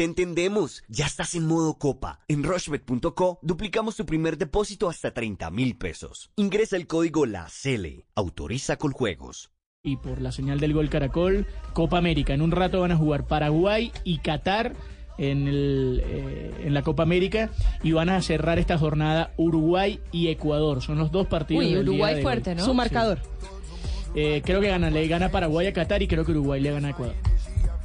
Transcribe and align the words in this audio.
Te 0.00 0.04
entendemos. 0.04 0.82
Ya 0.88 1.04
estás 1.04 1.34
en 1.34 1.46
modo 1.46 1.74
copa. 1.76 2.20
En 2.26 2.42
rushbet.co 2.42 3.38
duplicamos 3.42 3.96
tu 3.96 4.06
primer 4.06 4.38
depósito 4.38 4.88
hasta 4.88 5.12
30 5.12 5.50
mil 5.50 5.76
pesos. 5.76 6.30
Ingresa 6.36 6.78
el 6.78 6.86
código 6.86 7.26
La 7.26 7.46
CELE. 7.50 8.06
Autoriza 8.14 8.78
con 8.78 8.92
juegos. 8.92 9.52
Y 9.82 9.98
por 9.98 10.22
la 10.22 10.32
señal 10.32 10.58
del 10.58 10.72
gol 10.72 10.88
Caracol, 10.88 11.46
Copa 11.74 11.98
América. 11.98 12.32
En 12.32 12.40
un 12.40 12.50
rato 12.50 12.80
van 12.80 12.92
a 12.92 12.96
jugar 12.96 13.26
Paraguay 13.26 13.92
y 14.02 14.20
Qatar 14.20 14.72
en, 15.18 15.46
el, 15.46 16.02
eh, 16.02 16.50
en 16.64 16.72
la 16.72 16.80
Copa 16.80 17.02
América 17.02 17.50
y 17.82 17.92
van 17.92 18.08
a 18.08 18.22
cerrar 18.22 18.58
esta 18.58 18.78
jornada 18.78 19.34
Uruguay 19.36 20.00
y 20.12 20.28
Ecuador. 20.28 20.80
Son 20.80 20.96
los 20.96 21.12
dos 21.12 21.26
partidos. 21.26 21.62
Uy, 21.62 21.74
del 21.74 21.84
día 21.84 21.92
Uruguay 21.92 22.14
de 22.14 22.22
fuerte. 22.22 22.54
¿no? 22.54 22.64
Su 22.64 22.72
marcador. 22.72 23.18
Eh, 24.14 24.40
creo 24.46 24.62
que 24.62 24.68
gana, 24.68 24.88
le 24.88 25.06
gana 25.08 25.30
Paraguay 25.30 25.66
a 25.66 25.74
Qatar 25.74 26.02
y 26.02 26.08
creo 26.08 26.24
que 26.24 26.30
Uruguay 26.30 26.58
le 26.58 26.70
gana 26.70 26.88
a 26.88 26.90
Ecuador. 26.92 27.16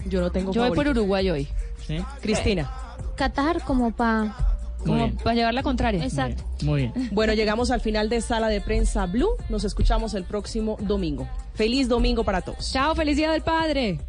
Yo 0.07 0.21
no 0.21 0.32
tengo 0.32 0.54
Yo 0.54 0.61
voy 0.61 0.71
por. 0.71 0.88
Uruguay 0.88 1.29
hoy. 1.29 1.47
¿Sí? 1.86 1.97
Cristina. 2.21 2.71
Qatar 3.15 3.63
como 3.63 3.91
para... 3.91 4.35
Como 4.80 5.12
para 5.17 5.35
llevar 5.35 5.53
la 5.53 5.63
contraria. 5.63 6.03
Exacto. 6.03 6.43
Muy 6.62 6.81
bien. 6.81 7.09
Bueno, 7.12 7.34
llegamos 7.34 7.71
al 7.71 7.81
final 7.81 8.07
de 8.07 8.21
Sala 8.21 8.49
de 8.49 8.62
Prensa 8.62 9.07
Blue. 9.07 9.31
Nos 9.49 9.63
escuchamos 9.63 10.13
el 10.13 10.26
próximo 10.26 10.77
domingo. 10.79 11.27
Feliz 11.55 11.90
domingo 11.90 12.23
para 12.23 12.41
todos. 12.41 12.71
Chao, 12.71 12.93
felicidad 12.93 13.31
del 13.31 13.41
padre. 13.41 13.99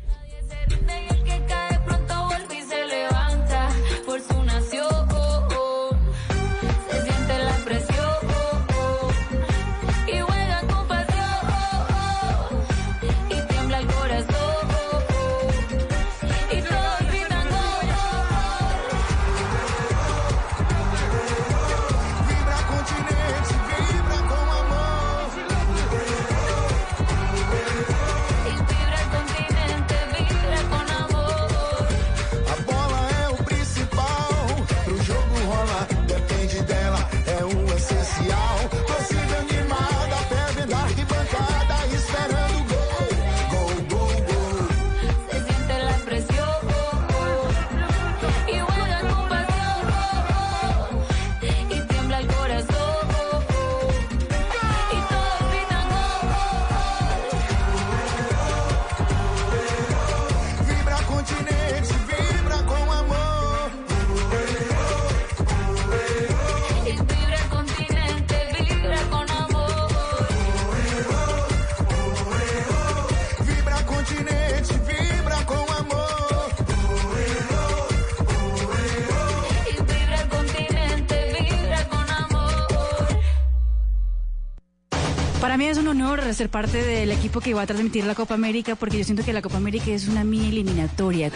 Mí 85.67 85.71
es 85.73 85.79
un 85.79 85.89
honor 85.89 86.23
ser 86.33 86.49
parte 86.49 86.81
del 86.81 87.11
equipo 87.11 87.41
que 87.41 87.53
va 87.53 87.63
a 87.63 87.67
transmitir 87.67 88.05
la 88.05 88.15
Copa 88.15 88.35
América 88.35 88.77
porque 88.77 88.99
yo 88.99 89.05
siento 89.05 89.25
que 89.25 89.33
la 89.33 89.43
Copa 89.43 89.57
América 89.57 89.87
es 89.91 90.07
una 90.07 90.23
mini 90.23 90.49
eliminatoria. 90.49 91.33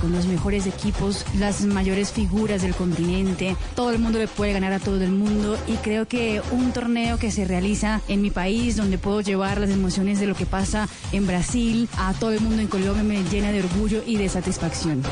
Con 0.00 0.12
los 0.12 0.26
mejores 0.26 0.66
equipos, 0.66 1.24
las 1.38 1.62
mayores 1.62 2.12
figuras 2.12 2.62
del 2.62 2.74
continente, 2.74 3.56
todo 3.74 3.90
el 3.90 3.98
mundo 3.98 4.20
le 4.20 4.28
puede 4.28 4.52
ganar 4.52 4.72
a 4.74 4.78
todo 4.78 5.02
el 5.02 5.10
mundo 5.10 5.58
y 5.66 5.72
creo 5.78 6.06
que 6.06 6.40
un 6.52 6.72
torneo 6.72 7.18
que 7.18 7.32
se 7.32 7.44
realiza 7.44 8.00
en 8.06 8.22
mi 8.22 8.30
país, 8.30 8.76
donde 8.76 8.98
puedo 8.98 9.20
llevar 9.20 9.58
las 9.58 9.70
emociones 9.70 10.20
de 10.20 10.26
lo 10.26 10.36
que 10.36 10.46
pasa 10.46 10.88
en 11.10 11.26
Brasil 11.26 11.88
a 11.96 12.12
todo 12.12 12.30
el 12.30 12.40
mundo 12.42 12.62
en 12.62 12.68
Colombia, 12.68 13.02
me 13.02 13.24
llena 13.24 13.50
de 13.50 13.60
orgullo 13.60 14.04
y 14.06 14.18
de 14.18 14.28
satisfacción. 14.28 15.02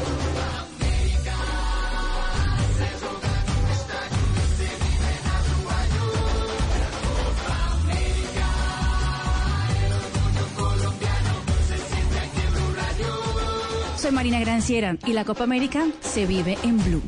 Soy 14.13 14.17
Marina 14.17 14.41
Granciera 14.41 14.99
y 15.07 15.15
la 15.15 15.25
Copa 15.25 15.45
América 15.45 15.87
se 16.03 16.27
vive 16.27 16.59
en 16.63 16.77
Blue. 16.85 17.03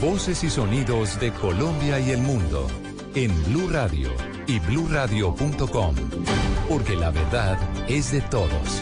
Voces 0.00 0.42
y 0.42 0.48
sonidos 0.48 1.20
de 1.20 1.32
Colombia 1.32 2.00
y 2.00 2.12
el 2.12 2.22
mundo 2.22 2.66
en 3.14 3.30
Blue 3.44 3.68
Radio 3.68 4.08
y 4.46 4.58
bluradio.com, 4.60 5.94
porque 6.66 6.96
la 6.96 7.10
verdad 7.10 7.58
es 7.88 8.10
de 8.10 8.22
todos. 8.22 8.80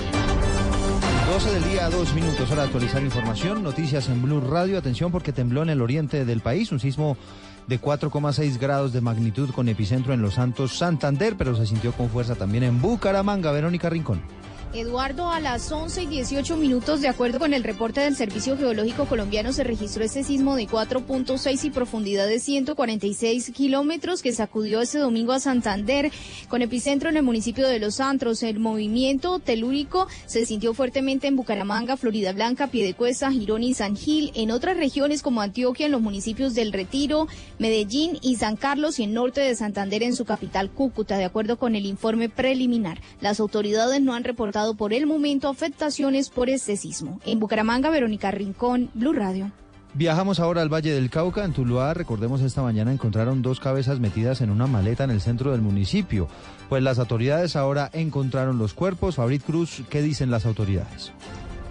12 1.32 1.50
del 1.50 1.64
día, 1.64 1.90
dos 1.90 2.14
minutos, 2.14 2.48
hora 2.52 2.62
de 2.62 2.66
actualizar 2.66 3.02
información. 3.02 3.64
Noticias 3.64 4.08
en 4.08 4.22
Blue 4.22 4.40
Radio. 4.40 4.78
Atención 4.78 5.10
porque 5.10 5.32
tembló 5.32 5.64
en 5.64 5.70
el 5.70 5.82
oriente 5.82 6.24
del 6.24 6.42
país. 6.42 6.70
Un 6.70 6.78
sismo 6.78 7.16
de 7.66 7.80
4,6 7.80 8.56
grados 8.60 8.92
de 8.92 9.00
magnitud 9.00 9.50
con 9.50 9.68
epicentro 9.68 10.14
en 10.14 10.22
Los 10.22 10.34
Santos, 10.34 10.78
Santander, 10.78 11.34
pero 11.36 11.56
se 11.56 11.66
sintió 11.66 11.90
con 11.90 12.08
fuerza 12.08 12.36
también 12.36 12.62
en 12.62 12.80
Bucaramanga. 12.80 13.50
Verónica 13.50 13.90
Rincón. 13.90 14.22
Eduardo, 14.74 15.30
a 15.30 15.38
las 15.38 15.70
11 15.70 16.02
y 16.02 16.06
18 16.06 16.56
minutos, 16.56 17.00
de 17.00 17.06
acuerdo 17.06 17.38
con 17.38 17.54
el 17.54 17.62
reporte 17.62 18.00
del 18.00 18.16
Servicio 18.16 18.56
Geológico 18.56 19.06
Colombiano, 19.06 19.52
se 19.52 19.62
registró 19.62 20.02
ese 20.02 20.24
sismo 20.24 20.56
de 20.56 20.66
4.6 20.66 21.64
y 21.64 21.70
profundidad 21.70 22.26
de 22.26 22.40
146 22.40 23.52
kilómetros 23.54 24.20
que 24.20 24.32
sacudió 24.32 24.80
ese 24.80 24.98
domingo 24.98 25.32
a 25.32 25.38
Santander, 25.38 26.10
con 26.48 26.60
epicentro 26.60 27.08
en 27.08 27.16
el 27.16 27.22
municipio 27.22 27.68
de 27.68 27.78
Los 27.78 27.96
Santos. 27.96 28.42
El 28.42 28.58
movimiento 28.58 29.38
telúrico 29.38 30.08
se 30.26 30.44
sintió 30.44 30.74
fuertemente 30.74 31.28
en 31.28 31.36
Bucaramanga, 31.36 31.96
Florida 31.96 32.32
Blanca, 32.32 32.66
Piedecuesta, 32.66 33.30
Girón 33.30 33.62
y 33.62 33.74
San 33.74 33.94
Gil. 33.94 34.32
En 34.34 34.50
otras 34.50 34.76
regiones 34.76 35.22
como 35.22 35.40
Antioquia, 35.40 35.86
en 35.86 35.92
los 35.92 36.02
municipios 36.02 36.52
del 36.52 36.72
Retiro, 36.72 37.28
Medellín 37.60 38.18
y 38.22 38.36
San 38.36 38.56
Carlos 38.56 38.98
y 38.98 39.04
en 39.04 39.14
norte 39.14 39.40
de 39.40 39.54
Santander, 39.54 40.02
en 40.02 40.16
su 40.16 40.24
capital 40.24 40.72
Cúcuta, 40.72 41.16
de 41.16 41.26
acuerdo 41.26 41.58
con 41.58 41.76
el 41.76 41.86
informe 41.86 42.28
preliminar. 42.28 43.00
Las 43.20 43.38
autoridades 43.38 44.00
no 44.00 44.14
han 44.14 44.24
reportado 44.24 44.63
por 44.72 44.94
el 44.94 45.06
momento 45.06 45.50
afectaciones 45.50 46.30
por 46.30 46.48
este 46.48 46.78
sismo. 46.78 47.20
En 47.26 47.41
Bucaramanga, 47.41 47.91
Verónica 47.91 48.30
Rincón, 48.30 48.88
Blue 48.94 49.12
Radio. 49.12 49.52
Viajamos 49.92 50.41
ahora 50.41 50.60
al 50.62 50.72
Valle 50.72 50.92
del 50.92 51.08
Cauca, 51.08 51.44
en 51.44 51.52
Tuluá. 51.52 51.92
Recordemos, 51.92 52.41
esta 52.41 52.62
mañana 52.62 52.92
encontraron 52.92 53.42
dos 53.42 53.60
cabezas 53.60 54.00
metidas 54.00 54.41
en 54.41 54.50
una 54.50 54.66
maleta 54.66 55.04
en 55.04 55.10
el 55.10 55.20
centro 55.20 55.52
del 55.52 55.60
municipio. 55.60 56.26
Pues 56.69 56.82
las 56.82 56.98
autoridades 56.98 57.54
ahora 57.54 57.91
encontraron 57.92 58.58
los 58.58 58.75
cuerpos. 58.75 59.16
Fabrit 59.16 59.44
Cruz, 59.44 59.82
¿qué 59.91 60.02
dicen 60.02 60.32
las 60.32 60.47
autoridades? 60.47 61.12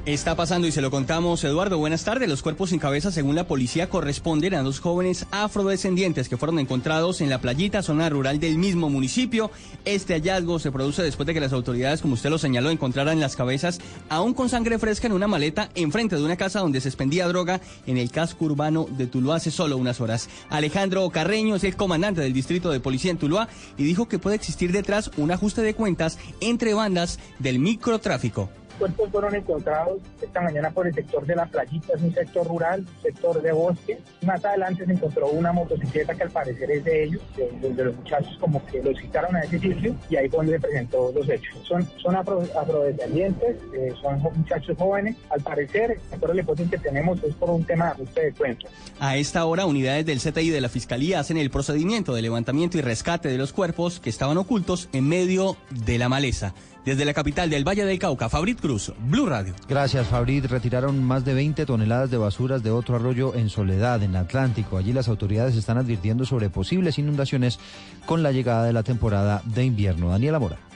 Está 0.06 0.36
pasando 0.36 0.68
y 0.68 0.74
se 0.74 0.81
lo 0.81 0.91
contamos, 0.91 1.46
Eduardo. 1.46 1.78
Buenas 1.78 2.03
tardes. 2.03 2.28
Los 2.28 2.41
cuerpos 2.41 2.72
sin 2.72 2.80
cabeza, 2.80 3.09
según 3.09 3.36
la 3.36 3.47
policía, 3.47 3.90
corresponden 3.90 4.53
a 4.53 4.62
dos 4.62 4.81
jóvenes 4.81 5.25
afrodescendientes 5.31 6.28
que 6.28 6.36
fueron 6.36 6.59
encontrados 6.59 7.22
en 7.22 7.30
la 7.30 7.40
playita, 7.40 7.81
zona 7.81 8.09
rural 8.09 8.38
del 8.38 8.58
mismo 8.58 8.90
municipio. 8.90 9.50
Este 9.86 10.16
hallazgo 10.16 10.59
se 10.59 10.74
produce 10.74 11.03
después 11.03 11.25
de 11.25 11.34
que 11.34 11.40
las 11.40 11.53
autoridades, 11.53 12.02
como 12.02 12.16
usted 12.16 12.30
lo 12.30 12.38
señaló, 12.38 12.69
encontraran 12.69 13.22
las 13.22 13.38
cabezas 13.38 13.80
aún 14.10 14.33
con 14.33 14.50
sangre 14.50 14.78
fresca 14.78 15.07
en 15.07 15.13
una 15.13 15.30
maleta 15.30 15.69
enfrente 15.74 16.18
de 16.18 16.24
una 16.24 16.36
casa 16.36 16.60
donde 16.60 16.81
se 16.81 16.89
expendía 16.89 17.25
droga 17.30 17.62
en 17.88 17.95
el 17.98 18.12
casco 18.12 18.44
urbano 18.44 18.88
de 18.89 19.07
Tuluá 19.07 19.38
hace 19.38 19.51
solo 19.51 19.78
unas 19.78 20.01
horas. 20.01 20.28
Alejandro 20.50 21.10
Carreño 21.12 21.56
es 21.56 21.63
el 21.63 21.78
comandante 21.78 22.19
del 22.19 22.33
distrito 22.33 22.72
de 22.72 22.81
policía 22.81 23.12
en 23.12 23.19
Tuluá 23.19 23.48
y 23.78 23.86
dijo 23.86 24.10
que 24.10 24.19
puede 24.19 24.36
existir 24.36 24.74
detrás 24.74 25.12
un 25.16 25.31
ajuste 25.31 25.62
de 25.62 25.75
cuentas 25.75 26.19
entre 26.42 26.74
bandas 26.74 27.19
del 27.39 27.60
microtráfico 27.60 28.50
cuerpos 28.83 29.09
fueron 29.12 29.35
encontrados 29.35 30.01
esta 30.21 30.41
mañana 30.41 30.69
por 30.71 30.85
el 30.85 30.94
sector 30.94 31.25
de 31.25 31.38
la 31.38 31.45
playita, 31.45 31.94
es 31.95 32.01
un 32.01 32.13
sector 32.13 32.45
rural, 32.45 32.85
sector 33.01 33.41
de 33.41 33.53
bosque. 33.53 33.97
Más 34.24 34.44
adelante 34.44 34.85
se 34.85 34.91
encontró 34.91 35.27
una 35.30 35.53
motocicleta 35.53 36.13
que 36.13 36.24
al 36.24 36.31
parecer 36.31 36.69
es 36.69 36.83
de 36.83 37.03
ellos, 37.06 37.21
de, 37.38 37.50
de, 37.62 37.74
de 37.74 37.85
los 37.85 37.95
muchachos 37.95 38.38
como 38.41 38.65
que 38.65 38.83
los 38.83 39.00
citaron 39.00 39.38
a 39.38 39.41
ese 39.41 39.57
sitio 39.57 39.95
y 40.09 40.18
ahí 40.18 40.27
fue 40.27 40.39
donde 40.39 40.53
se 40.53 40.59
presentó 40.59 41.13
los 41.15 41.30
hechos. 41.30 41.57
Son, 41.65 41.88
son 41.97 42.18
afro, 42.18 42.44
afrodescendientes, 42.59 43.56
eh, 43.74 43.94
son 44.01 44.21
muchachos 44.35 44.77
jóvenes. 44.77 45.15
Al 45.30 45.39
parecer, 45.39 46.01
la 46.12 46.41
hipótesis 46.41 46.71
que 46.71 46.77
tenemos, 46.77 47.24
es 47.24 47.33
por 47.35 47.51
un 47.51 47.63
tema 47.63 47.85
de 47.85 47.91
ajuste 47.91 48.25
de 48.25 48.33
cuentas. 48.33 48.71
A 49.00 49.15
esta 49.15 49.45
hora, 49.45 49.65
unidades 49.65 50.06
del 50.06 50.19
CTI 50.19 50.50
de 50.50 50.59
la 50.59 50.68
Fiscalía 50.68 51.21
hacen 51.21 51.38
el 51.38 51.50
procedimiento 51.50 52.13
de 52.13 52.21
levantamiento 52.21 52.77
y 52.77 52.81
rescate 52.81 53.30
de 53.30 53.38
los 53.38 53.53
cuerpos 53.53 54.01
que 54.01 54.09
estaban 54.09 54.38
ocultos 54.38 54.89
en 54.91 55.07
medio 55.07 55.56
de 55.69 55.97
la 55.97 56.09
maleza. 56.09 56.53
Desde 56.85 57.06
la 57.06 57.13
capital 57.13 57.50
del 57.50 57.65
Valle 57.65 57.85
del 57.85 57.97
Cauca, 57.97 58.27
Fabrit 58.27 58.59
Cruz, 58.59 58.91
Blue 59.07 59.25
Radio. 59.25 59.53
Gracias, 59.69 60.07
Fabrit. 60.07 60.45
Retiraron 60.45 61.01
más 61.01 61.24
de 61.24 61.33
20 61.33 61.65
toneladas 61.65 62.12
de 62.12 62.18
basuras 62.18 62.62
de 62.62 62.71
otro 62.71 62.97
arroyo 62.97 63.33
en 63.35 63.50
Soledad, 63.50 64.03
en 64.03 64.18
Atlántico. 64.18 64.77
Allí 64.77 64.91
las 64.91 65.07
autoridades 65.07 65.56
están 65.56 65.77
advirtiendo 65.77 66.25
sobre 66.25 66.50
posibles 66.50 67.00
inundaciones 67.00 67.57
con 68.06 68.21
la 68.21 68.33
llegada 68.33 68.65
de 68.65 68.74
la 68.74 68.83
temporada 68.83 69.41
de 69.45 69.63
invierno. 69.63 70.09
Daniela 70.09 70.39
Mora. 70.39 70.73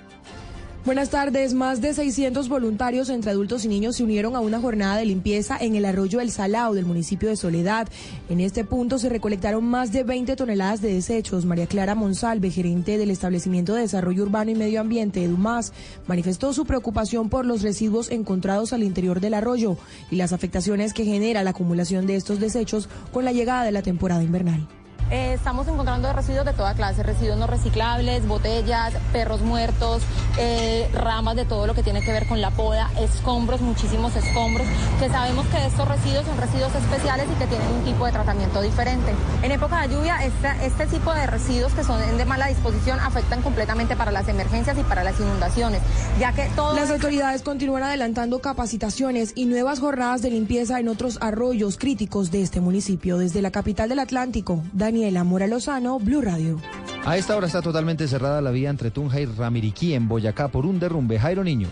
Buenas 0.88 1.10
tardes. 1.10 1.54
Más 1.54 1.82
de 1.82 1.94
600 1.94 2.48
voluntarios 2.48 3.10
entre 3.10 3.32
adultos 3.32 3.66
y 3.66 3.68
niños 3.68 3.98
se 3.98 4.06
unieron 4.06 4.38
a 4.38 4.40
una 4.40 4.62
jornada 4.62 4.96
de 4.96 5.04
limpieza 5.04 5.58
en 5.60 5.76
el 5.76 5.84
arroyo 5.84 6.22
El 6.22 6.32
Salao 6.32 6.74
del 6.74 6.86
municipio 6.86 7.28
de 7.28 7.36
Soledad. 7.36 7.90
En 8.30 8.40
este 8.40 8.64
punto 8.64 8.98
se 8.98 9.10
recolectaron 9.10 9.66
más 9.66 9.92
de 9.92 10.06
20 10.06 10.38
toneladas 10.38 10.80
de 10.80 10.94
desechos. 10.94 11.44
María 11.44 11.68
Clara 11.68 11.94
Monsalve, 11.94 12.52
gerente 12.52 12.98
del 12.98 13.12
establecimiento 13.12 13.74
de 13.74 13.82
desarrollo 13.82 14.24
urbano 14.24 14.52
y 14.52 14.56
medio 14.56 14.80
ambiente 14.80 15.22
EDUMAS, 15.22 15.74
manifestó 16.08 16.54
su 16.54 16.64
preocupación 16.64 17.28
por 17.28 17.46
los 17.46 17.64
residuos 17.64 18.10
encontrados 18.10 18.72
al 18.72 18.84
interior 18.84 19.20
del 19.20 19.34
arroyo 19.34 19.76
y 20.10 20.16
las 20.16 20.32
afectaciones 20.32 20.94
que 20.94 21.04
genera 21.04 21.44
la 21.44 21.50
acumulación 21.50 22.08
de 22.08 22.16
estos 22.16 22.40
desechos 22.40 22.88
con 23.12 23.26
la 23.26 23.34
llegada 23.34 23.66
de 23.66 23.74
la 23.74 23.82
temporada 23.82 24.24
invernal. 24.24 24.70
Eh, 25.10 25.34
estamos 25.36 25.66
encontrando 25.70 26.12
residuos 26.12 26.44
de 26.46 26.52
toda 26.52 26.74
clase, 26.74 27.02
residuos 27.02 27.38
no 27.38 27.48
reciclables, 27.48 28.28
botellas, 28.28 28.94
perros 29.14 29.40
muertos, 29.42 30.02
eh, 30.38 30.90
ramas 30.94 31.38
de 31.38 31.46
todo 31.46 31.66
lo 31.66 31.74
que 31.74 31.82
tiene 31.82 32.02
que 32.02 32.12
ver 32.12 32.28
con 32.28 32.42
la 32.42 32.52
poda, 32.52 32.90
escombros, 33.00 33.62
muchísimos 33.62 34.14
escombros, 34.18 34.68
que 35.00 35.08
sabemos 35.08 35.46
que 35.48 35.66
estos 35.66 35.88
residuos 35.88 36.26
son 36.26 36.38
residuos 36.38 36.76
especiales 36.76 37.26
y 37.34 37.40
que 37.40 37.48
tienen 37.48 37.68
un 37.72 37.86
tipo 37.86 38.06
de 38.06 38.12
tratamiento 38.12 38.62
diferente. 38.62 39.14
En 39.44 39.52
época 39.54 39.82
de 39.88 39.94
lluvia, 39.96 40.18
esta- 40.26 40.62
este 40.62 40.86
tipo 40.88 41.14
de 41.14 41.26
residuos 41.26 41.72
que 41.72 41.86
son 41.86 42.02
de 42.18 42.26
mala 42.26 42.48
disposición 42.48 43.00
afectan 43.00 43.42
completamente 43.42 43.96
para 43.96 44.12
las 44.12 44.28
emergencias 44.28 44.78
y 44.78 44.84
para 44.84 45.06
las 45.06 45.18
inundaciones, 45.22 45.80
ya 46.20 46.34
que 46.34 46.50
todo... 46.54 46.74
Las 46.76 46.92
autoridades 46.92 47.44
continúan 47.44 47.84
adelantando 47.84 48.40
capacitaciones 48.40 49.32
y 49.36 49.46
nuevas 49.46 49.80
jornadas 49.80 50.22
de 50.22 50.32
limpieza 50.32 50.82
en 50.82 50.90
otros 50.90 51.18
arroyos 51.22 51.78
críticos 51.78 52.30
de 52.30 52.42
este 52.42 52.60
municipio. 52.60 53.18
Desde 53.18 53.42
la 53.42 53.52
capital 53.52 53.88
del 53.88 54.00
Atlántico, 54.00 54.62
Daniela 54.98 55.24
Mora 55.24 55.46
Lozano, 55.46 56.00
Blue 56.00 56.22
Radio. 56.22 56.60
A 57.06 57.18
esta 57.18 57.38
hora 57.38 57.46
está 57.46 57.62
totalmente 57.62 58.08
cerrada 58.08 58.42
la 58.42 58.50
vía 58.50 58.72
entre 58.72 58.90
Tunja 58.90 59.22
y 59.22 59.28
Ramiriquí, 59.28 59.94
en 59.94 60.08
Boyacá, 60.08 60.48
por 60.48 60.66
un 60.66 60.80
derrumbe. 60.80 61.20
Jairo 61.20 61.44
Niño. 61.44 61.68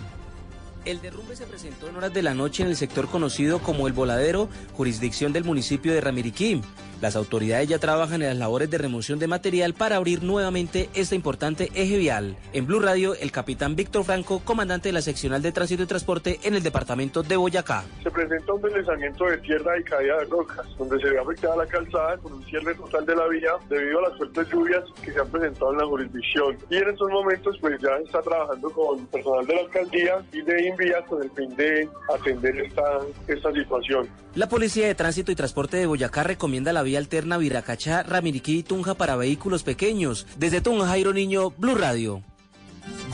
El 0.85 1.01
derrumbe 1.01 1.35
se 1.35 1.47
presentó 1.47 1.89
en 1.89 1.95
horas 1.95 2.13
de 2.13 2.21
la 2.21 2.35
noche 2.35 2.61
en 2.61 2.69
el 2.69 2.75
sector 2.75 3.07
conocido 3.09 3.57
como 3.57 3.87
El 3.87 3.93
Voladero, 3.93 4.49
jurisdicción 4.73 5.33
del 5.33 5.43
municipio 5.43 5.91
de 5.91 5.99
Ramiriquí. 5.99 6.61
Las 7.01 7.15
autoridades 7.15 7.67
ya 7.67 7.79
trabajan 7.79 8.21
en 8.21 8.29
las 8.29 8.37
labores 8.37 8.69
de 8.69 8.77
remoción 8.77 9.19
de 9.19 9.27
material 9.27 9.73
para 9.73 9.97
abrir 9.97 10.23
nuevamente 10.23 10.89
esta 10.93 11.15
importante 11.15 11.69
eje 11.73 11.97
vial. 11.97 12.37
En 12.53 12.65
Blue 12.67 12.79
Radio, 12.79 13.15
el 13.15 13.31
capitán 13.31 13.75
Víctor 13.75 14.05
Franco, 14.05 14.39
comandante 14.39 14.89
de 14.89 14.93
la 14.93 15.01
seccional 15.01 15.41
de 15.41 15.51
tránsito 15.51 15.83
y 15.83 15.87
transporte 15.87 16.39
en 16.43 16.55
el 16.55 16.63
departamento 16.63 17.21
de 17.21 17.35
Boyacá. 17.35 17.83
Se 18.01 18.11
presenta 18.11 18.53
un 18.53 18.61
deslizamiento 18.61 19.25
de 19.25 19.37
tierra 19.39 19.77
y 19.77 19.83
caída 19.83 20.19
de 20.19 20.25
rocas, 20.25 20.65
donde 20.77 20.99
se 20.99 21.09
ve 21.09 21.19
afectada 21.19 21.57
la 21.57 21.65
calzada 21.65 22.17
con 22.17 22.33
un 22.33 22.45
cierre 22.45 22.73
total 22.75 23.05
de 23.05 23.15
la 23.15 23.27
vía 23.27 23.51
debido 23.69 23.99
a 23.99 24.09
las 24.09 24.17
fuertes 24.17 24.47
lluvias 24.49 24.83
que 25.03 25.11
se 25.11 25.19
han 25.19 25.27
presentado 25.27 25.73
en 25.73 25.77
la 25.79 25.85
jurisdicción. 25.85 26.57
Y 26.69 26.77
en 26.77 26.89
estos 26.89 27.09
momentos 27.09 27.57
pues 27.59 27.79
ya 27.81 27.97
está 28.05 28.21
trabajando 28.21 28.69
con 28.71 29.05
personal 29.07 29.45
de 29.45 29.55
la 29.55 29.61
alcaldía 29.61 30.25
y 30.31 30.41
de 30.41 30.67
Invías 30.75 31.03
con 31.07 31.23
el 31.23 31.31
fin 31.31 31.55
de 31.55 31.89
atender 32.13 32.59
esta, 32.59 32.83
esta 33.27 33.51
situación. 33.51 34.07
La 34.35 34.49
Policía 34.49 34.87
de 34.87 34.95
Tránsito 34.95 35.31
y 35.31 35.35
Transporte 35.35 35.77
de 35.77 35.85
Boyacá 35.85 36.23
recomienda 36.23 36.73
la 36.73 36.83
vía 36.83 36.99
alterna 36.99 37.37
Viracachá, 37.37 38.03
Ramiriquí 38.03 38.59
y 38.59 38.63
Tunja 38.63 38.93
para 38.95 39.15
vehículos 39.15 39.63
pequeños. 39.63 40.27
Desde 40.37 40.61
Tunja, 40.61 40.87
Jairo 40.87 41.13
Niño, 41.13 41.51
Blue 41.51 41.75
Radio. 41.75 42.21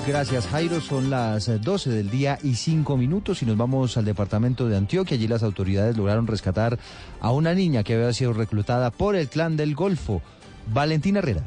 Gracias, 0.07 0.47
Jairo. 0.47 0.81
Son 0.81 1.09
las 1.09 1.47
eh, 1.47 1.59
12 1.59 1.91
del 1.91 2.09
día 2.09 2.39
y 2.41 2.55
5 2.55 2.97
minutos 2.97 3.41
y 3.43 3.45
nos 3.45 3.55
vamos 3.55 3.97
al 3.97 4.05
departamento 4.05 4.67
de 4.67 4.77
Antioquia. 4.77 5.15
Allí 5.15 5.27
las 5.27 5.43
autoridades 5.43 5.95
lograron 5.95 6.27
rescatar 6.27 6.79
a 7.19 7.31
una 7.31 7.53
niña 7.53 7.83
que 7.83 7.93
había 7.93 8.11
sido 8.13 8.33
reclutada 8.33 8.89
por 8.89 9.15
el 9.15 9.27
clan 9.29 9.57
del 9.57 9.75
Golfo. 9.75 10.21
Valentina 10.73 11.19
Herrera. 11.19 11.43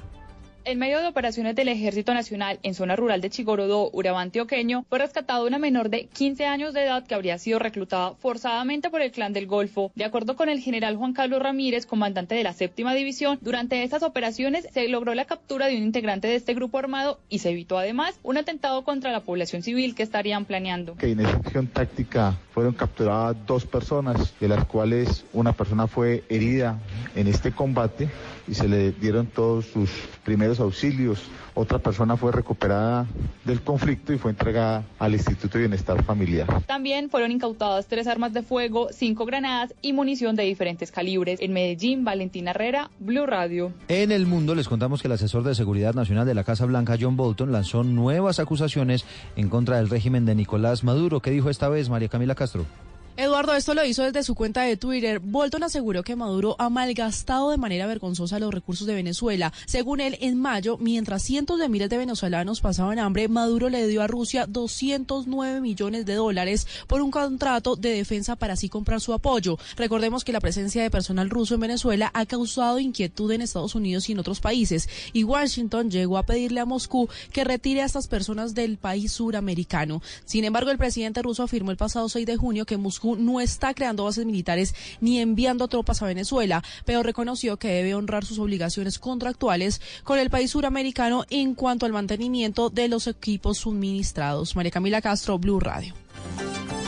En 0.67 0.79
medio 0.79 1.03
de 1.03 1.09
operaciones 1.09 1.55
del 1.55 1.69
Ejército 1.69 2.15
Nacional 2.15 2.59
en 2.63 2.73
zona 2.73 2.97
rural 2.97 3.21
de 3.21 3.29
Chigorodó, 3.29 3.91
Urabá 3.93 4.23
antioqueño, 4.23 4.87
fue 4.89 4.99
rescatada 4.99 5.45
una 5.45 5.59
menor 5.59 5.91
de 5.91 6.07
15 6.07 6.47
años 6.47 6.73
de 6.73 6.85
edad 6.85 7.07
que 7.07 7.15
habría 7.15 7.37
sido 7.37 7.59
reclutada 7.59 8.15
forzadamente 8.15 8.89
por 8.89 9.03
el 9.03 9.13
Clan 9.13 9.35
del 9.35 9.47
Golfo. 9.47 9.93
De 9.95 10.05
acuerdo 10.05 10.37
con 10.37 10.49
el 10.49 10.61
general 10.61 10.97
Juan 10.97 11.13
Carlos 11.13 11.43
Ramírez, 11.43 11.85
comandante 11.85 12.35
de 12.35 12.45
la 12.45 12.55
séptima 12.55 12.95
división, 12.95 13.39
durante 13.43 13.83
estas 13.83 14.03
operaciones 14.03 14.67
se 14.73 14.89
logró 14.89 15.15
la 15.15 15.27
captura 15.27 15.67
de 15.67 15.77
un 15.77 15.83
integrante 15.83 16.29
de 16.29 16.37
este 16.37 16.55
grupo 16.55 16.79
armado 16.79 17.21
y 17.29 17.41
se 17.41 17.51
evitó 17.51 17.77
además 17.77 18.19
un 18.23 18.39
atentado 18.39 18.85
contra 18.85 19.13
la 19.13 19.21
población 19.21 19.63
civil 19.63 19.95
que 19.95 20.03
estarían 20.03 20.47
planeando. 20.47 20.97
que 20.97 21.11
en 21.11 21.21
esa 21.21 21.37
acción 21.37 21.67
táctica 21.67 22.39
fueron 22.55 22.73
capturadas 22.73 23.37
dos 23.47 23.67
personas, 23.67 24.33
de 24.41 24.49
las 24.49 24.65
cuales 24.65 25.27
una 25.35 25.53
persona 25.53 25.87
fue 25.89 26.25
herida 26.31 26.79
en 27.15 27.27
este 27.27 27.53
combate 27.53 28.09
y 28.47 28.55
se 28.55 28.69
le 28.69 28.93
dieron 28.93 29.27
todos 29.27 29.67
sus 29.67 29.91
primeros 30.25 30.61
auxilios. 30.61 31.23
Otra 31.55 31.79
persona 31.79 32.17
fue 32.17 32.33
recuperada 32.33 33.07
del 33.45 33.61
conflicto 33.63 34.13
y 34.13 34.19
fue 34.19 34.33
entregada 34.33 34.85
al 34.99 35.15
Instituto 35.15 35.57
de 35.57 35.61
Bienestar 35.61 36.03
Familiar. 36.03 36.63
También 36.67 37.11
fueron 37.11 37.31
incautadas 37.31 37.87
tres 37.87 38.07
armas 38.07 38.33
de 38.33 38.43
fuego, 38.43 38.89
cinco 38.91 39.25
granadas 39.25 39.75
y 39.81 39.93
munición 39.93 40.35
de 40.35 40.43
diferentes 40.43 40.91
calibres. 40.91 41.41
En 41.41 41.53
Medellín, 41.53 42.05
Valentina 42.05 42.51
Herrera, 42.51 42.91
Blue 42.99 43.27
Radio. 43.27 43.73
En 43.89 44.11
el 44.11 44.27
mundo 44.27 44.55
les 44.55 44.69
contamos 44.69 45.01
que 45.01 45.09
el 45.09 45.13
asesor 45.13 45.45
de 45.45 45.55
seguridad 45.55 45.95
nacional 45.95 46.27
de 46.27 46.35
la 46.35 46.45
Casa 46.45 46.67
Blanca, 46.67 46.97
John 47.01 47.17
Bolton, 47.17 47.53
lanzó 47.53 47.85
nuevas 47.85 48.41
acusaciones 48.41 49.05
en 49.37 49.49
contra 49.49 49.77
del 49.77 49.91
régimen 49.91 50.27
de 50.27 50.35
Nicolás 50.35 50.83
Maduro. 50.83 51.21
¿Qué 51.21 51.31
dijo 51.31 51.51
esta 51.51 51.69
vez 51.69 51.89
María 51.89 52.09
Camila 52.09 52.35
Castro? 52.35 52.67
Eduardo, 53.17 53.55
esto 53.55 53.75
lo 53.75 53.85
hizo 53.85 54.03
desde 54.03 54.25
su 54.25 54.35
cuenta 54.35 54.63
de 54.63 54.77
Twitter. 54.77 55.21
Bolton 55.21 55.63
aseguró 55.63 56.03
que 56.03 56.17
Maduro 56.17 56.57
ha 56.59 56.69
malgastado 56.69 57.51
de 57.51 57.57
manera 57.57 57.87
vergonzosa 57.87 58.41
los 58.41 58.53
recursos 58.53 58.89
de 58.89 58.95
Venezuela. 58.95 59.53
Según 59.67 60.01
él, 60.01 60.19
en 60.21 60.37
mayo, 60.37 60.79
mientras 60.79 61.23
cientos 61.23 61.61
de 61.61 61.69
miles 61.69 61.91
de 61.91 61.97
venezolanos 61.97 62.61
pasaban 62.61 62.99
hambre, 62.99 63.29
Maduro 63.29 63.69
le 63.69 63.87
dio 63.87 64.03
a 64.03 64.09
Rusia 64.09 64.47
209 64.49 65.61
millones 65.61 66.07
de 66.07 66.15
dólares 66.15 66.67
por 66.89 67.03
un 67.03 67.13
contrato 67.13 67.77
de 67.77 67.91
defensa 67.91 68.35
para 68.35 68.55
así 68.55 68.69
comprar 68.69 69.01
su 69.01 69.13
apoyo. 69.13 69.59
Recordemos 69.77 70.25
que 70.25 70.33
la 70.33 70.41
presencia 70.41 70.83
de 70.83 70.91
personal 70.91 71.31
ruso 71.31 71.55
en 71.55 71.61
Venezuela 71.61 72.11
ha 72.15 72.27
causado 72.27 72.81
inquietud 72.81 73.31
en 73.31 73.43
Estados 73.43 73.77
Unidos 73.77 74.09
y 74.09 74.13
en 74.13 74.19
otros 74.19 74.41
países. 74.41 74.89
Y 75.13 75.23
Washington 75.23 75.89
llegó 75.89 76.19
a 76.19 76.27
pedirle 76.27 76.59
a 76.59 76.67
Moscú 76.67 77.09
que 77.33 77.45
retire 77.45 77.83
a 77.83 77.87
estas 77.87 78.09
personas 78.09 78.55
del 78.55 78.77
país 78.77 79.13
suramericano. 79.13 80.03
Sin 80.25 80.45
embargo, 80.45 80.73
el 80.73 80.79
presidente 80.79 81.23
ruso 81.23 81.45
afirmó 81.45 81.71
el 81.71 81.77
pasado 81.77 82.09
6 82.09 82.27
de 82.27 82.37
junio 82.37 82.67
que 82.67 82.77
Moscú 82.77 83.04
no 83.19 83.41
está 83.41 83.75
creando 83.75 84.05
bases 84.05 84.27
militares 84.27 84.75
ni 85.01 85.21
enviando 85.21 85.69
tropas 85.69 86.03
a 86.03 86.07
Venezuela, 86.07 86.63
pero 86.85 87.03
reconoció 87.03 87.57
que 87.59 87.69
debe 87.69 87.95
honrar 87.95 88.25
sus 88.25 88.39
obligaciones 88.39 88.99
contractuales 88.99 89.81
con 90.03 90.19
el 90.19 90.31
país 90.31 90.51
suramericano 90.51 91.25
en 91.31 91.55
cuanto 91.55 91.87
al 91.87 91.93
mantenimiento 91.93 92.71
de 92.71 92.89
los 92.89 93.07
equipos 93.07 93.59
suministrados. 93.59 94.57
María 94.57 94.73
Camila 94.73 95.01
Castro, 95.01 95.39
Blue 95.39 95.61
Radio. 95.61 95.95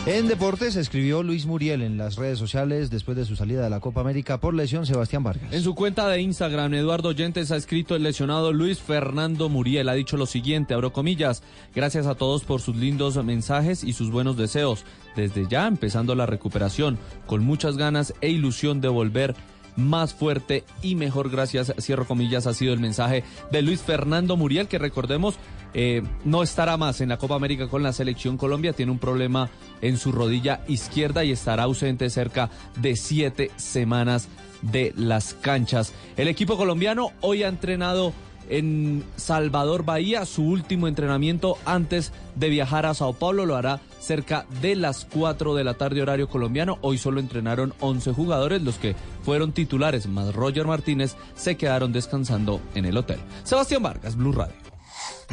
En 0.07 0.29
deportes 0.29 0.77
escribió 0.77 1.25
Luis 1.25 1.47
Muriel 1.47 1.83
en 1.83 1.99
las 1.99 2.15
redes 2.15 2.39
sociales 2.39 2.91
después 2.91 3.17
de 3.17 3.25
su 3.25 3.35
salida 3.35 3.65
de 3.65 3.71
la 3.71 3.81
Copa 3.81 4.03
América 4.03 4.39
por 4.39 4.55
lesión 4.55 4.87
Sebastián 4.87 5.25
Vargas. 5.25 5.53
En 5.53 5.65
su 5.65 5.75
cuenta 5.75 6.07
de 6.07 6.21
Instagram, 6.21 6.75
Eduardo 6.75 7.09
Oyentes 7.09 7.51
ha 7.51 7.57
escrito 7.57 7.97
el 7.97 8.05
lesionado 8.05 8.53
Luis 8.53 8.79
Fernando 8.79 9.49
Muriel. 9.49 9.89
Ha 9.89 9.95
dicho 9.95 10.17
lo 10.17 10.27
siguiente, 10.27 10.75
abro 10.75 10.93
comillas, 10.93 11.43
gracias 11.75 12.07
a 12.07 12.15
todos 12.15 12.45
por 12.45 12.61
sus 12.61 12.77
lindos 12.77 13.17
mensajes 13.25 13.83
y 13.83 13.95
sus 13.95 14.13
buenos 14.13 14.37
deseos. 14.37 14.85
Desde 15.17 15.49
ya 15.49 15.67
empezando 15.67 16.15
la 16.15 16.27
recuperación, 16.27 16.99
con 17.27 17.43
muchas 17.43 17.77
ganas 17.77 18.15
e 18.21 18.31
ilusión 18.31 18.81
de 18.81 18.89
volver 18.89 19.35
más 19.77 20.15
fuerte 20.15 20.65
y 20.83 20.95
mejor. 20.95 21.31
Gracias, 21.31 21.73
cierro 21.79 22.07
comillas, 22.07 22.47
ha 22.47 22.55
sido 22.55 22.73
el 22.73 22.81
mensaje 22.81 23.25
de 23.51 23.63
Luis 23.63 23.81
Fernando 23.83 24.37
Muriel, 24.37 24.69
que 24.69 24.79
recordemos 24.79 25.37
eh, 25.75 26.03
no 26.25 26.43
estará 26.43 26.77
más 26.77 27.01
en 27.01 27.11
la 27.11 27.19
Copa 27.19 27.35
América 27.35 27.69
con 27.69 27.83
la 27.83 27.93
selección 27.93 28.37
Colombia. 28.37 28.73
Tiene 28.73 28.93
un 28.93 28.99
problema 28.99 29.51
en 29.83 29.99
su 29.99 30.11
rodilla 30.11 30.63
izquierda 30.69 31.25
y 31.25 31.33
estará 31.33 31.65
ausente 31.65 32.09
cerca 32.09 32.51
de 32.81 32.97
siete 32.97 33.51
semanas 33.57 34.29
de 34.63 34.93
las 34.97 35.35
canchas. 35.35 35.93
El 36.17 36.29
equipo 36.29 36.57
colombiano 36.57 37.13
hoy 37.21 37.43
ha 37.43 37.49
entrenado 37.49 38.15
en 38.49 39.05
Salvador 39.17 39.85
Bahía, 39.85 40.25
su 40.27 40.45
último 40.45 40.89
entrenamiento 40.89 41.59
antes 41.65 42.13
de 42.35 42.49
viajar 42.49 42.87
a 42.87 42.95
Sao 42.95 43.13
Paulo. 43.13 43.47
Lo 43.47 43.57
hará 43.57 43.81
cerca 44.01 44.47
de 44.61 44.77
las 44.77 45.07
4 45.07 45.55
de 45.55 45.65
la 45.65 45.75
tarde 45.75 46.03
horario 46.03 46.29
colombiano. 46.29 46.79
Hoy 46.83 46.99
solo 46.99 47.21
entrenaron 47.21 47.75
11 47.81 48.13
jugadores, 48.13 48.63
los 48.63 48.77
que 48.77 48.95
fueron 49.23 49.53
titulares 49.53 50.07
más 50.07 50.35
Roger 50.35 50.67
Martínez 50.67 51.17
se 51.35 51.57
quedaron 51.57 51.93
descansando 51.93 52.61
en 52.75 52.85
el 52.85 52.97
hotel. 52.97 53.19
Sebastián 53.45 53.83
Vargas, 53.83 54.17
Blue 54.17 54.33
Radio. 54.33 54.66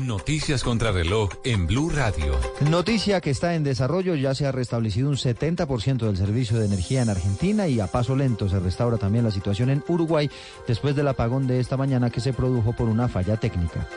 Noticias 0.02 0.64
contra 0.64 0.92
reloj 0.92 1.30
en 1.44 1.68
Blue 1.68 1.92
Radio. 1.92 2.34
Noticia 2.68 3.22
que 3.22 3.30
está 3.30 3.54
en 3.54 3.64
desarrollo, 3.64 4.16
ya 4.16 4.34
se 4.34 4.48
ha 4.48 4.52
restablecido 4.52 5.08
un 5.08 5.18
70% 5.18 5.98
del 6.08 6.18
servicio 6.18 6.58
de 6.58 6.66
energía 6.66 7.04
en 7.04 7.10
Argentina 7.10 7.68
y 7.68 7.80
a 7.80 7.86
paso 7.86 8.16
lento 8.16 8.50
se 8.50 8.60
restaura 8.60 8.98
también 8.98 9.24
la 9.24 9.30
situación 9.30 9.70
en 9.70 9.84
Uruguay 9.88 10.32
después 10.68 10.96
del 10.96 11.10
apagón 11.10 11.46
de 11.46 11.60
esta 11.60 11.78
mañana 11.78 12.10
que 12.10 12.22
se 12.22 12.34
produjo 12.34 12.74
por 12.74 12.90
una 12.90 13.08
falla 13.08 13.38
técnica. 13.38 13.88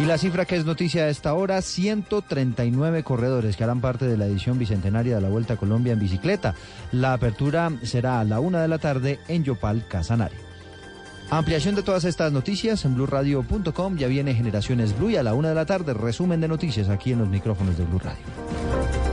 Y 0.00 0.06
la 0.06 0.18
cifra 0.18 0.44
que 0.44 0.56
es 0.56 0.64
noticia 0.64 1.04
a 1.04 1.08
esta 1.08 1.34
hora, 1.34 1.62
139 1.62 3.04
corredores 3.04 3.56
que 3.56 3.62
harán 3.62 3.80
parte 3.80 4.06
de 4.06 4.16
la 4.16 4.26
edición 4.26 4.58
bicentenaria 4.58 5.14
de 5.14 5.20
la 5.20 5.28
Vuelta 5.28 5.54
a 5.54 5.56
Colombia 5.56 5.92
en 5.92 6.00
bicicleta. 6.00 6.56
La 6.90 7.12
apertura 7.12 7.70
será 7.84 8.18
a 8.18 8.24
la 8.24 8.40
una 8.40 8.60
de 8.60 8.68
la 8.68 8.78
tarde 8.78 9.20
en 9.28 9.44
Yopal, 9.44 9.86
Casanare. 9.86 10.47
Ampliación 11.30 11.74
de 11.74 11.82
todas 11.82 12.04
estas 12.04 12.32
noticias 12.32 12.84
en 12.86 12.94
blurradio.com. 12.94 13.96
Ya 13.96 14.08
viene 14.08 14.34
Generaciones 14.34 14.96
Blue 14.96 15.10
y 15.10 15.16
a 15.16 15.22
la 15.22 15.34
una 15.34 15.50
de 15.50 15.54
la 15.54 15.66
tarde 15.66 15.92
resumen 15.92 16.40
de 16.40 16.48
noticias 16.48 16.88
aquí 16.88 17.12
en 17.12 17.18
los 17.18 17.28
micrófonos 17.28 17.76
de 17.76 17.84
Blue 17.84 17.98
Radio. 17.98 18.24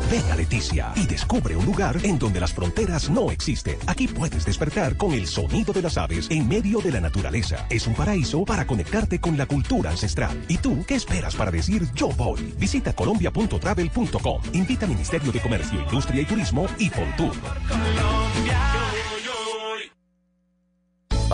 Ven 0.10 0.24
a 0.32 0.36
Leticia 0.36 0.94
y 0.96 1.08
descubre 1.08 1.58
un 1.58 1.66
lugar 1.66 1.98
en 2.04 2.18
donde 2.18 2.40
las 2.40 2.54
fronteras 2.54 3.10
no 3.10 3.32
existen. 3.32 3.78
Aquí 3.88 4.08
puedes 4.08 4.46
despertar 4.46 4.96
con 4.96 5.14
el 5.14 5.28
sonido 5.28 5.74
de 5.74 5.82
las 5.82 5.98
aves 5.98 6.28
en 6.30 6.48
medio 6.48 6.80
de 6.80 6.92
la 6.92 7.02
naturaleza. 7.02 7.66
Es 7.70 7.86
un 7.86 7.96
paraíso 7.96 8.46
para 8.46 8.66
conectarte 8.66 9.20
con 9.20 9.38
la 9.38 9.46
cultura 9.46 9.90
ancestral. 9.90 10.42
¿Y 10.48 10.58
tú 10.58 10.86
qué 10.88 10.96
esperas 10.96 11.36
para 11.36 11.52
decir 11.52 11.86
yo 11.96 12.10
voy? 12.10 12.54
Visita 12.58 12.94
colombia.travel.com. 12.94 14.42
Invita 14.54 14.88
Ministerio 14.88 15.32
de 15.34 15.42
Comercio, 15.42 15.82
Industria 15.82 16.22
y 16.22 16.26
Turismo 16.26 16.68
y 16.78 16.90
Fontur. 16.90 17.34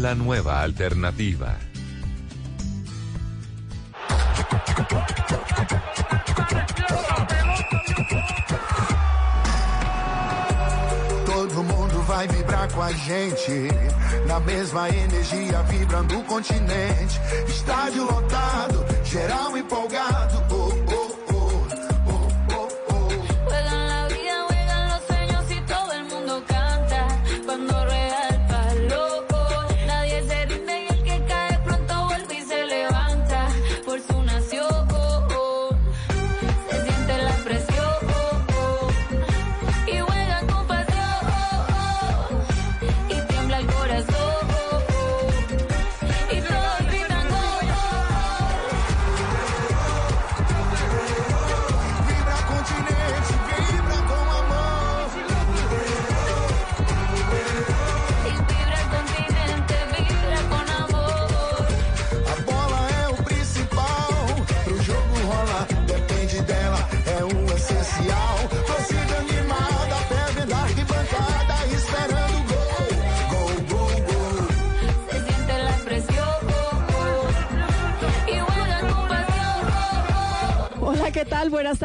La 0.00 0.14
nueva 0.14 0.60
alternativa. 0.62 1.56
Todo 11.26 11.64
mundo 11.64 12.00
vai 12.06 12.28
vibrar 12.28 12.72
com 12.72 12.80
a 12.80 12.92
gente. 12.92 13.50
Na 14.28 14.38
mesma 14.38 14.88
energia, 14.88 15.62
vibrando 15.64 16.20
o 16.20 16.22
continente. 16.22 17.20
Estádio 17.48 18.04
lotado, 18.04 18.86
geral 19.04 19.56
empolgado. 19.56 20.47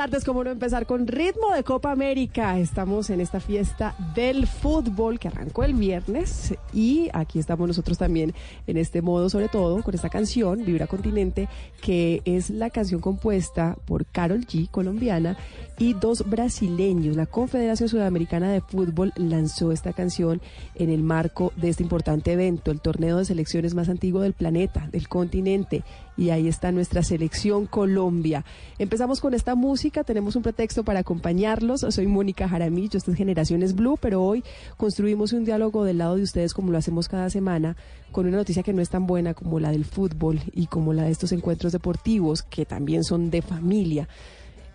Tardes. 0.03 0.25
¿Cómo 0.25 0.43
no 0.43 0.49
empezar 0.49 0.85
con 0.85 1.07
ritmo 1.07 1.53
de 1.53 1.63
Copa 1.63 1.89
América? 1.89 2.59
Estamos 2.59 3.09
en 3.09 3.21
esta 3.21 3.39
fiesta 3.39 3.95
del 4.13 4.47
fútbol 4.47 5.17
que 5.17 5.29
arrancó 5.29 5.63
el 5.63 5.75
viernes 5.75 6.53
y 6.73 7.09
aquí 7.13 7.39
estamos 7.39 7.67
nosotros 7.67 7.97
también 7.97 8.33
en 8.67 8.77
este 8.77 9.01
modo, 9.01 9.29
sobre 9.29 9.49
todo 9.49 9.81
con 9.83 9.93
esta 9.93 10.09
canción, 10.09 10.65
Vibra 10.65 10.87
Continente, 10.87 11.47
que 11.81 12.21
es 12.25 12.49
la 12.49 12.69
canción 12.69 13.01
compuesta 13.01 13.77
por 13.85 14.05
Carol 14.05 14.45
G, 14.45 14.69
colombiana, 14.69 15.37
y 15.77 15.93
dos 15.93 16.29
brasileños. 16.29 17.15
La 17.15 17.25
Confederación 17.25 17.89
Sudamericana 17.89 18.51
de 18.51 18.61
Fútbol 18.61 19.11
lanzó 19.15 19.71
esta 19.71 19.93
canción 19.93 20.41
en 20.75 20.89
el 20.89 21.03
marco 21.03 21.51
de 21.55 21.69
este 21.69 21.83
importante 21.83 22.31
evento, 22.31 22.71
el 22.71 22.79
torneo 22.79 23.17
de 23.17 23.25
selecciones 23.25 23.73
más 23.73 23.89
antiguo 23.89 24.21
del 24.21 24.33
planeta, 24.33 24.87
del 24.91 25.07
continente. 25.07 25.83
Y 26.15 26.29
ahí 26.29 26.47
está 26.47 26.71
nuestra 26.71 27.01
selección 27.01 27.65
Colombia. 27.65 28.45
Empezamos 28.77 29.19
con 29.19 29.33
esta 29.33 29.55
música, 29.55 30.03
tenemos 30.03 30.35
un 30.35 30.43
pretexto 30.43 30.83
para 30.83 30.99
acompañarlos. 30.99 31.81
Soy 31.89 32.05
Mónica 32.05 32.47
Jaramillo, 32.47 32.97
esta 32.97 33.11
es 33.11 33.17
Generaciones 33.17 33.73
Blue, 33.73 33.97
pero 33.99 34.23
hoy 34.23 34.43
construimos 34.77 35.33
un 35.33 35.43
diálogo 35.43 35.83
del 35.83 35.97
lado 35.97 36.15
de 36.17 36.23
ustedes 36.23 36.53
como 36.53 36.62
lo 36.71 36.77
hacemos 36.77 37.07
cada 37.07 37.29
semana, 37.29 37.75
con 38.11 38.27
una 38.27 38.37
noticia 38.37 38.63
que 38.63 38.73
no 38.73 38.81
es 38.81 38.89
tan 38.89 39.07
buena 39.07 39.33
como 39.33 39.59
la 39.59 39.71
del 39.71 39.85
fútbol 39.85 40.39
y 40.53 40.67
como 40.67 40.93
la 40.93 41.03
de 41.03 41.11
estos 41.11 41.31
encuentros 41.31 41.71
deportivos, 41.71 42.43
que 42.43 42.65
también 42.65 43.03
son 43.03 43.29
de 43.29 43.41
familia. 43.41 44.07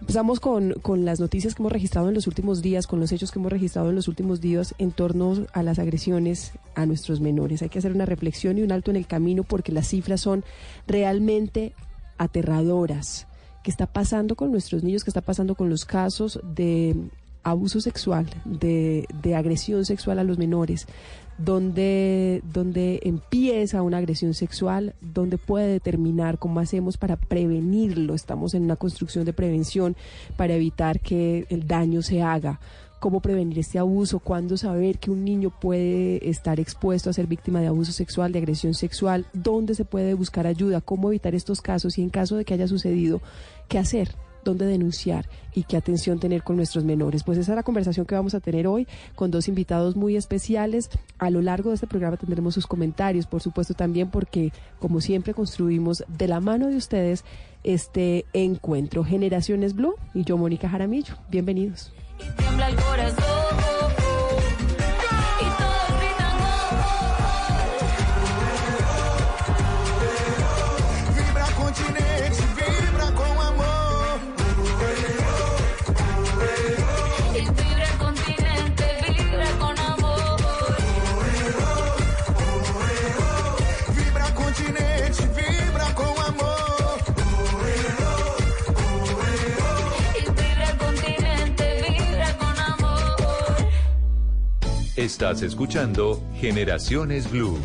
Empezamos 0.01 0.39
con, 0.39 0.75
con 0.75 1.05
las 1.05 1.19
noticias 1.19 1.55
que 1.55 1.63
hemos 1.63 1.73
registrado 1.73 2.09
en 2.09 2.15
los 2.15 2.29
últimos 2.29 2.63
días, 2.63 2.87
con 2.87 3.01
los 3.01 3.11
hechos 3.11 3.33
que 3.33 3.41
hemos 3.41 3.51
registrado 3.51 3.89
en 3.89 3.97
los 3.97 4.07
últimos 4.07 4.41
días 4.41 4.75
en 4.79 4.93
torno 4.93 5.47
a 5.53 5.63
las 5.65 5.81
agresiones 5.81 6.53
a 6.77 6.87
nuestros 6.87 7.21
menores. 7.21 7.63
Hay 7.63 7.69
que 7.69 7.81
hacer 7.81 7.93
una 7.93 8.07
reflexión 8.07 8.59
y 8.59 8.63
un 8.63 8.71
alto 8.71 8.93
en 8.93 8.97
el 8.97 9.09
camino 9.09 9.43
porque 9.43 9.73
las 9.73 9.89
cifras 9.89 10.21
son 10.21 10.45
realmente 10.87 11.73
aterradoras. 12.17 13.27
¿Qué 13.65 13.71
está 13.73 13.87
pasando 13.87 14.37
con 14.37 14.53
nuestros 14.53 14.85
niños? 14.85 15.03
¿Qué 15.03 15.11
está 15.11 15.21
pasando 15.21 15.57
con 15.57 15.69
los 15.69 15.85
casos 15.85 16.41
de 16.45 16.95
abuso 17.51 17.81
sexual, 17.81 18.29
de, 18.45 19.07
de 19.23 19.35
agresión 19.35 19.85
sexual 19.85 20.19
a 20.19 20.25
los 20.25 20.39
menores? 20.39 20.87
donde, 21.39 22.43
donde 22.53 23.01
empieza 23.05 23.83
una 23.83 23.99
agresión 23.99 24.35
sexual, 24.35 24.95
donde 25.01 25.39
puede 25.39 25.69
determinar 25.69 26.39
cómo 26.39 26.61
hacemos 26.61 26.97
para 26.97 27.17
prevenirlo. 27.17 28.15
Estamos 28.15 28.55
en 28.55 28.65
una 28.65 28.77
construcción 28.77 29.25
de 29.25 29.33
prevención 29.33 29.97
para 30.37 30.55
evitar 30.55 31.01
que 31.01 31.47
el 31.49 31.67
daño 31.67 32.03
se 32.03 32.23
haga. 32.23 32.61
Cómo 32.99 33.21
prevenir 33.21 33.61
este 33.61 33.79
abuso, 33.79 34.19
cuándo 34.19 34.57
saber 34.57 34.99
que 34.99 35.13
un 35.13 35.25
niño 35.25 35.51
puede 35.51 36.29
estar 36.29 36.59
expuesto 36.59 37.09
a 37.09 37.13
ser 37.13 37.29
víctima 37.29 37.61
de 37.61 37.69
abuso 37.69 37.93
sexual, 37.93 38.33
de 38.33 38.41
agresión 38.41 38.75
sexual, 38.75 39.25
dónde 39.33 39.77
se 39.77 39.85
puede 39.85 40.15
buscar 40.15 40.49
ayuda, 40.49 40.81
cómo 40.81 41.09
evitar 41.09 41.37
estos 41.37 41.63
casos 41.63 41.97
y 41.97 42.03
en 42.03 42.11
caso 42.11 42.35
de 42.35 42.45
que 42.45 42.55
haya 42.55 42.67
sucedido, 42.67 43.21
qué 43.69 43.79
hacer 43.79 44.17
dónde 44.49 44.67
denunciar 44.67 45.29
y 45.55 45.65
qué 45.65 45.77
atención 45.77 46.19
tener 46.19 46.43
con 46.43 46.57
nuestros 46.57 46.85
menores. 46.85 47.23
Pues 47.23 47.39
esa 47.39 47.53
es 47.53 47.57
la 47.57 47.63
conversación 47.63 48.07
que 48.07 48.15
vamos 48.15 48.35
a 48.35 48.41
tener 48.41 48.67
hoy 48.67 48.87
con 49.15 49.31
dos 49.31 49.49
invitados 49.49 49.97
muy 49.97 50.17
especiales. 50.17 50.91
A 51.19 51.31
lo 51.31 51.43
largo 51.43 51.71
de 51.71 51.75
este 51.75 51.87
programa 51.87 52.17
tendremos 52.17 52.55
sus 52.55 52.67
comentarios, 52.67 53.27
por 53.27 53.43
supuesto 53.43 53.75
también 53.75 54.11
porque, 54.11 54.53
como 54.79 55.01
siempre, 55.01 55.35
construimos 55.35 56.05
de 56.09 56.29
la 56.29 56.41
mano 56.41 56.69
de 56.69 56.77
ustedes 56.77 57.25
este 57.65 58.25
encuentro. 58.33 59.05
Generaciones 59.05 59.75
Blue 59.75 59.95
y 60.15 60.25
yo, 60.25 60.37
Mónica 60.37 60.69
Jaramillo. 60.69 61.15
Bienvenidos. 61.31 61.93
Tiembla 62.37 62.69
el 62.69 62.77
corazón 62.77 63.78
Estás 94.99 95.43
escuchando 95.43 96.21
Generaciones 96.41 97.31
Blue. 97.31 97.57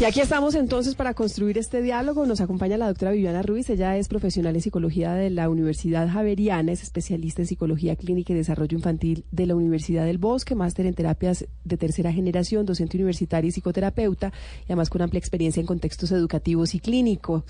Y 0.00 0.04
aquí 0.04 0.20
estamos 0.20 0.54
entonces 0.54 0.94
para 0.94 1.14
construir 1.14 1.58
este 1.58 1.82
diálogo. 1.82 2.24
Nos 2.24 2.40
acompaña 2.40 2.76
la 2.76 2.86
doctora 2.86 3.10
Viviana 3.10 3.42
Ruiz. 3.42 3.68
Ella 3.68 3.96
es 3.96 4.06
profesional 4.06 4.54
en 4.54 4.62
psicología 4.62 5.14
de 5.14 5.30
la 5.30 5.50
Universidad 5.50 6.08
Javeriana, 6.08 6.70
es 6.70 6.84
especialista 6.84 7.42
en 7.42 7.48
psicología 7.48 7.96
clínica 7.96 8.32
y 8.32 8.36
desarrollo 8.36 8.76
infantil 8.76 9.24
de 9.32 9.46
la 9.46 9.56
Universidad 9.56 10.04
del 10.04 10.18
Bosque, 10.18 10.54
máster 10.54 10.86
en 10.86 10.94
terapias 10.94 11.48
de 11.64 11.76
tercera 11.76 12.12
generación, 12.12 12.64
docente 12.64 12.96
universitaria 12.98 13.48
y 13.48 13.50
psicoterapeuta, 13.50 14.32
y 14.60 14.66
además 14.66 14.90
con 14.90 15.02
amplia 15.02 15.18
experiencia 15.18 15.60
en 15.60 15.66
contextos 15.66 16.12
educativos 16.12 16.76
y 16.76 16.78
clínicos. 16.78 17.42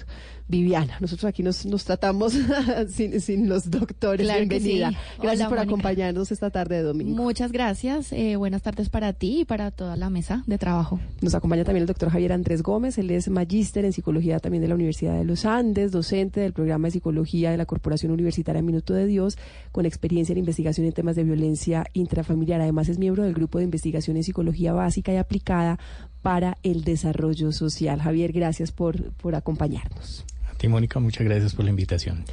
Viviana, 0.51 0.97
nosotros 1.01 1.29
aquí 1.29 1.43
nos, 1.43 1.67
nos 1.67 1.85
tratamos 1.85 2.33
sin, 2.89 3.21
sin 3.21 3.49
los 3.51 3.71
doctores. 3.71 4.27
Claro 4.27 4.41
Bienvenida. 4.47 4.91
sí. 4.91 4.97
Gracias 5.21 5.41
Hola, 5.41 5.49
por 5.51 5.59
Mónica. 5.59 5.63
acompañarnos 5.63 6.33
esta 6.33 6.51
tarde 6.51 6.77
de 6.77 6.83
domingo. 6.83 7.23
Muchas 7.23 7.53
gracias. 7.53 8.13
eh, 8.13 8.37
buenas 8.37 8.63
tardes 8.63 8.89
para 8.89 9.13
ti 9.13 9.41
y 9.41 9.45
para 9.45 9.71
toda 9.71 9.97
la 9.97 10.09
mesa 10.09 10.45
de 10.47 10.57
trabajo. 10.57 10.99
Nos 11.21 11.35
acompaña 11.35 11.65
también 11.65 11.83
el 11.83 11.87
doctor 11.87 12.09
Javier 12.09 12.33
Andrés 12.33 12.63
Gómez, 12.63 12.97
él 12.97 13.11
es 13.11 13.29
magíster 13.29 13.85
en 13.85 13.93
psicología 13.93 14.39
también 14.41 14.63
de 14.63 14.69
la 14.69 14.75
Universidad 14.75 15.19
de 15.19 15.25
los 15.25 15.45
Andes, 15.45 15.93
docente 15.93 16.41
del 16.41 16.55
programa 16.55 16.89
de 16.89 16.93
psicología 16.93 17.51
de 17.51 17.59
la 17.59 17.67
Corporación 17.67 18.11
Universitaria 18.13 18.63
Minuto 18.63 18.95
de 18.95 19.07
Dios, 19.07 19.37
con 19.71 19.85
experiencia 19.85 20.33
en 20.33 20.39
investigación 20.39 20.87
en 20.87 20.93
temas 20.95 21.15
de 21.17 21.25
violencia 21.25 21.85
intrafamiliar. 21.93 22.63
Además 22.63 22.89
es 22.89 22.99
miembro 22.99 23.23
del 23.23 23.35
grupo 23.35 23.59
de 23.59 23.65
investigación 23.65 24.17
en 24.17 24.25
psicología 24.25 24.73
básica 24.73 25.13
y 25.13 25.17
aplicada 25.17 25.79
para 26.23 26.57
el 26.63 26.85
desarrollo 26.85 27.53
social. 27.53 28.01
Javier, 28.01 28.33
gracias 28.33 28.73
por, 28.73 29.13
por 29.13 29.35
acompañarnos. 29.35 30.25
Ti, 30.59 30.67
Mónica, 30.69 30.99
muchas 30.99 31.25
gracias 31.25 31.55
por 31.55 31.65
la 31.65 31.71
invitación. 31.71 32.25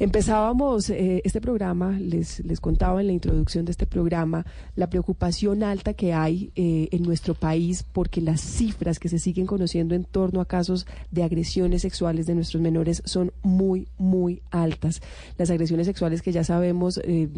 Empezábamos 0.00 0.88
eh, 0.88 1.20
este 1.26 1.42
programa, 1.42 1.90
les, 1.90 2.42
les 2.42 2.58
contaba 2.58 3.02
en 3.02 3.08
la 3.08 3.12
introducción 3.12 3.66
de 3.66 3.72
este 3.72 3.84
programa, 3.84 4.46
la 4.74 4.88
preocupación 4.88 5.62
alta 5.62 5.92
que 5.92 6.14
hay 6.14 6.52
eh, 6.56 6.88
en 6.90 7.02
nuestro 7.02 7.34
país 7.34 7.82
porque 7.82 8.22
las 8.22 8.40
cifras 8.40 8.98
que 8.98 9.10
se 9.10 9.18
siguen 9.18 9.44
conociendo 9.44 9.94
en 9.94 10.04
torno 10.04 10.40
a 10.40 10.46
casos 10.46 10.86
de 11.10 11.22
agresiones 11.22 11.82
sexuales 11.82 12.24
de 12.24 12.34
nuestros 12.34 12.62
menores 12.62 13.02
son 13.04 13.30
muy, 13.42 13.88
muy 13.98 14.40
altas. 14.50 15.02
Las 15.36 15.50
agresiones 15.50 15.86
sexuales 15.86 16.22
que 16.22 16.32
ya 16.32 16.44
sabemos 16.44 16.98
eh, 17.04 17.28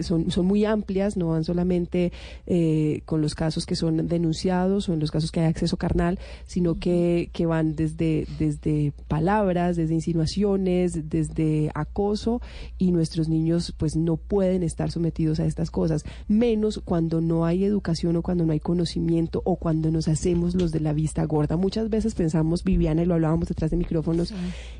son, 0.00 0.32
son 0.32 0.46
muy 0.46 0.64
amplias, 0.64 1.16
no 1.16 1.28
van 1.28 1.44
solamente 1.44 2.10
con 3.04 3.22
los 3.22 3.36
casos 3.36 3.66
que 3.66 3.76
son 3.76 4.08
denunciados 4.08 4.88
o 4.88 4.94
en 4.94 4.98
los 4.98 5.12
casos 5.12 5.30
que 5.30 5.38
hay 5.38 5.46
acceso 5.46 5.76
carnal, 5.76 6.18
sino 6.48 6.74
que, 6.74 7.30
que 7.32 7.46
van 7.46 7.76
desde, 7.76 8.26
desde 8.40 8.92
palabras, 9.06 9.76
desde 9.76 9.94
insinuaciones, 9.94 11.08
desde 11.08 11.70
acoso 11.72 11.99
y 12.78 12.92
nuestros 12.92 13.28
niños 13.28 13.74
pues 13.76 13.96
no 13.96 14.16
pueden 14.16 14.62
estar 14.62 14.90
sometidos 14.90 15.40
a 15.40 15.46
estas 15.46 15.70
cosas, 15.70 16.04
menos 16.28 16.80
cuando 16.84 17.20
no 17.20 17.44
hay 17.44 17.64
educación 17.64 18.16
o 18.16 18.22
cuando 18.22 18.46
no 18.46 18.52
hay 18.52 18.60
conocimiento 18.60 19.42
o 19.44 19.56
cuando 19.56 19.90
nos 19.90 20.08
hacemos 20.08 20.54
los 20.54 20.72
de 20.72 20.80
la 20.80 20.92
vista 20.92 21.24
gorda. 21.24 21.56
Muchas 21.56 21.90
veces 21.90 22.14
pensamos, 22.14 22.64
Viviana, 22.64 23.02
y 23.02 23.06
lo 23.06 23.14
hablábamos 23.14 23.48
detrás 23.48 23.70
de 23.70 23.76
micrófonos, 23.76 24.32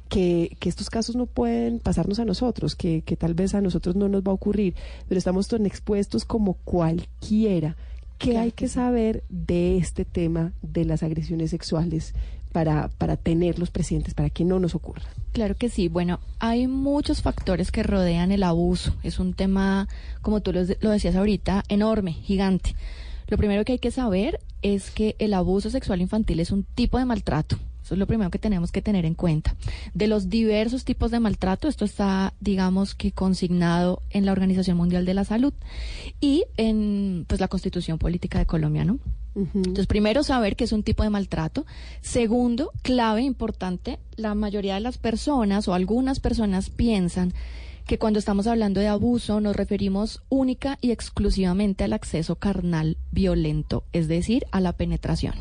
que, 0.08 0.56
que 0.58 0.68
estos 0.68 0.90
casos 0.90 1.16
no 1.16 1.26
pueden 1.26 1.78
pasarnos 1.78 2.18
a 2.18 2.24
nosotros, 2.24 2.74
que, 2.74 3.02
que 3.02 3.16
tal 3.16 3.34
vez 3.34 3.54
a 3.54 3.60
nosotros 3.60 3.96
no 3.96 4.08
nos 4.08 4.22
va 4.22 4.32
a 4.32 4.34
ocurrir, 4.34 4.74
pero 5.08 5.18
estamos 5.18 5.48
tan 5.48 5.66
expuestos 5.66 6.24
como 6.24 6.54
cualquiera. 6.54 7.76
¿Qué 8.18 8.36
hay 8.36 8.52
que 8.52 8.68
saber 8.68 9.24
de 9.30 9.78
este 9.78 10.04
tema 10.04 10.52
de 10.60 10.84
las 10.84 11.02
agresiones 11.02 11.50
sexuales 11.50 12.14
para, 12.52 12.88
para 12.88 13.16
tenerlos 13.16 13.70
presentes, 13.70 14.14
para 14.14 14.30
que 14.30 14.44
no 14.44 14.58
nos 14.58 14.74
ocurra? 14.74 15.02
Claro 15.32 15.54
que 15.56 15.68
sí. 15.68 15.88
Bueno, 15.88 16.20
hay 16.38 16.66
muchos 16.66 17.22
factores 17.22 17.70
que 17.70 17.82
rodean 17.82 18.32
el 18.32 18.42
abuso. 18.42 18.94
Es 19.02 19.18
un 19.18 19.34
tema, 19.34 19.88
como 20.22 20.40
tú 20.40 20.52
lo, 20.52 20.62
lo 20.80 20.90
decías 20.90 21.16
ahorita, 21.16 21.64
enorme, 21.68 22.12
gigante. 22.12 22.74
Lo 23.28 23.36
primero 23.36 23.64
que 23.64 23.72
hay 23.72 23.78
que 23.78 23.92
saber 23.92 24.40
es 24.62 24.90
que 24.90 25.16
el 25.18 25.34
abuso 25.34 25.70
sexual 25.70 26.00
infantil 26.00 26.40
es 26.40 26.50
un 26.50 26.64
tipo 26.64 26.98
de 26.98 27.04
maltrato. 27.04 27.56
Eso 27.82 27.94
es 27.94 27.98
lo 27.98 28.06
primero 28.06 28.30
que 28.30 28.38
tenemos 28.38 28.72
que 28.72 28.82
tener 28.82 29.04
en 29.04 29.14
cuenta. 29.14 29.56
De 29.94 30.06
los 30.06 30.28
diversos 30.28 30.84
tipos 30.84 31.10
de 31.10 31.20
maltrato, 31.20 31.66
esto 31.66 31.84
está, 31.84 32.34
digamos 32.40 32.94
que 32.94 33.12
consignado 33.12 34.02
en 34.10 34.26
la 34.26 34.32
Organización 34.32 34.76
Mundial 34.76 35.04
de 35.06 35.14
la 35.14 35.24
Salud 35.24 35.54
y 36.20 36.44
en 36.56 37.24
pues 37.26 37.40
la 37.40 37.48
Constitución 37.48 37.98
Política 37.98 38.38
de 38.38 38.46
Colombia, 38.46 38.84
¿no? 38.84 38.98
Entonces, 39.34 39.86
primero, 39.86 40.22
saber 40.22 40.56
que 40.56 40.64
es 40.64 40.72
un 40.72 40.82
tipo 40.82 41.02
de 41.02 41.10
maltrato. 41.10 41.64
Segundo, 42.00 42.72
clave, 42.82 43.22
importante, 43.22 43.98
la 44.16 44.34
mayoría 44.34 44.74
de 44.74 44.80
las 44.80 44.98
personas 44.98 45.68
o 45.68 45.74
algunas 45.74 46.20
personas 46.20 46.70
piensan 46.70 47.32
que 47.86 47.98
cuando 47.98 48.18
estamos 48.20 48.46
hablando 48.46 48.80
de 48.80 48.86
abuso 48.86 49.40
nos 49.40 49.56
referimos 49.56 50.22
única 50.28 50.78
y 50.80 50.92
exclusivamente 50.92 51.82
al 51.82 51.92
acceso 51.92 52.36
carnal 52.36 52.96
violento, 53.10 53.82
es 53.92 54.06
decir, 54.06 54.46
a 54.52 54.60
la 54.60 54.72
penetración. 54.72 55.34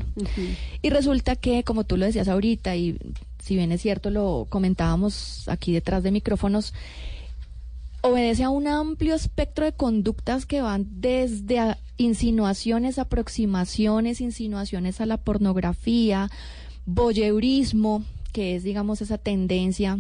Y 0.82 0.90
resulta 0.90 1.36
que, 1.36 1.64
como 1.64 1.84
tú 1.84 1.96
lo 1.96 2.06
decías 2.06 2.28
ahorita, 2.28 2.76
y 2.76 2.98
si 3.38 3.56
bien 3.56 3.72
es 3.72 3.82
cierto, 3.82 4.10
lo 4.10 4.48
comentábamos 4.50 5.48
aquí 5.48 5.74
detrás 5.74 6.02
de 6.02 6.10
micrófonos, 6.10 6.74
obedece 8.02 8.44
a 8.44 8.50
un 8.50 8.68
amplio 8.68 9.16
espectro 9.16 9.66
de 9.66 9.74
conductas 9.74 10.46
que 10.46 10.62
van 10.62 10.88
desde 11.02 11.60
a- 11.60 11.78
insinuaciones, 11.98 12.98
aproximaciones, 13.00 14.22
insinuaciones 14.22 15.02
a 15.02 15.06
la 15.06 15.18
pornografía, 15.18 16.30
voyeurismo, 16.86 18.04
que 18.32 18.56
es, 18.56 18.64
digamos, 18.64 19.02
esa 19.02 19.18
tendencia 19.18 20.00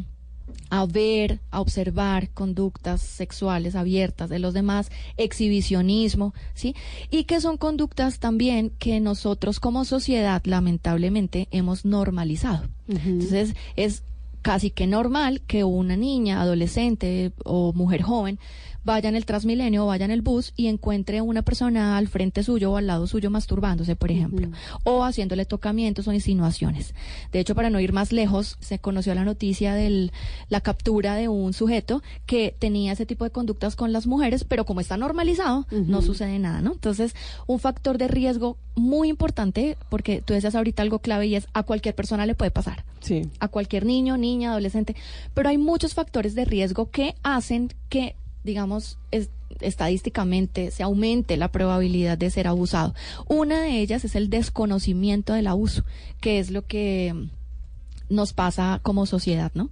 a 0.72 0.86
ver, 0.88 1.40
a 1.52 1.62
observar 1.62 2.30
conductas 2.32 3.02
sexuales 3.02 3.76
abiertas 3.76 4.30
de 4.30 4.40
los 4.40 4.54
demás, 4.56 4.90
exhibicionismo, 5.18 6.34
¿sí? 6.56 6.76
Y 7.12 7.26
que 7.26 7.40
son 7.40 7.58
conductas 7.58 8.20
también 8.20 8.72
que 8.80 9.00
nosotros 9.00 9.60
como 9.60 9.86
sociedad 9.86 10.42
lamentablemente 10.46 11.48
hemos 11.52 11.86
normalizado. 11.86 12.68
Entonces, 12.88 13.56
es 13.76 14.02
casi 14.42 14.72
que 14.72 14.88
normal 14.88 15.42
que 15.48 15.64
una 15.64 15.96
niña, 15.96 16.42
adolescente 16.42 17.32
o 17.44 17.74
mujer 17.74 18.02
joven 18.02 18.40
vaya 18.84 19.10
en 19.10 19.16
el 19.16 19.26
Transmilenio 19.26 19.84
o 19.84 19.88
vaya 19.88 20.06
en 20.06 20.12
el 20.12 20.22
bus 20.22 20.54
y 20.56 20.68
encuentre 20.68 21.22
una 21.22 21.42
persona 21.42 21.98
al 21.98 22.08
frente 22.08 22.44
suyo 22.44 22.72
o 22.72 22.78
al 22.78 22.88
lado 22.88 23.08
suyo 23.08 23.30
masturbándose, 23.30 23.96
por 23.96 24.12
ejemplo, 24.12 24.50
o 24.84 25.04
haciéndole 25.04 25.46
tocamientos 25.46 26.08
o 26.08 26.14
insinuaciones. 26.14 26.94
De 27.32 27.40
hecho, 27.40 27.56
para 27.56 27.70
no 27.70 27.80
ir 27.80 27.94
más 27.94 28.12
lejos, 28.12 28.58
se 28.60 28.80
conoció 28.80 29.14
la 29.16 29.24
noticia 29.24 29.74
de 29.74 30.12
la 30.50 30.62
captura 30.62 31.16
de 31.16 31.28
un 31.28 31.54
sujeto 31.54 32.02
que 32.26 32.56
tenía 32.58 32.94
ese 32.94 33.06
tipo 33.06 33.24
de 33.24 33.32
conductas 33.32 33.76
con 33.76 33.94
las 33.94 34.08
mujeres, 34.08 34.44
pero 34.44 34.66
como 34.66 34.82
está 34.82 34.98
normalizado, 34.98 35.68
no 35.72 36.02
sucede 36.02 36.40
nada, 36.40 36.62
¿no? 36.62 36.74
Entonces, 36.74 37.16
un 37.48 37.60
factor 37.60 37.98
de 37.98 38.08
riesgo 38.08 38.58
muy 38.76 39.10
importante, 39.10 39.78
porque 39.90 40.22
tú 40.22 40.34
decías 40.34 40.56
ahorita 40.56 40.82
algo 40.82 41.00
clave 41.00 41.28
y 41.28 41.36
es 41.36 41.48
a 41.54 41.64
cualquier 41.64 41.96
persona 41.96 42.26
le 42.26 42.36
puede 42.36 42.52
pasar. 42.52 42.86
Sí. 43.02 43.30
A 43.40 43.48
cualquier 43.48 43.86
niño, 43.86 44.18
niña, 44.18 44.52
adolescente. 44.52 44.96
Pero 45.34 45.50
hay 45.50 45.58
muchos 45.58 45.94
factores 45.94 46.36
de 46.36 46.46
riesgo 46.46 46.90
que 46.90 47.16
hacen 47.24 47.74
que, 47.90 48.16
digamos, 48.44 48.98
es- 49.12 49.30
estadísticamente 49.62 50.72
se 50.72 50.84
aumente 50.84 51.38
la 51.38 51.52
probabilidad 51.52 52.18
de 52.18 52.30
ser 52.30 52.48
abusado. 52.48 52.94
Una 53.28 53.62
de 53.62 53.80
ellas 53.82 54.06
es 54.06 54.16
el 54.16 54.30
desconocimiento 54.30 55.34
del 55.34 55.48
abuso, 55.48 55.84
que 56.22 56.40
es 56.40 56.52
lo 56.52 56.66
que 56.66 57.14
mm, 57.14 58.14
nos 58.16 58.34
pasa 58.34 58.80
como 58.84 59.06
sociedad, 59.06 59.52
¿no? 59.56 59.70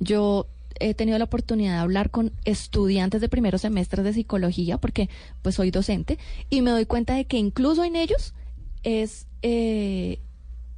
Yo 0.00 0.46
he 0.78 0.92
tenido 0.94 1.18
la 1.18 1.24
oportunidad 1.24 1.72
de 1.74 1.78
hablar 1.78 2.10
con 2.10 2.32
estudiantes 2.44 3.20
de 3.20 3.28
primeros 3.28 3.62
semestres 3.62 4.04
de 4.04 4.12
psicología, 4.12 4.78
porque 4.78 5.08
pues 5.42 5.54
soy 5.54 5.70
docente, 5.70 6.18
y 6.50 6.62
me 6.62 6.70
doy 6.70 6.84
cuenta 6.86 7.14
de 7.14 7.24
que 7.24 7.38
incluso 7.38 7.82
en 7.84 7.96
ellos 7.96 8.34
es 8.82 9.26
eh, 9.42 10.18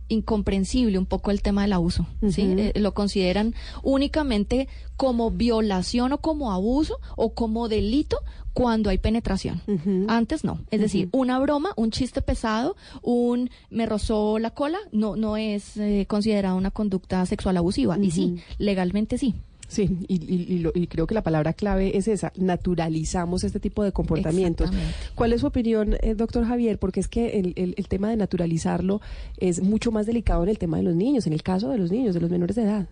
incomprensible 0.09 0.99
un 0.99 1.07
poco 1.07 1.31
el 1.31 1.43
tema 1.43 1.63
del 1.63 1.73
abuso, 1.73 2.07
¿sí? 2.31 2.43
Eh, 2.57 2.73
lo 2.77 2.95
consideran 2.95 3.55
únicamente 3.83 4.69
como 4.97 5.31
violación 5.31 6.13
o 6.13 6.19
como 6.19 6.53
abuso 6.53 6.99
o 7.17 7.35
como 7.35 7.69
delito 7.69 8.19
cuando 8.53 8.91
hay 8.91 8.99
penetración. 8.99 9.63
Antes 10.09 10.43
no. 10.43 10.59
Es 10.71 10.81
decir, 10.81 11.09
una 11.13 11.39
broma, 11.39 11.73
un 11.77 11.93
chiste 11.93 12.23
pesado, 12.23 12.75
un 13.03 13.51
me 13.71 13.87
rozó 13.87 14.39
la 14.41 14.51
cola, 14.51 14.79
no, 14.91 15.15
no 15.15 15.37
es 15.37 15.77
eh, 15.77 16.07
considerada 16.09 16.55
una 16.55 16.73
conducta 16.73 17.25
sexual 17.27 17.57
abusiva. 17.57 17.97
Y 18.01 18.11
sí, 18.11 18.37
legalmente 18.59 19.17
sí. 19.19 19.35
Sí, 19.69 19.99
y, 20.09 20.15
y- 20.17 20.55
y 20.55 20.59
lo- 20.61 20.73
y 20.75 20.87
creo 20.87 21.07
que 21.07 21.15
la 21.15 21.23
palabra 21.23 21.53
clave 21.53 21.97
es 21.97 22.09
esa, 22.09 22.33
naturalizamos 22.37 23.45
este 23.45 23.61
tipo 23.61 23.85
de 23.85 23.93
comportamientos. 23.93 24.71
¿Cuál 25.15 25.35
es 25.35 25.43
su 25.43 25.47
opinión, 25.47 25.95
eh, 26.01 26.15
doctor 26.15 26.47
Javier? 26.47 26.79
Porque 26.79 27.01
es 27.01 27.09
que 27.09 27.39
el, 27.39 27.53
el- 27.57 27.75
el 27.77 27.87
tema 27.87 28.09
de 28.09 28.17
naturalizarlo 28.17 29.01
es 29.37 29.61
mucho 29.63 29.93
más 29.93 30.07
delicado 30.07 30.43
en 30.43 30.49
el 30.49 30.59
tema 30.59 30.79
de 30.79 30.85
los 30.85 30.95
niños, 30.95 31.27
en 31.27 31.35
el 31.35 31.43
caso 31.43 31.69
de 31.71 31.77
los 31.79 31.91
niños, 31.93 32.15
de 32.15 32.21
los 32.23 32.31
menores 32.31 32.57
de 32.57 32.63
edad. 32.63 32.89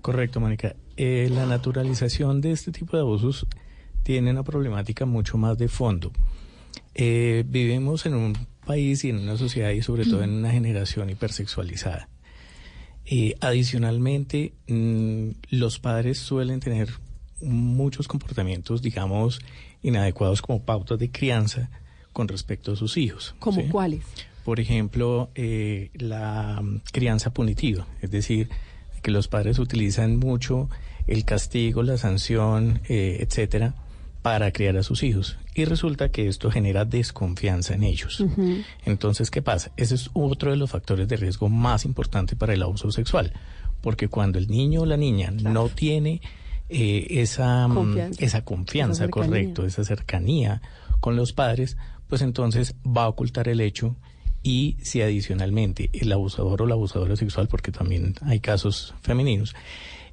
Correcto, 0.00 0.40
Mónica. 0.40 0.74
Eh, 0.96 1.28
la 1.30 1.46
naturalización 1.46 2.40
de 2.40 2.52
este 2.52 2.72
tipo 2.72 2.96
de 2.96 3.02
abusos 3.02 3.46
tiene 4.02 4.30
una 4.30 4.42
problemática 4.42 5.04
mucho 5.06 5.36
más 5.38 5.58
de 5.58 5.68
fondo. 5.68 6.10
Eh, 6.94 7.44
vivimos 7.46 8.06
en 8.06 8.14
un 8.14 8.32
país 8.66 9.04
y 9.04 9.10
en 9.10 9.18
una 9.18 9.36
sociedad 9.36 9.70
y 9.70 9.82
sobre 9.82 10.04
todo 10.04 10.22
en 10.22 10.30
una 10.30 10.50
generación 10.50 11.10
hipersexualizada. 11.10 12.08
Eh, 13.14 13.36
adicionalmente, 13.42 14.54
mm, 14.68 15.32
los 15.50 15.78
padres 15.78 16.16
suelen 16.16 16.60
tener 16.60 16.88
muchos 17.42 18.08
comportamientos, 18.08 18.80
digamos, 18.80 19.38
inadecuados 19.82 20.40
como 20.40 20.62
pautas 20.62 20.98
de 20.98 21.10
crianza 21.10 21.68
con 22.14 22.26
respecto 22.26 22.72
a 22.72 22.76
sus 22.76 22.96
hijos. 22.96 23.34
¿Como 23.38 23.60
¿sí? 23.60 23.68
cuáles? 23.68 24.02
Por 24.46 24.60
ejemplo, 24.60 25.28
eh, 25.34 25.90
la 25.92 26.62
mm, 26.62 26.80
crianza 26.90 27.34
punitiva, 27.34 27.86
es 28.00 28.10
decir, 28.10 28.48
que 29.02 29.10
los 29.10 29.28
padres 29.28 29.58
utilizan 29.58 30.16
mucho 30.16 30.70
el 31.06 31.26
castigo, 31.26 31.82
la 31.82 31.98
sanción, 31.98 32.80
eh, 32.88 33.18
etcétera, 33.20 33.74
para 34.22 34.52
criar 34.52 34.76
a 34.76 34.82
sus 34.84 35.02
hijos. 35.02 35.36
Y 35.54 35.64
resulta 35.64 36.10
que 36.10 36.28
esto 36.28 36.50
genera 36.50 36.84
desconfianza 36.84 37.74
en 37.74 37.82
ellos. 37.82 38.24
Entonces, 38.84 39.30
¿qué 39.30 39.42
pasa? 39.42 39.72
Ese 39.76 39.96
es 39.96 40.10
otro 40.14 40.50
de 40.52 40.56
los 40.56 40.70
factores 40.70 41.08
de 41.08 41.16
riesgo 41.16 41.48
más 41.48 41.84
importante 41.84 42.36
para 42.36 42.54
el 42.54 42.62
abuso 42.62 42.90
sexual, 42.92 43.32
porque 43.80 44.08
cuando 44.08 44.38
el 44.38 44.48
niño 44.48 44.82
o 44.82 44.86
la 44.86 44.96
niña 44.96 45.30
no 45.32 45.68
tiene 45.68 46.20
eh, 46.68 47.06
esa 47.20 47.66
mm, 47.68 47.74
Confianza. 47.74 48.24
esa 48.24 48.44
confianza, 48.44 48.92
Esa 48.92 49.04
cercanía. 49.04 49.28
correcto, 49.28 49.66
esa 49.66 49.84
cercanía 49.84 50.62
con 51.00 51.16
los 51.16 51.32
padres, 51.32 51.76
pues 52.08 52.22
entonces 52.22 52.76
va 52.86 53.04
a 53.04 53.08
ocultar 53.08 53.48
el 53.48 53.60
hecho 53.60 53.96
y 54.44 54.76
si 54.82 55.02
adicionalmente 55.02 55.90
el 55.92 56.10
abusador 56.12 56.62
o 56.62 56.66
la 56.66 56.74
abusadora 56.74 57.16
sexual, 57.16 57.48
porque 57.48 57.72
también 57.72 58.14
hay 58.22 58.40
casos 58.40 58.94
femeninos, 59.02 59.54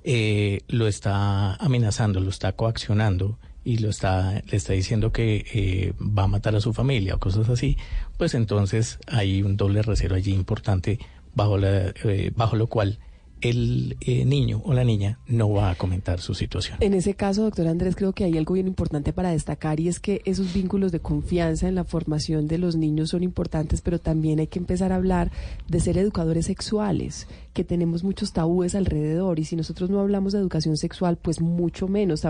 eh, 0.04 0.62
lo 0.68 0.88
está 0.88 1.54
amenazando, 1.56 2.20
lo 2.20 2.30
está 2.30 2.52
coaccionando 2.54 3.38
y 3.64 3.78
lo 3.78 3.90
está, 3.90 4.42
le 4.50 4.58
está 4.58 4.74
diciendo 4.74 5.12
que 5.12 5.46
eh, 5.54 5.94
va 6.00 6.24
a 6.24 6.28
matar 6.28 6.56
a 6.56 6.62
su 6.62 6.74
familia 6.74 7.16
o 7.16 7.20
cosas 7.20 7.50
así, 7.50 7.78
pues 8.18 8.34
entonces 8.34 9.00
hay 9.08 9.44
un 9.44 9.58
doble 9.58 9.82
recero 9.82 10.16
allí 10.16 10.34
importante 10.34 11.00
bajo, 11.36 11.58
la, 11.58 11.94
eh, 12.04 12.32
bajo 12.36 12.56
lo 12.56 12.68
cual 12.68 13.00
el 13.42 13.98
eh, 14.02 14.26
niño 14.26 14.62
o 14.66 14.74
la 14.74 14.84
niña 14.84 15.20
no 15.28 15.50
va 15.52 15.72
a 15.72 15.76
comentar 15.76 16.20
su 16.20 16.34
situación. 16.34 16.78
En 16.82 16.94
ese 16.94 17.14
caso, 17.14 17.44
doctor 17.44 17.68
Andrés, 17.68 17.96
creo 17.96 18.14
que 18.14 18.26
hay 18.26 18.38
algo 18.38 18.54
bien 18.54 18.68
importante 18.68 19.14
para 19.14 19.32
destacar 19.32 19.80
y 19.80 19.88
es 19.88 20.00
que 20.00 20.22
esos 20.26 20.54
vínculos 20.54 20.92
de 20.92 21.00
confianza 21.00 21.68
en 21.68 21.76
la 21.76 21.84
formación 21.84 22.48
de 22.48 22.58
los 22.58 22.76
niños 22.76 23.10
son 23.10 23.24
importantes, 23.24 23.82
pero 23.82 24.00
también 24.00 24.40
hay 24.40 24.48
que 24.48 24.60
empezar 24.60 24.92
a 24.92 24.96
hablar 24.96 25.32
de 25.68 25.80
ser 25.80 25.98
educadores 25.98 26.48
sexuales, 26.48 27.28
que 27.54 27.64
tenemos 27.64 28.04
muchos 28.04 28.34
tabúes 28.34 28.76
alrededor 28.76 29.40
y 29.40 29.46
si 29.46 29.56
nosotros 29.56 29.90
no 29.90 30.00
hablamos 30.00 30.34
de 30.34 30.40
educación 30.40 30.78
sexual, 30.78 31.18
pues 31.18 31.42
mucho 31.42 31.88
menos 31.88 32.26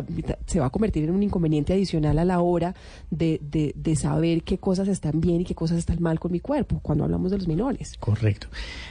se 0.46 0.60
va 0.60 0.66
a 0.66 0.70
convertir 0.70 1.04
en 1.04 1.12
un 1.12 1.24
inconveniente 1.24 1.74
adicional 1.74 2.20
a 2.20 2.26
la 2.26 2.40
hora 2.40 2.76
de, 3.12 3.40
de, 3.42 3.74
de 3.76 3.96
saber 3.96 4.44
qué 4.44 4.58
cosas 4.58 4.88
están 4.88 5.20
bien 5.22 5.42
y 5.42 5.46
qué 5.46 5.56
cosas 5.56 5.78
están 5.78 6.02
mal 6.02 6.20
con 6.20 6.32
mi 6.32 6.40
cuerpo 6.40 6.80
cuando 6.82 7.04
hablamos 7.04 7.32
de 7.32 7.38
los 7.38 7.48
menores. 7.48 7.98
Correcto. 8.00 8.48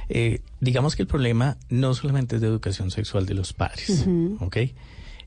Eh, 0.08 0.40
digamos 0.60 0.96
que 0.96 1.02
el 1.02 1.08
problema 1.08 1.56
no 1.70 1.94
solamente 1.94 2.36
es 2.36 2.42
de 2.42 2.48
educación 2.48 2.90
sexual 2.90 3.26
de 3.26 3.34
los 3.34 3.52
padres, 3.52 4.06
Ujú. 4.06 4.36
¿ok? 4.40 4.56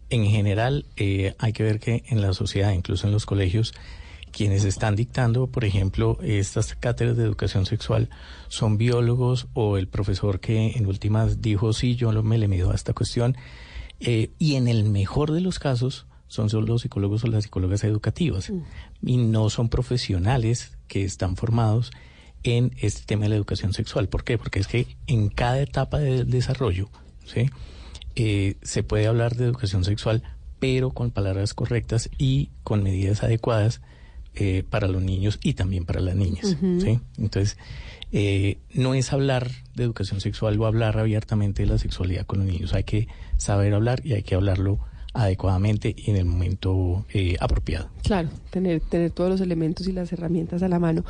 En 0.10 0.26
general, 0.26 0.86
eh, 0.98 1.36
hay 1.40 1.54
que 1.54 1.64
ver 1.64 1.80
que 1.80 2.04
en 2.08 2.22
la 2.22 2.34
sociedad, 2.34 2.74
incluso 2.74 3.08
en 3.08 3.14
los 3.14 3.26
colegios, 3.26 3.74
quienes 4.32 4.63
están 4.63 4.96
dictando, 4.96 5.48
por 5.48 5.65
ejemplo, 5.65 6.17
estas 6.22 6.76
cátedras 6.76 7.17
de 7.17 7.24
educación 7.24 7.65
sexual 7.65 8.10
son 8.48 8.78
biólogos 8.78 9.48
o 9.54 9.78
el 9.78 9.88
profesor 9.88 10.39
que 10.39 10.72
en 10.72 10.86
últimas 10.86 11.41
dijo, 11.41 11.74
sí, 11.74 11.96
yo 11.96 12.12
me 12.24 12.38
le 12.38 12.48
mido 12.48 12.72
a 12.72 12.76
esta 12.76 12.94
cuestión. 12.94 13.36
Eh, 14.00 14.32
y 14.39 14.56
en 14.56 14.67
el 14.67 14.84
mejor 14.84 15.32
de 15.32 15.41
los 15.41 15.60
casos 15.60 16.08
son 16.28 16.50
solo 16.50 16.67
los 16.67 16.82
psicólogos 16.82 17.24
o 17.24 17.28
las 17.28 17.44
psicólogas 17.44 17.84
educativas 17.84 18.52
y 19.04 19.17
no 19.17 19.50
son 19.50 19.70
profesionales 19.70 20.78
que 20.88 21.04
están 21.04 21.36
formados 21.36 21.91
en 22.44 22.72
este 22.80 23.04
tema 23.06 23.24
de 23.24 23.30
la 23.30 23.36
educación 23.36 23.74
sexual. 23.74 24.10
¿Por 24.10 24.24
qué? 24.24 24.38
Porque 24.38 24.60
es 24.60 24.67
que 24.67 24.88
en 25.08 25.30
cada 25.30 25.62
etapa 25.62 26.00
del 26.00 26.30
desarrollo 26.30 26.89
¿sí? 27.26 27.50
Eh, 28.15 28.56
se 28.62 28.84
puede 28.84 29.08
hablar 29.08 29.36
de 29.36 29.46
educación 29.46 29.84
sexual, 29.84 30.24
pero 30.60 30.91
con 30.91 31.12
palabras 31.12 31.54
correctas 31.54 32.10
y 32.17 32.50
con 32.63 32.84
medidas 32.84 33.24
adecuadas 33.24 33.82
eh, 34.36 34.63
para 34.70 34.88
los 34.88 35.02
niños 35.02 35.39
y 35.44 35.54
también 35.54 35.86
para 35.86 36.00
las 36.00 36.15
niñas. 36.15 36.58
Entonces, 37.17 37.58
eh, 38.12 38.58
no 38.74 38.94
es 38.94 39.13
hablar 39.13 39.50
de 39.76 39.84
educación 39.84 40.20
sexual 40.22 40.60
o 40.60 40.65
hablar 40.65 40.98
abiertamente 40.98 41.63
de 41.63 41.70
la 41.70 41.78
sexualidad 41.78 42.26
con 42.26 42.39
los 42.39 42.48
niños. 42.48 42.74
Hay 42.74 42.84
que 42.84 43.08
saber 43.38 43.74
hablar 43.74 44.02
y 44.06 44.13
hay 44.13 44.24
que 44.24 44.36
hablarlo 44.36 44.80
adecuadamente 45.13 45.94
y 45.98 46.10
en 46.10 46.15
el 46.15 46.26
momento 46.26 47.06
eh, 47.13 47.36
apropiado. 47.41 47.89
Claro, 48.04 48.30
tener, 48.50 48.80
tener 48.80 49.12
todos 49.12 49.30
los 49.30 49.41
elementos 49.41 49.86
y 49.88 49.91
las 49.91 50.12
herramientas 50.13 50.63
a 50.63 50.70
la 50.70 50.80
mano. 50.80 51.04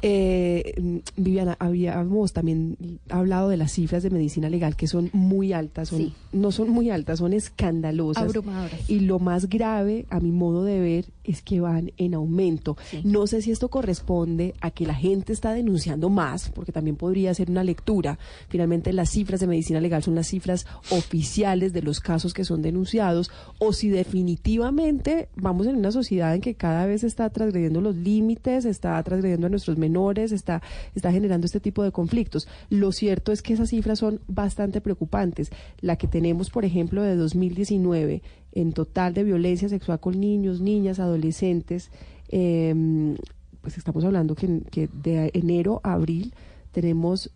Eh, 0.00 0.74
mm, 0.80 0.98
Viviana, 1.16 1.56
habíamos 1.58 2.32
también 2.32 2.78
hablado 3.10 3.50
de 3.50 3.58
las 3.58 3.72
cifras 3.72 4.02
de 4.02 4.10
medicina 4.10 4.48
legal 4.48 4.74
que 4.74 4.86
son 4.86 5.10
muy 5.12 5.52
altas, 5.52 5.90
son, 5.90 5.98
Sí. 5.98 6.14
no 6.32 6.50
son 6.50 6.70
muy 6.70 6.88
altas, 6.90 7.18
son 7.18 7.34
escandalosas. 7.34 8.24
Abrumadoras. 8.24 8.88
Y 8.88 9.00
lo 9.00 9.18
más 9.18 9.48
grave, 9.48 10.06
a 10.08 10.20
mi 10.20 10.32
modo 10.32 10.64
de 10.64 10.80
ver, 10.80 11.04
es 11.24 11.42
que 11.42 11.60
van 11.60 11.92
en 11.96 12.14
aumento. 12.14 12.76
No 13.04 13.26
sé 13.26 13.42
si 13.42 13.50
esto 13.50 13.68
corresponde 13.68 14.54
a 14.60 14.70
que 14.70 14.86
la 14.86 14.94
gente 14.94 15.32
está 15.32 15.52
denunciando 15.52 16.10
más, 16.10 16.50
porque 16.50 16.72
también 16.72 16.96
podría 16.96 17.34
ser 17.34 17.50
una 17.50 17.64
lectura. 17.64 18.18
Finalmente, 18.48 18.92
las 18.92 19.10
cifras 19.10 19.40
de 19.40 19.46
medicina 19.46 19.80
legal 19.80 20.02
son 20.02 20.14
las 20.14 20.26
cifras 20.26 20.66
oficiales 20.90 21.72
de 21.72 21.82
los 21.82 22.00
casos 22.00 22.34
que 22.34 22.44
son 22.44 22.62
denunciados, 22.62 23.30
o 23.58 23.72
si 23.72 23.88
definitivamente 23.88 25.28
vamos 25.36 25.66
en 25.66 25.76
una 25.76 25.92
sociedad 25.92 26.34
en 26.34 26.40
que 26.40 26.54
cada 26.54 26.86
vez 26.86 27.04
está 27.04 27.30
transgrediendo 27.30 27.80
los 27.80 27.96
límites, 27.96 28.64
está 28.64 29.02
transgrediendo 29.02 29.46
a 29.46 29.50
nuestros 29.50 29.78
menores, 29.78 30.32
está, 30.32 30.62
está 30.94 31.12
generando 31.12 31.46
este 31.46 31.60
tipo 31.60 31.82
de 31.82 31.92
conflictos. 31.92 32.48
Lo 32.70 32.92
cierto 32.92 33.32
es 33.32 33.42
que 33.42 33.54
esas 33.54 33.70
cifras 33.70 33.98
son 33.98 34.20
bastante 34.26 34.80
preocupantes. 34.80 35.50
La 35.80 35.96
que 35.96 36.08
tenemos, 36.08 36.50
por 36.50 36.64
ejemplo, 36.64 37.02
de 37.02 37.16
2019 37.16 38.22
en 38.52 38.72
total 38.72 39.14
de 39.14 39.24
violencia 39.24 39.68
sexual 39.68 40.00
con 40.00 40.20
niños, 40.20 40.60
niñas, 40.60 40.98
adolescentes, 40.98 41.90
eh, 42.28 43.16
pues 43.60 43.78
estamos 43.78 44.04
hablando 44.04 44.34
que, 44.34 44.62
que 44.70 44.88
de 44.88 45.30
enero 45.34 45.80
a 45.84 45.94
abril 45.94 46.34
tenemos 46.72 47.30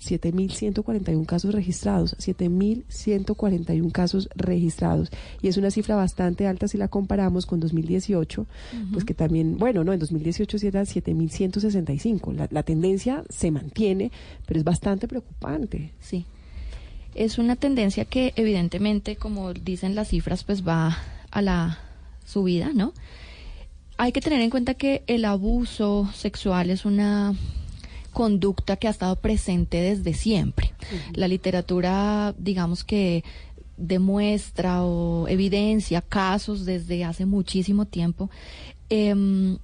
7.141 0.00 1.26
casos 1.26 1.52
registrados, 1.52 2.16
7.141 2.18 3.92
casos 3.92 4.28
registrados. 4.34 5.10
Y 5.42 5.48
es 5.48 5.56
una 5.56 5.70
cifra 5.70 5.96
bastante 5.96 6.46
alta 6.46 6.68
si 6.68 6.78
la 6.78 6.88
comparamos 6.88 7.46
con 7.46 7.60
2018, 7.60 8.46
pues 8.92 9.04
que 9.04 9.14
también, 9.14 9.58
bueno, 9.58 9.82
no, 9.84 9.92
en 9.92 9.98
2018 9.98 10.58
sí 10.58 10.66
era 10.66 10.82
7.165. 10.82 12.32
La, 12.32 12.48
la 12.50 12.62
tendencia 12.62 13.24
se 13.28 13.50
mantiene, 13.50 14.12
pero 14.46 14.58
es 14.58 14.64
bastante 14.64 15.08
preocupante. 15.08 15.92
Sí. 16.00 16.24
Es 17.18 17.36
una 17.38 17.56
tendencia 17.56 18.04
que 18.04 18.32
evidentemente, 18.36 19.16
como 19.16 19.52
dicen 19.52 19.96
las 19.96 20.10
cifras, 20.10 20.44
pues 20.44 20.66
va 20.66 20.96
a 21.32 21.42
la 21.42 21.80
subida, 22.24 22.70
¿no? 22.72 22.92
Hay 23.96 24.12
que 24.12 24.20
tener 24.20 24.40
en 24.40 24.50
cuenta 24.50 24.74
que 24.74 25.02
el 25.08 25.24
abuso 25.24 26.08
sexual 26.14 26.70
es 26.70 26.84
una 26.84 27.34
conducta 28.12 28.76
que 28.76 28.86
ha 28.86 28.92
estado 28.92 29.16
presente 29.16 29.80
desde 29.80 30.14
siempre. 30.14 30.72
La 31.12 31.26
literatura, 31.26 32.36
digamos 32.38 32.84
que 32.84 33.24
demuestra 33.76 34.84
o 34.84 35.26
evidencia 35.26 36.02
casos 36.02 36.64
desde 36.64 37.04
hace 37.04 37.26
muchísimo 37.26 37.84
tiempo, 37.84 38.30
em, 38.90 39.58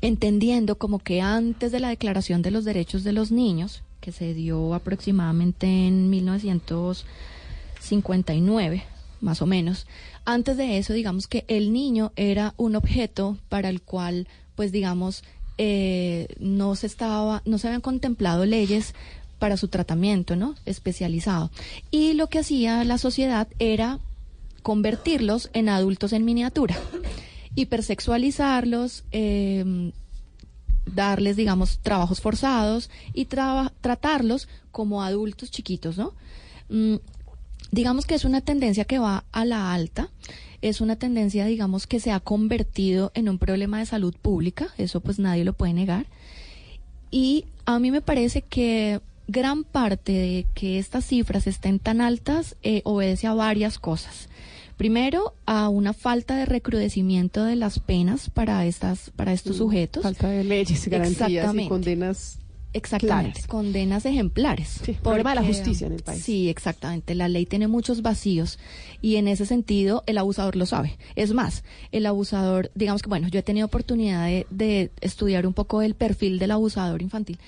entendiendo 0.00 0.78
como 0.78 0.98
que 0.98 1.20
antes 1.20 1.72
de 1.72 1.80
la 1.80 1.90
Declaración 1.90 2.40
de 2.40 2.52
los 2.52 2.64
Derechos 2.64 3.04
de 3.04 3.12
los 3.12 3.30
Niños, 3.30 3.82
que 4.06 4.12
se 4.12 4.32
dio 4.34 4.72
aproximadamente 4.72 5.66
en 5.66 6.08
1959, 6.10 8.84
más 9.20 9.42
o 9.42 9.46
menos, 9.46 9.88
antes 10.24 10.56
de 10.56 10.78
eso, 10.78 10.92
digamos 10.92 11.26
que 11.26 11.44
el 11.48 11.72
niño 11.72 12.12
era 12.14 12.54
un 12.56 12.76
objeto 12.76 13.36
para 13.48 13.68
el 13.68 13.82
cual, 13.82 14.28
pues 14.54 14.70
digamos, 14.70 15.24
eh, 15.58 16.28
no 16.38 16.76
se 16.76 16.86
estaba, 16.86 17.42
no 17.46 17.58
se 17.58 17.66
habían 17.66 17.80
contemplado 17.80 18.46
leyes 18.46 18.94
para 19.40 19.56
su 19.56 19.66
tratamiento, 19.66 20.36
¿no? 20.36 20.54
Especializado. 20.66 21.50
Y 21.90 22.12
lo 22.12 22.28
que 22.28 22.38
hacía 22.38 22.84
la 22.84 22.98
sociedad 22.98 23.48
era 23.58 23.98
convertirlos 24.62 25.50
en 25.52 25.68
adultos 25.68 26.12
en 26.12 26.24
miniatura, 26.24 26.76
hipersexualizarlos, 27.56 29.02
eh, 29.10 29.90
darles, 30.86 31.36
digamos, 31.36 31.78
trabajos 31.78 32.20
forzados 32.20 32.90
y 33.12 33.26
tratarlos 33.26 34.48
como 34.70 35.02
adultos 35.02 35.50
chiquitos, 35.50 35.98
¿no? 35.98 36.14
Mm, 36.68 36.96
digamos 37.72 38.06
que 38.06 38.14
es 38.14 38.24
una 38.24 38.40
tendencia 38.40 38.84
que 38.84 38.98
va 38.98 39.24
a 39.32 39.44
la 39.44 39.72
alta, 39.72 40.10
es 40.62 40.80
una 40.80 40.96
tendencia, 40.96 41.44
digamos, 41.46 41.86
que 41.86 42.00
se 42.00 42.12
ha 42.12 42.20
convertido 42.20 43.12
en 43.14 43.28
un 43.28 43.38
problema 43.38 43.78
de 43.78 43.86
salud 43.86 44.14
pública, 44.20 44.68
eso 44.78 45.00
pues 45.00 45.18
nadie 45.18 45.44
lo 45.44 45.52
puede 45.52 45.72
negar. 45.72 46.06
Y 47.10 47.44
a 47.66 47.78
mí 47.78 47.90
me 47.90 48.00
parece 48.00 48.42
que 48.42 49.00
gran 49.28 49.64
parte 49.64 50.12
de 50.12 50.46
que 50.54 50.78
estas 50.78 51.04
cifras 51.04 51.46
estén 51.46 51.78
tan 51.78 52.00
altas 52.00 52.56
eh, 52.62 52.82
obedece 52.84 53.26
a 53.26 53.34
varias 53.34 53.78
cosas. 53.78 54.28
Primero, 54.76 55.34
a 55.46 55.68
una 55.68 55.92
falta 55.94 56.36
de 56.36 56.44
recrudecimiento 56.44 57.44
de 57.44 57.56
las 57.56 57.78
penas 57.78 58.28
para 58.30 58.66
estas 58.66 59.10
para 59.16 59.32
estos 59.32 59.56
Mm, 59.56 59.58
sujetos. 59.58 60.02
Falta 60.02 60.28
de 60.28 60.44
leyes, 60.44 60.86
garantías 60.88 61.54
y 61.54 61.68
condenas 61.68 62.38
Exactamente, 62.74 63.32
claras. 63.40 63.46
condenas 63.46 64.04
ejemplares. 64.04 64.80
problema 65.02 65.30
de 65.30 65.36
la 65.36 65.46
justicia 65.46 65.86
en 65.86 65.94
el 65.94 66.02
país. 66.02 66.22
Sí, 66.22 66.50
exactamente. 66.50 67.14
La 67.14 67.26
ley 67.28 67.46
tiene 67.46 67.68
muchos 67.68 68.02
vacíos 68.02 68.58
y 69.00 69.16
en 69.16 69.28
ese 69.28 69.46
sentido 69.46 70.02
el 70.06 70.18
abusador 70.18 70.56
lo 70.56 70.66
sabe. 70.66 70.98
Es 71.14 71.32
más, 71.32 71.64
el 71.90 72.04
abusador, 72.04 72.70
digamos 72.74 73.00
que, 73.00 73.08
bueno, 73.08 73.28
yo 73.28 73.38
he 73.38 73.42
tenido 73.42 73.64
oportunidad 73.66 74.26
de, 74.26 74.46
de 74.50 74.90
estudiar 75.00 75.46
un 75.46 75.54
poco 75.54 75.80
el 75.80 75.94
perfil 75.94 76.38
del 76.38 76.50
abusador 76.50 77.00
infantil. 77.00 77.38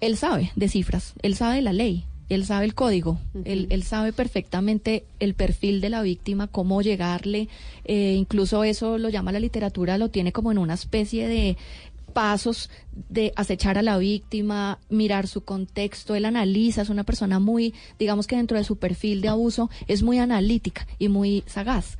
Él 0.00 0.18
sabe 0.18 0.52
de 0.56 0.68
cifras, 0.68 1.14
él 1.22 1.36
sabe 1.36 1.54
de 1.56 1.62
la 1.62 1.72
ley. 1.72 2.04
Él 2.28 2.44
sabe 2.44 2.64
el 2.64 2.74
código, 2.74 3.20
él, 3.44 3.68
él 3.70 3.82
sabe 3.84 4.12
perfectamente 4.12 5.04
el 5.20 5.34
perfil 5.34 5.80
de 5.80 5.90
la 5.90 6.02
víctima, 6.02 6.48
cómo 6.48 6.82
llegarle, 6.82 7.48
eh, 7.84 8.14
incluso 8.16 8.64
eso 8.64 8.98
lo 8.98 9.08
llama 9.08 9.32
la 9.32 9.38
literatura, 9.40 9.96
lo 9.96 10.10
tiene 10.10 10.32
como 10.32 10.50
en 10.50 10.58
una 10.58 10.74
especie 10.74 11.28
de 11.28 11.56
pasos 12.16 12.70
de 13.10 13.32
acechar 13.36 13.76
a 13.76 13.82
la 13.82 13.98
víctima, 13.98 14.78
mirar 14.88 15.26
su 15.26 15.42
contexto, 15.44 16.14
él 16.14 16.24
analiza, 16.24 16.80
es 16.82 16.88
una 16.88 17.04
persona 17.04 17.38
muy, 17.38 17.74
digamos 17.98 18.26
que 18.26 18.36
dentro 18.36 18.56
de 18.56 18.64
su 18.64 18.76
perfil 18.76 19.20
de 19.20 19.28
abuso 19.28 19.68
es 19.86 20.02
muy 20.02 20.18
analítica 20.18 20.86
y 20.98 21.08
muy 21.08 21.44
sagaz. 21.46 21.98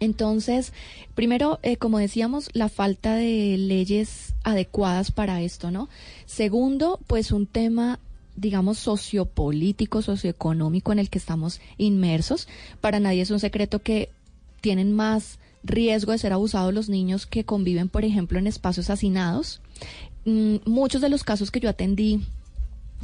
Entonces, 0.00 0.72
primero, 1.14 1.60
eh, 1.62 1.76
como 1.76 1.98
decíamos, 1.98 2.50
la 2.52 2.68
falta 2.68 3.14
de 3.14 3.56
leyes 3.56 4.34
adecuadas 4.42 5.12
para 5.12 5.40
esto, 5.40 5.70
¿no? 5.70 5.88
Segundo, 6.26 6.98
pues 7.06 7.30
un 7.30 7.46
tema 7.46 8.00
digamos, 8.36 8.78
sociopolítico, 8.78 10.02
socioeconómico 10.02 10.92
en 10.92 10.98
el 10.98 11.10
que 11.10 11.18
estamos 11.18 11.60
inmersos. 11.78 12.48
Para 12.80 13.00
nadie 13.00 13.22
es 13.22 13.30
un 13.30 13.40
secreto 13.40 13.80
que 13.80 14.10
tienen 14.60 14.92
más 14.92 15.38
riesgo 15.64 16.12
de 16.12 16.18
ser 16.18 16.32
abusados 16.32 16.74
los 16.74 16.88
niños 16.88 17.26
que 17.26 17.44
conviven, 17.44 17.88
por 17.88 18.04
ejemplo, 18.04 18.38
en 18.38 18.46
espacios 18.46 18.90
hacinados. 18.90 19.60
Mm, 20.24 20.56
muchos 20.64 21.00
de 21.00 21.08
los 21.08 21.24
casos 21.24 21.50
que 21.50 21.60
yo 21.60 21.68
atendí 21.68 22.20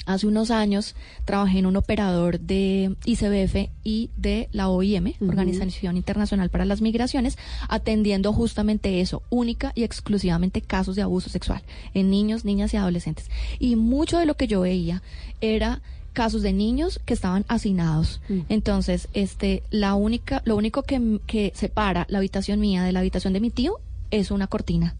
hace 0.06 0.26
unos 0.26 0.50
años, 0.50 0.94
trabajé 1.24 1.58
en 1.58 1.66
un 1.66 1.76
operador 1.76 2.40
de 2.40 2.96
ICBF 3.04 3.70
y 3.84 4.10
de 4.16 4.48
la 4.52 4.68
OIM. 4.68 5.14
Organización 5.20 5.96
Internacional 5.96 6.50
para 6.50 6.64
las 6.64 6.80
Migraciones, 6.80 7.38
atendiendo 7.68 8.32
justamente 8.32 9.00
eso, 9.00 9.22
única 9.30 9.72
y 9.74 9.84
exclusivamente 9.84 10.62
casos 10.62 10.96
de 10.96 11.02
abuso 11.02 11.30
sexual 11.30 11.62
en 11.94 12.10
niños, 12.10 12.44
niñas 12.44 12.74
y 12.74 12.76
adolescentes. 12.76 13.30
Y 13.58 13.76
mucho 13.76 14.18
de 14.18 14.26
lo 14.26 14.36
que 14.36 14.46
yo 14.46 14.60
veía 14.60 15.02
era 15.40 15.80
casos 16.12 16.42
de 16.42 16.52
niños 16.52 17.00
que 17.04 17.14
estaban 17.14 17.44
hacinados. 17.48 18.20
Entonces, 18.48 19.08
este, 19.12 19.62
la 19.70 19.94
única, 19.94 20.42
lo 20.44 20.56
único 20.56 20.82
que, 20.82 21.20
que 21.26 21.52
separa 21.54 22.06
la 22.08 22.18
habitación 22.18 22.58
mía 22.58 22.82
de 22.82 22.92
la 22.92 23.00
habitación 23.00 23.32
de 23.32 23.40
mi 23.40 23.50
tío 23.50 23.78
es 24.10 24.30
una 24.30 24.46
cortina. 24.48 24.96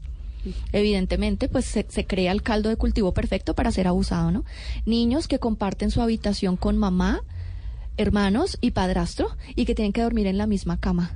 Evidentemente, 0.72 1.48
pues 1.48 1.64
se, 1.64 1.87
se 1.88 2.07
crea 2.07 2.33
el 2.33 2.42
caldo 2.42 2.68
de 2.68 2.77
cultivo 2.77 3.12
perfecto 3.12 3.55
para 3.55 3.72
ser 3.72 3.87
abusado, 3.87 4.31
¿no? 4.31 4.44
Niños 4.87 5.29
que 5.29 5.38
comparten 5.38 5.90
su 5.90 6.01
habitación 6.01 6.57
con 6.57 6.79
mamá, 6.79 7.22
hermanos 7.98 8.57
y 8.61 8.70
padrastro 8.70 9.37
y 9.55 9.66
que 9.66 9.74
tienen 9.74 9.92
que 9.92 10.03
dormir 10.03 10.27
en 10.27 10.38
la 10.38 10.46
misma 10.46 10.79
cama. 10.79 11.12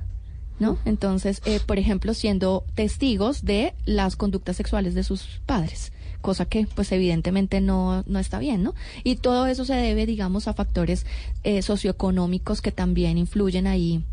¿No? 0.59 0.77
Entonces, 0.85 1.41
eh, 1.45 1.59
por 1.65 1.79
ejemplo, 1.79 2.13
siendo 2.13 2.63
testigos 2.75 3.43
de 3.43 3.73
las 3.85 4.15
conductas 4.15 4.55
sexuales 4.55 4.93
de 4.93 5.03
sus 5.03 5.41
padres, 5.47 5.91
cosa 6.21 6.45
que, 6.45 6.67
pues, 6.75 6.91
evidentemente 6.91 7.59
no, 7.59 8.03
no 8.05 8.19
está 8.19 8.37
bien, 8.37 8.61
¿no? 8.61 8.75
Y 9.03 9.15
todo 9.15 9.47
eso 9.47 9.65
se 9.65 9.73
debe, 9.73 10.05
digamos, 10.05 10.47
a 10.47 10.53
factores 10.53 11.07
eh, 11.43 11.63
socioeconómicos 11.63 12.61
que 12.61 12.71
también 12.71 13.17
influyen 13.17 13.65
ahí 13.65 14.03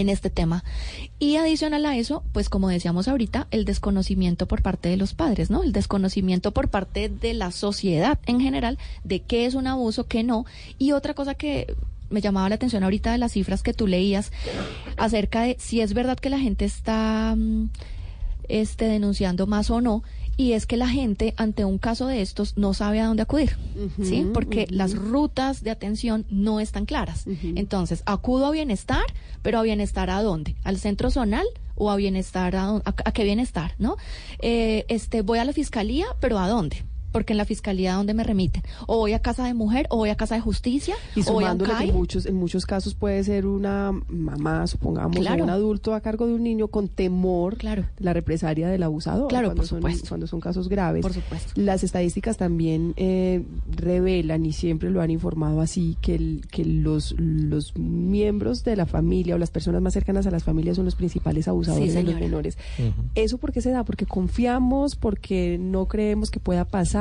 en 0.00 0.08
este 0.08 0.30
tema. 0.30 0.64
Y 1.18 1.36
adicional 1.36 1.84
a 1.86 1.96
eso, 1.96 2.22
pues 2.32 2.48
como 2.48 2.68
decíamos 2.68 3.08
ahorita, 3.08 3.46
el 3.50 3.64
desconocimiento 3.64 4.46
por 4.46 4.62
parte 4.62 4.88
de 4.88 4.96
los 4.96 5.14
padres, 5.14 5.50
¿no? 5.50 5.62
El 5.62 5.72
desconocimiento 5.72 6.52
por 6.52 6.68
parte 6.68 7.08
de 7.08 7.34
la 7.34 7.50
sociedad 7.50 8.18
en 8.26 8.40
general 8.40 8.78
de 9.04 9.20
qué 9.20 9.46
es 9.46 9.54
un 9.54 9.66
abuso, 9.66 10.06
qué 10.06 10.22
no. 10.22 10.46
Y 10.78 10.92
otra 10.92 11.14
cosa 11.14 11.34
que 11.34 11.74
me 12.10 12.20
llamaba 12.20 12.48
la 12.48 12.54
atención 12.54 12.84
ahorita 12.84 13.12
de 13.12 13.18
las 13.18 13.32
cifras 13.32 13.62
que 13.62 13.74
tú 13.74 13.86
leías 13.86 14.32
acerca 14.96 15.42
de 15.42 15.56
si 15.58 15.80
es 15.80 15.92
verdad 15.92 16.18
que 16.18 16.30
la 16.30 16.38
gente 16.38 16.64
está 16.64 17.34
mm, 17.36 17.68
este 18.48 18.86
denunciando 18.86 19.46
más 19.46 19.70
o 19.70 19.80
no 19.80 20.02
y 20.38 20.52
es 20.52 20.66
que 20.66 20.76
la 20.76 20.88
gente 20.88 21.34
ante 21.36 21.64
un 21.64 21.78
caso 21.78 22.06
de 22.06 22.22
estos 22.22 22.56
no 22.56 22.72
sabe 22.72 23.00
a 23.00 23.06
dónde 23.06 23.24
acudir, 23.24 23.56
¿sí? 24.00 24.24
Porque 24.32 24.68
las 24.70 24.94
rutas 24.94 25.64
de 25.64 25.70
atención 25.72 26.26
no 26.30 26.60
están 26.60 26.86
claras. 26.86 27.24
Entonces, 27.56 28.04
acudo 28.06 28.46
a 28.46 28.52
bienestar, 28.52 29.04
pero 29.42 29.58
a 29.58 29.62
bienestar 29.62 30.10
a 30.10 30.22
dónde? 30.22 30.54
¿Al 30.62 30.78
centro 30.78 31.10
zonal 31.10 31.46
o 31.74 31.90
a 31.90 31.96
bienestar 31.96 32.54
a, 32.54 32.66
dónde? 32.66 32.84
a, 32.86 32.94
a 33.04 33.12
qué 33.12 33.24
bienestar, 33.24 33.74
¿no? 33.78 33.96
Eh, 34.38 34.84
este 34.88 35.22
voy 35.22 35.40
a 35.40 35.44
la 35.44 35.52
fiscalía, 35.52 36.06
pero 36.20 36.38
¿a 36.38 36.46
dónde? 36.46 36.84
Porque 37.12 37.32
en 37.32 37.36
la 37.38 37.44
fiscalía 37.44 37.94
a 37.94 37.96
dónde 37.96 38.14
me 38.14 38.24
remiten? 38.24 38.62
O 38.86 38.98
voy 38.98 39.12
a 39.14 39.20
casa 39.20 39.44
de 39.46 39.54
mujer, 39.54 39.86
o 39.90 39.96
voy 39.96 40.10
a 40.10 40.14
casa 40.16 40.34
de 40.34 40.40
justicia, 40.40 40.94
Y 41.16 41.20
o 41.28 41.32
voy 41.32 41.44
a 41.44 41.56
que 41.56 41.64
en 41.84 41.94
muchos, 41.94 42.26
en 42.26 42.34
muchos 42.36 42.66
casos 42.66 42.94
puede 42.94 43.22
ser 43.24 43.46
una 43.46 43.92
mamá, 44.08 44.66
supongamos, 44.66 45.16
o 45.16 45.20
Claro. 45.20 45.44
un 45.44 45.50
adulto 45.50 45.94
a 45.94 46.00
cargo 46.00 46.26
de 46.26 46.34
un 46.34 46.42
niño 46.42 46.68
con 46.68 46.88
temor 46.88 47.56
de 47.58 47.84
la 47.98 48.12
represalia 48.12 48.68
del 48.68 48.82
abusador. 48.82 49.28
Claro, 49.28 49.48
cuando 49.48 49.62
por 49.62 49.68
son, 49.68 49.78
supuesto. 49.78 50.08
Cuando 50.08 50.26
son 50.26 50.40
casos 50.40 50.68
graves. 50.68 51.02
Por 51.02 51.12
supuesto. 51.12 51.52
Las 51.56 51.82
estadísticas 51.84 52.36
también 52.36 52.92
eh, 52.96 53.42
revelan 53.74 54.44
y 54.46 54.52
siempre 54.52 54.90
lo 54.90 55.00
han 55.00 55.10
informado 55.10 55.60
así 55.60 55.96
que, 56.00 56.14
el- 56.14 56.42
que 56.50 56.64
los, 56.64 57.14
los 57.18 57.76
miembros 57.76 58.64
de 58.64 58.76
la 58.76 58.86
familia 58.86 59.34
o 59.34 59.38
las 59.38 59.50
personas 59.50 59.80
más 59.82 59.92
cercanas 59.94 60.26
a 60.26 60.30
las 60.30 60.44
familias 60.44 60.76
son 60.76 60.84
los 60.84 60.94
principales 60.94 61.48
abusadores 61.48 61.94
de 61.94 62.02
los 62.02 62.14
menores. 62.16 62.58
¿Eso 63.14 63.38
por 63.38 63.52
qué 63.52 63.60
se 63.60 63.70
da? 63.70 63.84
Porque 63.84 64.06
confiamos, 64.06 64.96
porque 64.96 65.58
no 65.60 65.86
creemos 65.86 66.30
que 66.30 66.40
pueda 66.40 66.64
pasar, 66.66 66.97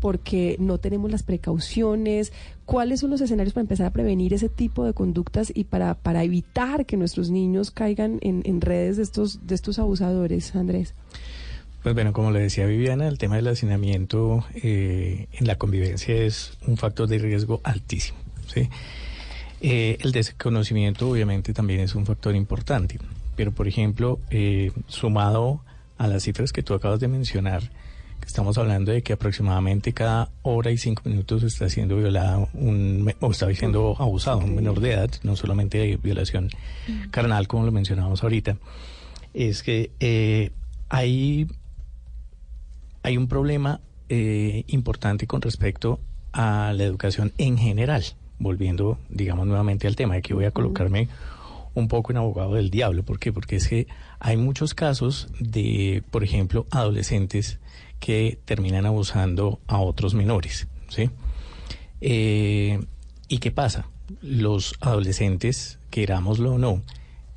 porque 0.00 0.56
no 0.58 0.78
tenemos 0.78 1.10
las 1.10 1.22
precauciones. 1.22 2.32
¿Cuáles 2.64 3.00
son 3.00 3.10
los 3.10 3.20
escenarios 3.20 3.54
para 3.54 3.62
empezar 3.62 3.86
a 3.86 3.90
prevenir 3.90 4.34
ese 4.34 4.48
tipo 4.48 4.84
de 4.84 4.92
conductas 4.92 5.52
y 5.54 5.64
para, 5.64 5.94
para 5.94 6.24
evitar 6.24 6.86
que 6.86 6.96
nuestros 6.96 7.30
niños 7.30 7.70
caigan 7.70 8.18
en, 8.22 8.42
en 8.44 8.60
redes 8.60 8.96
de 8.96 9.02
estos, 9.02 9.46
de 9.46 9.54
estos 9.54 9.78
abusadores, 9.78 10.54
Andrés? 10.54 10.94
Pues 11.82 11.96
bueno, 11.96 12.12
como 12.12 12.30
le 12.30 12.38
decía 12.38 12.64
Viviana, 12.66 13.08
el 13.08 13.18
tema 13.18 13.36
del 13.36 13.48
hacinamiento 13.48 14.44
eh, 14.54 15.26
en 15.32 15.46
la 15.48 15.56
convivencia 15.56 16.14
es 16.14 16.56
un 16.66 16.76
factor 16.76 17.08
de 17.08 17.18
riesgo 17.18 17.60
altísimo. 17.64 18.18
¿sí? 18.46 18.68
Eh, 19.60 19.98
el 20.00 20.12
desconocimiento 20.12 21.08
obviamente 21.08 21.52
también 21.52 21.80
es 21.80 21.96
un 21.96 22.06
factor 22.06 22.36
importante, 22.36 22.98
pero 23.34 23.50
por 23.50 23.66
ejemplo, 23.66 24.20
eh, 24.30 24.70
sumado 24.86 25.60
a 25.98 26.06
las 26.06 26.22
cifras 26.22 26.52
que 26.52 26.62
tú 26.62 26.74
acabas 26.74 27.00
de 27.00 27.08
mencionar, 27.08 27.70
estamos 28.32 28.56
hablando 28.56 28.92
de 28.92 29.02
que 29.02 29.12
aproximadamente 29.12 29.92
cada 29.92 30.30
hora 30.40 30.70
y 30.70 30.78
cinco 30.78 31.02
minutos 31.04 31.42
está 31.42 31.68
siendo 31.68 31.98
violada 31.98 32.48
un, 32.54 33.12
o 33.20 33.30
está 33.30 33.54
siendo 33.54 33.94
abusado 33.98 34.38
un 34.38 34.54
menor 34.54 34.80
de 34.80 34.94
edad, 34.94 35.10
no 35.22 35.36
solamente 35.36 35.76
de 35.76 35.98
violación 35.98 36.48
carnal 37.10 37.46
como 37.46 37.66
lo 37.66 37.72
mencionábamos 37.72 38.22
ahorita, 38.22 38.56
es 39.34 39.62
que 39.62 39.90
eh, 40.00 40.50
hay 40.88 41.46
hay 43.02 43.18
un 43.18 43.28
problema 43.28 43.80
eh, 44.08 44.64
importante 44.68 45.26
con 45.26 45.42
respecto 45.42 46.00
a 46.32 46.72
la 46.74 46.84
educación 46.84 47.34
en 47.36 47.58
general. 47.58 48.02
Volviendo, 48.38 48.98
digamos, 49.10 49.46
nuevamente 49.46 49.86
al 49.86 49.94
tema, 49.94 50.14
aquí 50.14 50.32
voy 50.32 50.46
a 50.46 50.52
colocarme 50.52 51.08
un 51.74 51.86
poco 51.86 52.12
en 52.12 52.16
abogado 52.16 52.54
del 52.54 52.70
diablo. 52.70 53.02
¿Por 53.02 53.18
qué? 53.18 53.30
Porque 53.30 53.56
es 53.56 53.68
que 53.68 53.88
hay 54.20 54.38
muchos 54.38 54.72
casos 54.72 55.28
de, 55.38 56.02
por 56.10 56.24
ejemplo, 56.24 56.66
adolescentes 56.70 57.58
que 58.02 58.40
terminan 58.44 58.84
abusando 58.84 59.60
a 59.68 59.78
otros 59.78 60.12
menores, 60.12 60.66
¿sí? 60.88 61.08
Eh, 62.00 62.80
¿Y 63.28 63.38
qué 63.38 63.52
pasa? 63.52 63.86
Los 64.20 64.74
adolescentes, 64.80 65.78
querámoslo 65.88 66.54
o 66.54 66.58
no, 66.58 66.82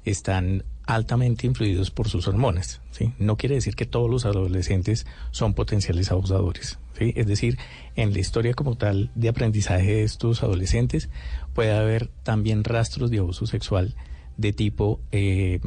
están 0.06 0.64
altamente 0.88 1.46
influidos 1.46 1.92
por 1.92 2.10
sus 2.10 2.28
hormonas. 2.28 2.82
¿sí? 2.90 3.14
No 3.20 3.38
quiere 3.38 3.54
decir 3.54 3.76
que 3.76 3.86
todos 3.86 4.10
los 4.10 4.26
adolescentes 4.26 5.06
son 5.30 5.54
potenciales 5.54 6.12
abusadores. 6.12 6.80
¿sí? 6.98 7.14
Es 7.16 7.28
decir, 7.28 7.60
en 7.96 8.12
la 8.12 8.20
historia 8.20 8.56
como 8.56 8.76
tal 8.76 9.12
de 9.14 9.30
aprendizaje 9.30 9.98
de 9.98 10.04
estos 10.04 10.42
adolescentes 10.42 11.10
puede 11.54 11.74
haber 11.78 12.08
también 12.24 12.64
rastros 12.64 13.12
de 13.12 13.20
abuso 13.20 13.46
sexual 13.46 13.94
de 14.38 14.52
tipo, 14.52 15.00
eh, 15.12 15.60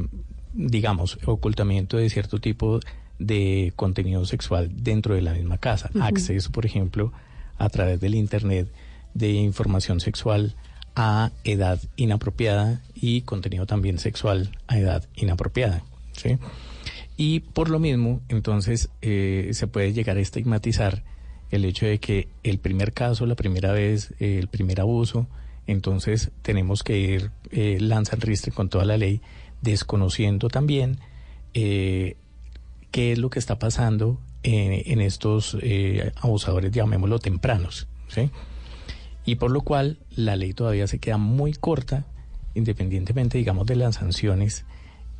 digamos, 0.53 1.19
ocultamiento 1.25 1.95
de 1.95 2.09
cierto 2.09 2.39
tipo 2.39 2.81
de 3.19 3.73
contenido 3.75 4.25
sexual 4.25 4.71
dentro 4.73 5.15
de 5.15 5.21
la 5.21 5.33
misma 5.33 5.57
casa. 5.57 5.89
Acceso, 6.01 6.51
por 6.51 6.65
ejemplo, 6.65 7.11
a 7.57 7.69
través 7.69 7.99
del 7.99 8.15
Internet 8.15 8.71
de 9.13 9.31
información 9.31 9.99
sexual 9.99 10.55
a 10.95 11.31
edad 11.43 11.79
inapropiada 11.95 12.81
y 12.95 13.21
contenido 13.21 13.65
también 13.65 13.99
sexual 13.99 14.57
a 14.67 14.79
edad 14.79 15.07
inapropiada. 15.15 15.83
¿sí? 16.13 16.37
Y 17.17 17.41
por 17.41 17.69
lo 17.69 17.79
mismo, 17.79 18.21
entonces, 18.29 18.89
eh, 19.01 19.49
se 19.53 19.67
puede 19.67 19.93
llegar 19.93 20.17
a 20.17 20.21
estigmatizar 20.21 21.03
el 21.51 21.65
hecho 21.65 21.85
de 21.85 21.99
que 21.99 22.27
el 22.43 22.59
primer 22.59 22.93
caso, 22.93 23.25
la 23.25 23.35
primera 23.35 23.71
vez, 23.71 24.13
eh, 24.19 24.37
el 24.39 24.47
primer 24.47 24.81
abuso, 24.81 25.27
entonces 25.67 26.31
tenemos 26.41 26.83
que 26.83 26.97
ir 26.97 27.31
eh, 27.51 27.77
lanza 27.79 28.15
el 28.15 28.21
ristre 28.21 28.51
con 28.51 28.69
toda 28.69 28.85
la 28.85 28.97
ley, 28.97 29.21
desconociendo 29.61 30.47
también 30.47 30.99
eh, 31.53 32.15
qué 32.91 33.11
es 33.11 33.17
lo 33.17 33.29
que 33.29 33.39
está 33.39 33.59
pasando 33.59 34.19
en, 34.43 34.81
en 34.85 35.01
estos 35.01 35.57
eh, 35.61 36.11
abusadores, 36.17 36.71
llamémoslo 36.71 37.19
tempranos, 37.19 37.87
¿sí? 38.07 38.29
Y 39.25 39.35
por 39.35 39.51
lo 39.51 39.61
cual 39.61 39.99
la 40.15 40.35
ley 40.35 40.53
todavía 40.53 40.87
se 40.87 40.99
queda 40.99 41.17
muy 41.17 41.53
corta, 41.53 42.05
independientemente, 42.55 43.37
digamos, 43.37 43.67
de 43.67 43.75
las 43.75 43.95
sanciones, 43.95 44.65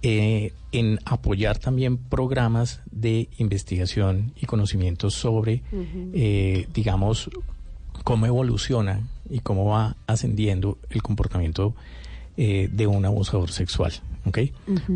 eh, 0.02 0.54
en 0.72 1.00
apoyar 1.04 1.58
también 1.58 1.98
programas 1.98 2.82
de 2.90 3.28
investigación 3.38 4.32
y 4.40 4.46
conocimiento 4.46 5.10
sobre, 5.10 5.62
eh, 6.14 6.68
digamos, 6.74 7.30
cómo 8.06 8.26
evoluciona 8.26 9.10
y 9.30 9.40
cómo 9.40 9.66
va 9.66 9.98
ascendiendo 10.08 10.78
el 10.90 11.04
comportamiento 11.04 11.76
eh, 12.38 12.70
de 12.72 12.88
un 12.88 13.04
abusador 13.06 13.52
sexual, 13.52 13.92
¿ok? 14.26 14.40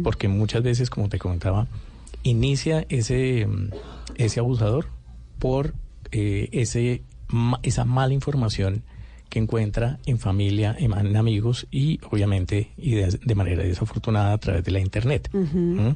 Porque 0.03 0.29
muchas 0.29 0.63
veces, 0.63 0.89
como 0.89 1.09
te 1.09 1.19
comentaba, 1.19 1.67
inicia 2.23 2.85
ese, 2.89 3.45
mm, 3.45 3.69
ese 4.15 4.39
abusador 4.39 4.87
por 5.39 5.73
eh, 6.11 6.49
ese, 6.51 7.03
esa 7.63 7.85
mala 7.85 8.13
información 8.13 8.83
que 9.29 9.39
encuentra 9.39 9.99
en 10.05 10.19
familia, 10.19 10.75
en, 10.77 10.93
en 10.93 11.17
amigos 11.17 11.67
y 11.71 11.99
obviamente 12.11 12.71
y 12.77 12.95
de, 12.95 13.19
de 13.23 13.35
manera 13.35 13.63
desafortunada 13.63 14.33
a 14.33 14.37
través 14.37 14.63
de 14.63 14.71
la 14.71 14.79
internet. 14.79 15.29
¿Mm? 15.33 15.89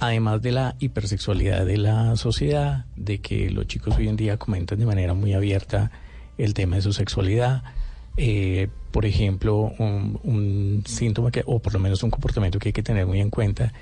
Además 0.00 0.42
de 0.42 0.50
la 0.50 0.76
hipersexualidad 0.80 1.64
de 1.64 1.76
la 1.76 2.16
sociedad, 2.16 2.86
de 2.96 3.20
que 3.20 3.50
los 3.50 3.66
chicos 3.66 3.96
hoy 3.96 4.08
en 4.08 4.16
día 4.16 4.36
comentan 4.36 4.78
de 4.78 4.86
manera 4.86 5.14
muy 5.14 5.34
abierta 5.34 5.92
el 6.38 6.54
tema 6.54 6.76
de 6.76 6.82
su 6.82 6.92
sexualidad. 6.92 7.62
Eh, 8.16 8.68
por 8.90 9.06
ejemplo, 9.06 9.72
un, 9.78 10.18
un 10.24 10.82
síntoma 10.86 11.30
que, 11.30 11.44
o 11.46 11.60
por 11.60 11.74
lo 11.74 11.78
menos 11.78 12.02
un 12.02 12.10
comportamiento 12.10 12.58
que 12.58 12.70
hay 12.70 12.72
que 12.72 12.82
tener 12.82 13.06
muy 13.06 13.20
en 13.20 13.30
cuenta 13.30 13.72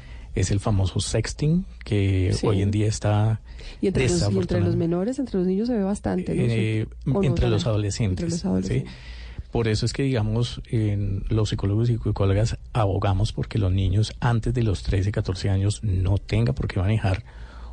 es 0.41 0.51
el 0.51 0.61
famoso 0.61 1.01
sexting, 1.01 1.65
que 1.85 2.33
Sí. 2.35 2.47
hoy 2.47 2.63
en 2.63 2.71
día 2.71 2.87
está 2.87 3.41
Y 3.81 3.89
entre, 3.89 4.09
los, 4.09 4.21
y 4.33 4.39
entre 4.39 4.61
los 4.61 4.77
menores, 4.77 5.19
entre 5.19 5.39
los 5.39 5.47
niños 5.47 5.69
se 5.69 5.75
ve 5.75 5.83
bastante. 5.83 6.35
¿no? 6.35 6.43
eh, 6.43 6.87
Sí. 7.05 7.11
¿O 7.11 7.15
no 7.15 7.23
entre 7.25 7.49
los 7.49 7.67
adolescentes. 7.67 8.33
Entre 8.33 8.51
los 8.51 8.67
¿sí? 8.67 8.85
Por 9.51 9.67
eso 9.67 9.87
es 9.87 9.93
que, 9.93 10.03
digamos, 10.03 10.61
en 10.71 11.25
los 11.31 11.49
psicólogos 11.49 11.89
y 11.89 11.97
psicólogas 11.97 12.59
abogamos 12.75 13.33
porque 13.33 13.59
los 13.59 13.73
niños 13.73 14.13
antes 14.21 14.53
de 14.53 14.63
los 14.63 14.83
13, 14.83 15.11
14 15.11 15.49
años 15.49 15.83
no 15.83 16.19
tengan 16.19 16.55
por 16.55 16.69
qué 16.69 16.79
manejar 16.81 17.25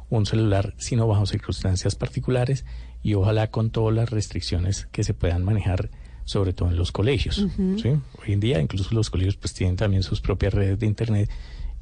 un 0.10 0.26
celular, 0.26 0.74
sino 0.78 1.08
bajo 1.08 1.26
circunstancias 1.26 1.96
particulares 1.96 2.64
y 3.04 3.16
ojalá 3.16 3.52
con 3.52 3.72
todas 3.72 3.94
las 3.94 4.10
restricciones 4.10 4.88
que 4.92 5.04
se 5.04 5.14
puedan 5.14 5.44
manejar, 5.44 5.90
sobre 6.24 6.54
todo 6.54 6.70
en 6.70 6.78
los 6.78 6.92
colegios. 6.92 7.46
¿sí? 7.82 7.90
Hoy 7.90 8.34
en 8.34 8.40
día 8.40 8.62
incluso 8.62 8.96
los 8.96 9.10
colegios 9.10 9.36
pues 9.36 9.54
tienen 9.54 9.76
también 9.76 10.04
sus 10.04 10.22
propias 10.22 10.54
redes 10.54 10.80
de 10.80 10.86
Internet 10.86 11.30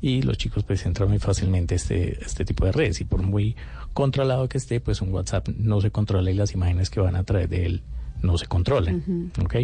y 0.04 0.22
los 0.22 0.38
chicos 0.38 0.66
pues 0.66 0.86
entran 0.86 1.08
muy 1.08 1.18
fácilmente 1.18 1.76
a 1.76 1.78
este, 1.78 2.20
a 2.22 2.26
este 2.26 2.44
tipo 2.44 2.66
de 2.66 2.74
redes 2.74 3.00
y 3.00 3.06
por 3.06 3.24
muy 3.24 3.56
controlado 3.94 4.50
que 4.50 4.58
esté, 4.58 4.82
pues 4.82 5.02
un 5.02 5.14
WhatsApp 5.14 5.48
no 5.48 5.80
se 5.80 5.92
controla 5.92 6.30
y 6.30 6.34
las 6.34 6.54
imágenes 6.54 6.90
que 6.90 7.00
van 7.00 7.16
a 7.16 7.24
través 7.24 7.50
de 7.50 7.66
él 7.66 7.84
no 8.22 8.38
se 8.38 8.46
controlan. 8.48 8.98
Ujú. 8.98 9.46
¿ok? 9.46 9.56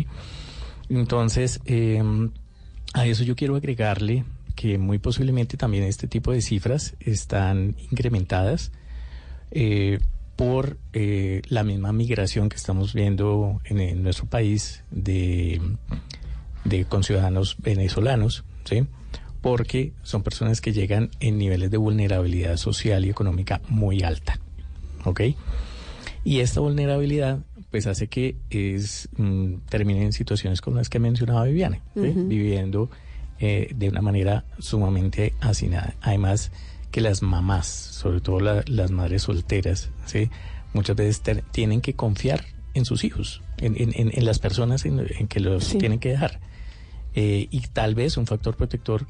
Entonces, 0.87 1.59
eh, 1.65 2.01
a 2.93 3.05
eso 3.05 3.25
yo 3.25 3.35
quiero 3.35 3.57
agregarle 3.57 4.23
que 4.55 4.77
muy 4.77 4.97
posiblemente 4.97 5.57
también 5.57 5.83
este 5.83 6.07
tipo 6.07 6.31
de 6.31 6.41
cifras 6.41 6.95
están 7.01 7.75
incrementadas 7.91 8.71
eh, 9.51 9.99
por 10.37 10.77
eh, 10.93 11.41
la 11.49 11.65
misma 11.65 11.91
migración 11.91 12.47
que 12.47 12.55
estamos 12.55 12.93
viendo 12.93 13.59
en, 13.65 13.81
en 13.81 14.03
nuestro 14.03 14.25
país 14.25 14.85
de, 14.89 15.59
de 16.63 16.85
conciudadanos 16.85 17.57
venezolanos, 17.59 18.45
¿sí? 18.63 18.87
Porque 19.41 19.93
son 20.03 20.23
personas 20.23 20.61
que 20.61 20.73
llegan 20.73 21.09
en 21.19 21.37
niveles 21.37 21.71
de 21.71 21.77
vulnerabilidad 21.77 22.57
social 22.57 23.05
y 23.05 23.09
económica 23.09 23.61
muy 23.69 24.03
alta. 24.03 24.39
¿ok? 25.05 25.21
Y 26.23 26.39
esta 26.39 26.59
vulnerabilidad 26.59 27.39
pues 27.71 27.85
hace 27.87 28.07
que 28.07 28.35
es, 28.49 29.09
mm, 29.17 29.53
terminen 29.69 30.03
en 30.03 30.13
situaciones 30.13 30.59
como 30.59 30.77
las 30.77 30.89
que 30.89 30.97
mencionaba 30.99 31.43
Viviane, 31.45 31.81
viviendo 31.95 32.89
eh, 33.39 33.71
de 33.75 33.87
una 33.89 34.01
manera 34.01 34.43
sumamente 34.57 35.33
hacinada. 35.39 35.93
Además 36.01 36.51
que 36.91 36.99
las 36.99 37.21
mamás, 37.21 37.67
sobre 37.67 38.19
todo 38.21 38.39
la- 38.41 38.63
las 38.67 38.91
madres 38.91 39.21
solteras, 39.23 39.91
¿sí? 40.05 40.29
muchas 40.73 40.95
veces 40.97 41.21
ter- 41.21 41.43
tienen 41.51 41.79
que 41.79 41.93
confiar 41.93 42.43
en 42.73 42.83
sus 42.85 43.03
hijos, 43.03 43.41
en, 43.59 43.75
en- 43.81 43.93
en- 43.95 44.11
en 44.13 44.25
las 44.25 44.39
personas 44.39 44.83
en, 44.85 44.99
en 45.17 45.27
que 45.27 45.39
los 45.39 45.63
Sí. 45.63 45.77
tienen 45.77 45.99
que 45.99 46.09
dejar. 46.09 46.39
Eh, 47.15 47.47
y 47.49 47.61
tal 47.61 47.95
vez 47.95 48.17
un 48.17 48.25
factor 48.27 48.55
protector 48.57 49.07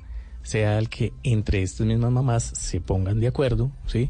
sea 0.50 0.80
el 0.80 0.90
que 0.90 1.14
entre 1.24 1.62
estas 1.62 1.86
mismas 1.86 2.12
mamás 2.12 2.44
se 2.44 2.82
pongan 2.82 3.20
de 3.20 3.28
acuerdo, 3.28 3.72
¿sí? 3.86 4.10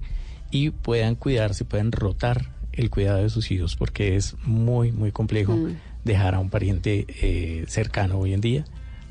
Y 0.52 0.69
puedan 0.69 1.15
cuidarse, 1.15 1.65
puedan 1.65 1.91
rotar 1.91 2.56
el 2.71 2.89
cuidado 2.89 3.21
de 3.21 3.30
sus 3.30 3.52
hijos, 3.52 3.75
porque 3.75 4.15
es 4.15 4.36
muy, 4.45 4.93
muy 4.93 5.12
complejo 5.12 5.58
Mm. 5.58 5.75
dejar 6.06 6.36
a 6.36 6.39
un 6.39 6.49
pariente 6.49 7.06
eh, 7.21 7.65
cercano 7.67 8.19
hoy 8.19 8.34
en 8.34 8.39
día 8.41 8.63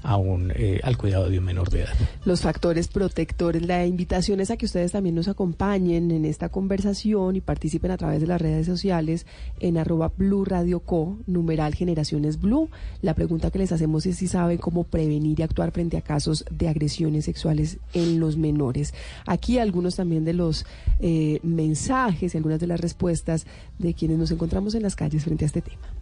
a 0.09 0.19
eh, 0.55 0.81
al 0.83 0.97
cuidado 0.97 1.29
de 1.29 1.39
un 1.39 1.45
menor 1.45 1.69
de 1.69 1.83
edad. 1.83 1.93
los 2.25 2.41
factores 2.41 2.89
protectores. 2.89 3.67
La 3.67 3.85
invitación 3.85 4.41
es 4.41 4.51
a 4.51 4.57
que 4.57 4.65
ustedes 4.65 4.93
también 4.93 5.15
nos 5.15 5.29
acompañen 5.29 6.11
en 6.11 6.25
esta 6.25 6.49
conversación 6.49 7.37
y 7.37 7.43
participen 7.43 7.91
a 7.91 7.99
través 7.99 8.23
de 8.23 8.27
las 8.27 8.41
redes 8.41 8.67
sociales 8.67 9.27
en 9.61 9.77
arroba 9.77 10.11
Blue 10.17 10.47
Radio 10.47 10.81
Co, 10.81 11.19
numeral 11.27 11.75
Generaciones 11.75 12.41
Blue. 12.41 12.71
La 13.03 13.13
pregunta 13.13 13.51
que 13.51 13.59
les 13.59 13.71
hacemos 13.71 14.07
es 14.07 14.17
si 14.17 14.29
saben 14.29 14.57
cómo 14.57 14.85
prevenir 14.85 15.39
y 15.39 15.43
actuar 15.43 15.73
frente 15.73 15.99
a 15.99 16.03
casos 16.03 16.47
de 16.51 16.69
agresiones 16.69 17.27
sexuales 17.27 17.79
en 17.93 18.19
los 18.19 18.39
menores. 18.39 18.95
Aquí 19.27 19.59
algunos 19.59 19.97
también 19.97 20.25
de 20.25 20.33
los 20.33 20.65
eh, 21.01 21.39
mensajes 21.43 22.33
y 22.33 22.37
algunas 22.39 22.61
de 22.61 22.67
las 22.67 22.81
respuestas 22.81 23.47
de 23.79 23.93
quienes 23.93 24.17
nos 24.17 24.31
encontramos 24.31 24.75
en 24.75 24.83
las 24.83 24.97
calles 24.97 25.25
frente 25.25 25.45
a 25.45 25.47
este 25.47 25.61
tema. 25.61 25.98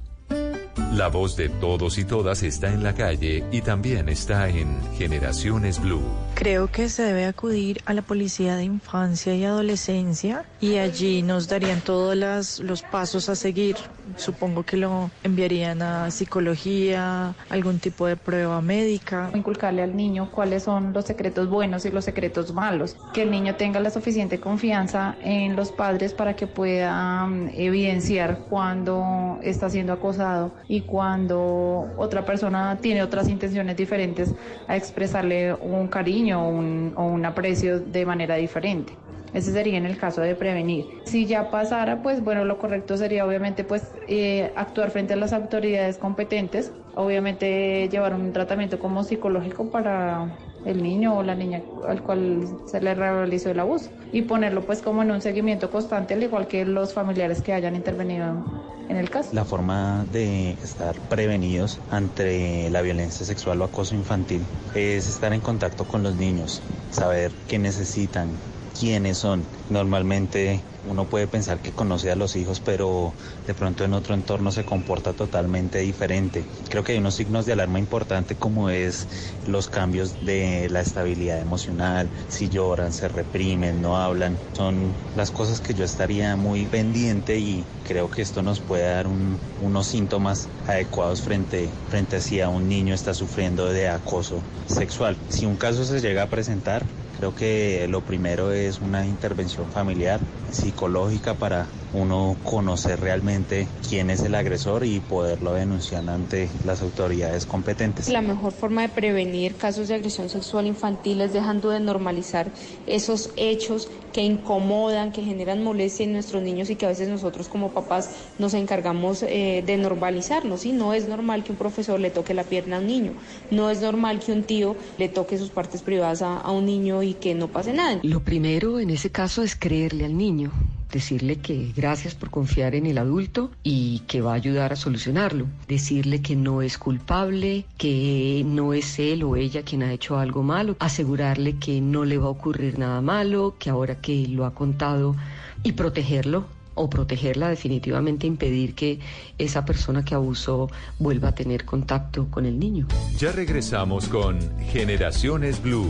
La 0.93 1.09
voz 1.09 1.37
de 1.37 1.49
todos 1.49 1.99
y 1.99 2.05
todas 2.05 2.43
está 2.43 2.73
en 2.73 2.83
la 2.83 2.95
calle 2.95 3.45
y 3.51 3.62
también 3.62 4.09
está 4.09 4.49
en 4.49 4.79
Generaciones 4.97 5.81
Blue. 5.81 6.26
Creo 6.38 6.70
que 6.70 6.90
se 6.90 7.03
debe 7.03 7.25
acudir 7.25 7.81
a 7.87 7.94
la 7.94 8.03
policía 8.03 8.57
de 8.57 8.64
infancia 8.64 9.35
y 9.35 9.46
adolescencia 9.46 10.44
y 10.61 10.77
allí 10.77 11.22
nos 11.22 11.49
darían 11.49 11.81
todos 11.81 12.14
los 12.61 12.83
pasos 12.83 13.31
a 13.31 13.35
seguir. 13.35 13.77
Supongo 14.18 14.62
que 14.62 14.77
lo 14.77 15.11
enviarían 15.25 15.81
a 15.81 16.11
psicología, 16.11 17.35
algún 17.49 17.79
tipo 17.79 18.07
de 18.07 18.16
prueba 18.16 18.61
médica. 18.61 19.31
Inculcarle 19.35 19.83
al 19.83 19.96
niño 19.96 20.31
cuáles 20.31 20.64
son 20.64 20.92
los 20.92 21.07
secretos 21.07 21.49
buenos 21.49 21.87
y 21.87 21.90
los 21.90 22.05
secretos 22.05 22.53
malos. 22.53 22.96
Que 23.14 23.22
el 23.22 23.31
niño 23.31 23.55
tenga 23.55 23.81
la 23.81 23.88
suficiente 23.88 24.38
confianza 24.38 25.16
en 25.22 25.57
los 25.57 25.72
padres 25.72 26.12
para 26.12 26.37
que 26.37 26.46
pueda 26.46 27.27
mm, 27.27 27.49
evidenciar 27.55 28.40
cuando 28.51 29.38
está 29.42 29.70
siendo 29.70 29.94
acosado 29.94 30.53
y 30.68 30.83
cuando 30.83 31.87
otra 31.96 32.27
persona 32.27 32.79
tiene 32.81 33.03
otras 33.03 33.27
intenciones 33.29 33.77
diferentes 33.77 34.35
a 34.68 34.77
expresarle 34.77 35.55
un 35.55 35.88
cariño 35.88 36.26
o 36.33 36.49
un, 36.49 36.93
o 36.97 37.05
un 37.05 37.25
aprecio 37.25 37.81
de 37.81 38.07
manera 38.07 38.37
diferente. 38.37 38.99
Ese 39.33 39.53
sería 39.53 39.77
en 39.77 39.87
el 39.87 39.99
caso 39.99 40.21
de 40.23 40.35
prevenir. 40.35 40.87
Si 41.05 41.27
ya 41.27 41.51
pasara, 41.51 42.03
pues 42.03 42.23
bueno, 42.23 42.45
lo 42.45 42.59
correcto 42.59 42.97
sería 42.97 43.27
obviamente 43.27 43.65
pues 43.65 43.93
eh, 44.09 44.53
actuar 44.57 44.91
frente 44.91 45.15
a 45.15 45.17
las 45.17 45.33
autoridades 45.33 45.99
competentes, 45.99 46.73
obviamente 46.95 47.89
llevar 47.91 48.15
un 48.15 48.33
tratamiento 48.33 48.79
como 48.79 49.05
psicológico 49.05 49.71
para 49.71 50.39
el 50.65 50.83
niño 50.83 51.17
o 51.17 51.23
la 51.23 51.35
niña 51.35 51.62
al 51.87 52.03
cual 52.03 52.59
se 52.65 52.81
le 52.81 52.95
realizó 52.95 53.51
el 53.51 53.61
abuso 53.61 53.91
y 54.11 54.23
ponerlo 54.23 54.65
pues 54.67 54.83
como 54.83 55.03
en 55.03 55.11
un 55.12 55.21
seguimiento 55.21 55.71
constante 55.71 56.15
al 56.15 56.23
igual 56.23 56.49
que 56.49 56.65
los 56.65 56.93
familiares 56.93 57.43
que 57.43 57.53
hayan 57.53 57.77
intervenido 57.77 58.45
en 58.88 58.96
el 58.96 59.11
caso. 59.11 59.31
La 59.33 59.44
forma 59.44 60.05
de 60.09 60.53
estar 60.62 61.01
prevenidos 61.09 61.81
ante 61.88 62.70
la 62.70 62.83
violencia 62.83 63.27
sexual 63.27 63.61
o 63.62 63.64
acoso 63.64 63.94
infantil 63.94 64.49
es 64.75 65.09
estar 65.09 65.33
en 65.33 65.40
contacto 65.40 65.87
con 65.87 66.03
los 66.03 66.16
niños, 66.16 66.62
saber 66.90 67.33
qué 67.46 67.59
necesitan, 67.59 68.40
quiénes 68.79 69.18
son. 69.18 69.49
Normalmente 69.68 70.64
uno 70.87 71.09
puede 71.09 71.29
pensar 71.29 71.61
que 71.61 71.72
conoce 71.72 72.11
a 72.11 72.16
los 72.16 72.37
hijos, 72.37 72.61
pero 72.61 73.14
de 73.44 73.55
pronto 73.55 73.85
en 73.85 73.92
otro 73.94 74.14
entorno 74.14 74.53
se 74.53 74.64
comporta 74.64 75.14
totalmente 75.14 75.79
diferente. 75.81 76.46
Creo 76.68 76.83
que 76.85 76.92
hay 76.92 76.99
unos 76.99 77.14
signos 77.16 77.44
de 77.46 77.53
alarma 77.53 77.79
importante 77.79 78.37
como 78.37 78.70
es 78.70 79.07
los 79.44 79.68
cambios 79.68 80.18
de 80.20 80.68
la 80.70 80.81
estabilidad 80.81 81.40
emocional, 81.40 82.11
si 82.29 82.49
lloran, 82.49 82.92
se 82.92 83.09
reprimen, 83.09 83.81
no 83.81 83.96
hablan. 83.99 84.38
Son 84.53 84.96
las 85.12 85.31
cosas 85.31 85.61
que 85.61 85.75
yo 85.75 85.85
estaría 85.85 86.37
muy 86.37 86.66
pendiente 86.66 87.38
y 87.38 87.68
creo 87.83 88.11
que 88.11 88.22
esto 88.22 88.42
nos 88.42 88.61
puede 88.62 88.85
dar 88.85 89.07
un- 89.09 89.40
unos 89.57 89.88
síntomas 89.88 90.51
adecuados 90.64 91.22
frente, 91.22 91.74
frente 91.87 92.16
a 92.16 92.20
si 92.20 92.41
a 92.41 92.49
un 92.49 92.68
niño 92.68 92.95
está 92.95 93.14
sufriendo 93.14 93.66
de 93.72 93.89
acoso 93.89 94.47
sexual. 94.64 95.20
Si 95.28 95.47
un 95.47 95.57
caso 95.57 95.84
se 95.84 96.01
llega 96.01 96.22
a 96.24 96.28
presentar, 96.28 96.87
Creo 97.19 97.35
que 97.35 97.87
lo 97.89 98.03
primero 98.03 98.53
es 98.53 98.81
una 98.81 99.07
intervención 99.07 99.71
familiar, 99.71 100.21
psicológica 100.51 101.35
para 101.35 101.67
uno 101.93 102.37
conocer 102.43 103.01
realmente 103.01 103.69
quién 103.89 104.11
es 104.11 104.23
el 104.23 104.35
agresor 104.35 104.85
y 104.85 105.01
poderlo 105.01 105.55
denunciar 105.55 106.09
ante 106.11 106.49
las 106.64 106.83
autoridades 106.83 107.47
competentes. 107.47 108.09
La 108.09 108.21
mejor 108.21 108.53
forma 108.53 108.83
de 108.83 108.89
prevenir 108.91 109.57
casos 109.57 109.89
de 109.89 109.95
agresión 109.95 110.29
sexual 110.29 110.67
infantil 110.67 111.21
es 111.23 111.33
dejando 111.33 111.71
de 111.71 111.81
normalizar 111.81 112.53
esos 112.87 113.31
hechos 113.37 113.89
que 114.12 114.23
incomodan, 114.23 115.12
que 115.12 115.23
generan 115.23 115.62
molestia 115.62 116.05
en 116.05 116.12
nuestros 116.12 116.43
niños 116.43 116.71
y 116.71 116.77
que 116.77 116.87
a 116.87 116.89
veces 116.89 117.09
nosotros 117.09 117.49
como 117.49 117.73
papás 117.73 118.11
nos 118.39 118.55
encargamos 118.55 119.23
eh, 119.23 119.62
de 119.64 119.77
normalizarnos. 119.77 120.61
¿sí? 120.61 120.73
No 120.73 120.95
es 120.95 121.09
normal 121.09 121.45
que 121.45 121.53
un 121.53 121.59
profesor 121.59 122.01
le 122.01 122.11
toque 122.11 122.35
la 122.35 122.45
pierna 122.45 122.77
a 122.77 122.81
un 122.81 122.87
niño, 122.87 123.14
no 123.51 123.71
es 123.71 123.81
normal 123.81 124.21
que 124.21 124.33
un 124.33 124.45
tío 124.45 124.77
le 124.99 125.09
toque 125.09 125.39
sus 125.39 125.51
partes 125.51 125.83
privadas 125.83 126.23
a, 126.23 126.39
a 126.39 126.51
un 126.51 126.67
niño 126.67 127.03
y 127.07 127.15
que 127.15 127.35
no 127.35 127.49
pase 127.49 127.73
nada. 127.73 128.01
Lo 128.03 128.21
primero 128.21 128.81
en 128.81 128.91
ese 128.91 129.11
caso 129.11 129.43
es 129.43 129.57
creerle 129.57 130.05
al 130.05 130.17
niño, 130.17 130.53
decirle 130.91 131.37
que 131.37 131.73
gracias 131.77 132.15
por 132.15 132.31
confiar 132.31 132.75
en 132.75 132.87
el 132.87 132.99
adulto 132.99 133.51
y 133.63 134.01
que 134.01 134.21
va 134.21 134.33
a 134.33 134.37
ayudar 134.37 134.73
a 134.73 134.77
solucionarlo, 134.77 135.47
decirle 135.69 136.23
que 136.23 136.37
no 136.37 136.63
es 136.63 136.79
culpable, 136.79 137.65
que 137.79 138.43
no 138.47 138.73
es 138.73 138.99
él 138.99 139.23
o 139.23 139.37
ella 139.37 139.63
quien 139.63 139.83
ha 139.83 139.93
hecho 139.93 140.19
algo 140.19 140.43
malo, 140.43 140.77
asegurarle 140.79 141.57
que 141.57 141.81
no 141.81 142.05
le 142.05 142.19
va 142.19 142.27
a 142.27 142.31
ocurrir 142.31 142.79
nada 142.79 143.01
malo, 143.01 143.57
que 143.59 143.71
ahora 143.71 144.01
que 144.01 144.27
lo 144.29 144.45
ha 144.45 144.55
contado 144.55 145.17
y 145.63 145.73
protegerlo 145.73 146.47
o 146.77 146.91
protegerla 146.91 147.49
definitivamente 147.49 148.27
impedir 148.27 148.75
que 148.75 149.01
esa 149.39 149.65
persona 149.65 150.05
que 150.05 150.15
abusó 150.15 150.71
vuelva 150.99 151.29
a 151.29 151.35
tener 151.35 151.65
contacto 151.65 152.27
con 152.31 152.45
el 152.45 152.59
niño. 152.59 152.87
Ya 153.19 153.33
regresamos 153.33 154.09
con 154.09 154.39
Generaciones 154.71 155.63
Blue. 155.63 155.89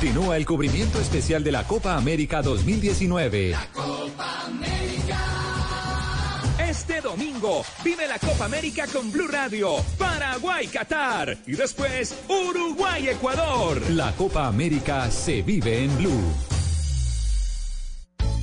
Continúa 0.00 0.36
el 0.36 0.46
cubrimiento 0.46 1.00
especial 1.00 1.42
de 1.42 1.50
la 1.50 1.64
Copa 1.64 1.96
América 1.96 2.40
2019. 2.40 3.56
Este 6.60 7.00
domingo 7.00 7.64
vive 7.82 8.06
la 8.06 8.16
Copa 8.20 8.44
América 8.44 8.86
con 8.92 9.10
Blue 9.10 9.26
Radio, 9.26 9.74
Paraguay, 9.98 10.68
Qatar 10.68 11.38
y 11.48 11.54
después 11.54 12.14
Uruguay, 12.28 13.08
Ecuador. 13.08 13.82
La 13.90 14.12
Copa 14.12 14.46
América 14.46 15.10
se 15.10 15.42
vive 15.42 15.82
en 15.82 15.98
Blue. 15.98 16.32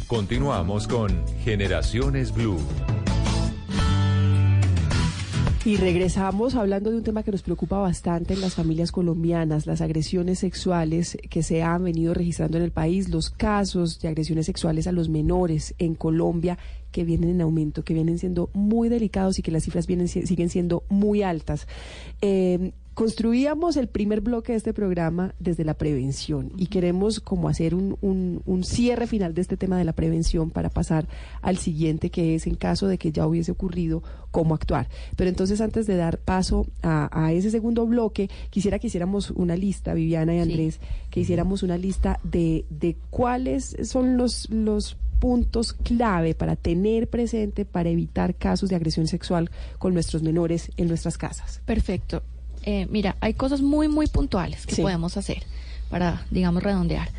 Continuamos 0.08 0.89
con 0.89 1.26
Generaciones 1.45 2.34
Blue. 2.34 2.60
Y 5.66 5.78
regresamos 5.78 6.53
hablando 6.53 6.91
de 6.91 6.97
un 6.97 7.03
tema 7.03 7.24
que 7.24 7.32
nos 7.32 7.41
preocupa 7.41 7.80
bastante 7.80 8.36
en 8.36 8.41
las 8.41 8.53
familias 8.53 8.91
colombianas, 8.91 9.66
las 9.66 9.82
agresiones 9.82 10.38
sexuales 10.38 11.18
que 11.32 11.41
se 11.41 11.63
han 11.63 11.84
venido 11.84 12.13
registrando 12.13 12.57
en 12.57 12.63
el 12.63 12.72
país, 12.72 13.09
los 13.09 13.32
casos 13.32 13.99
de 13.99 14.07
agresiones 14.09 14.45
sexuales 14.45 14.86
a 14.86 14.91
los 14.91 15.09
menores 15.09 15.74
en 15.80 15.95
Colombia 15.95 16.59
que 16.91 17.03
vienen 17.03 17.32
en 17.32 17.41
aumento, 17.41 17.84
que 17.84 17.95
vienen 17.95 18.20
siendo 18.20 18.51
muy 18.53 18.89
delicados 18.89 19.39
y 19.39 19.41
que 19.41 19.49
las 19.49 19.63
cifras 19.63 19.88
vienen, 19.88 20.07
si- 20.07 20.28
siguen 20.28 20.49
siendo 20.49 20.84
muy 20.88 21.24
altas. 21.24 21.68
Eh, 22.22 22.72
construíamos 22.96 23.76
el 23.78 23.88
primer 23.88 24.22
bloque 24.22 24.54
de 24.54 24.58
este 24.58 24.74
programa 24.74 25.36
desde 25.38 25.64
la 25.66 25.74
prevención 25.76 26.52
y 26.58 26.68
queremos 26.68 27.20
como 27.20 27.50
hacer 27.50 27.76
un, 27.76 27.98
un- 28.02 28.41
un 28.46 28.64
cierre 28.64 29.06
final 29.06 29.34
de 29.34 29.41
este 29.41 29.58
tema 29.58 29.78
de 29.78 29.84
la 29.84 29.93
prevención 29.93 30.50
para 30.50 30.70
pasar 30.70 31.06
al 31.41 31.58
siguiente 31.58 32.10
que 32.10 32.36
es 32.36 32.48
en 32.48 32.56
caso 32.56 32.88
de 32.88 32.98
que 32.98 33.12
ya 33.12 33.28
hubiese 33.28 33.52
ocurrido 33.52 34.02
cómo 34.32 34.56
actuar. 34.56 34.88
Pero 35.18 35.30
entonces 35.30 35.60
antes 35.62 35.86
de 35.88 35.98
dar 35.98 36.18
paso 36.20 36.68
a, 36.82 37.10
a 37.12 37.32
ese 37.34 37.52
segundo 37.52 37.86
bloque, 37.86 38.30
quisiera 38.50 38.80
que 38.80 38.88
hiciéramos 38.88 39.30
una 39.32 39.56
lista, 39.58 39.93
Viviana 39.93 40.34
y 40.34 40.39
Andrés, 40.39 40.80
que 41.12 41.20
hiciéramos 41.20 41.64
una 41.64 41.78
lista 41.78 42.20
de, 42.24 42.66
de 42.70 42.96
cuáles 43.10 43.76
son 43.84 44.16
los, 44.18 44.50
los 44.50 44.98
puntos 45.20 45.74
clave 45.74 46.34
para 46.34 46.56
tener 46.56 47.10
presente 47.10 47.66
para 47.66 47.89
evitar 47.89 48.36
casos 48.36 48.70
de 48.70 48.76
agresión 48.78 49.08
sexual 49.08 49.52
con 49.80 49.93
nuestros 49.93 50.24
menores 50.24 50.72
en 50.78 50.88
nuestras 50.88 51.18
casas. 51.18 51.62
Perfecto. 51.66 52.24
Eh, 52.66 52.88
mira, 52.89 53.16
hay 53.22 53.34
cosas 53.36 53.61
muy, 53.61 53.88
muy 53.88 54.07
puntuales 54.07 54.66
que 54.66 54.76
Sí. 54.76 54.82
podemos 54.82 55.18
hacer 55.18 55.43
para, 55.89 56.26
digamos, 56.32 56.63
redondear. 56.63 57.09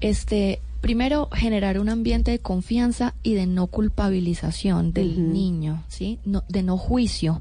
Este, 0.00 0.60
primero, 0.80 1.28
generar 1.32 1.78
un 1.78 1.88
ambiente 1.88 2.30
de 2.30 2.38
confianza 2.38 3.14
y 3.22 3.34
de 3.34 3.46
no 3.46 3.66
culpabilización 3.68 4.92
del 4.92 5.32
niño, 5.32 5.82
¿sí? 5.88 6.18
No, 6.24 6.44
de 6.48 6.62
no 6.62 6.76
juicio. 6.76 7.40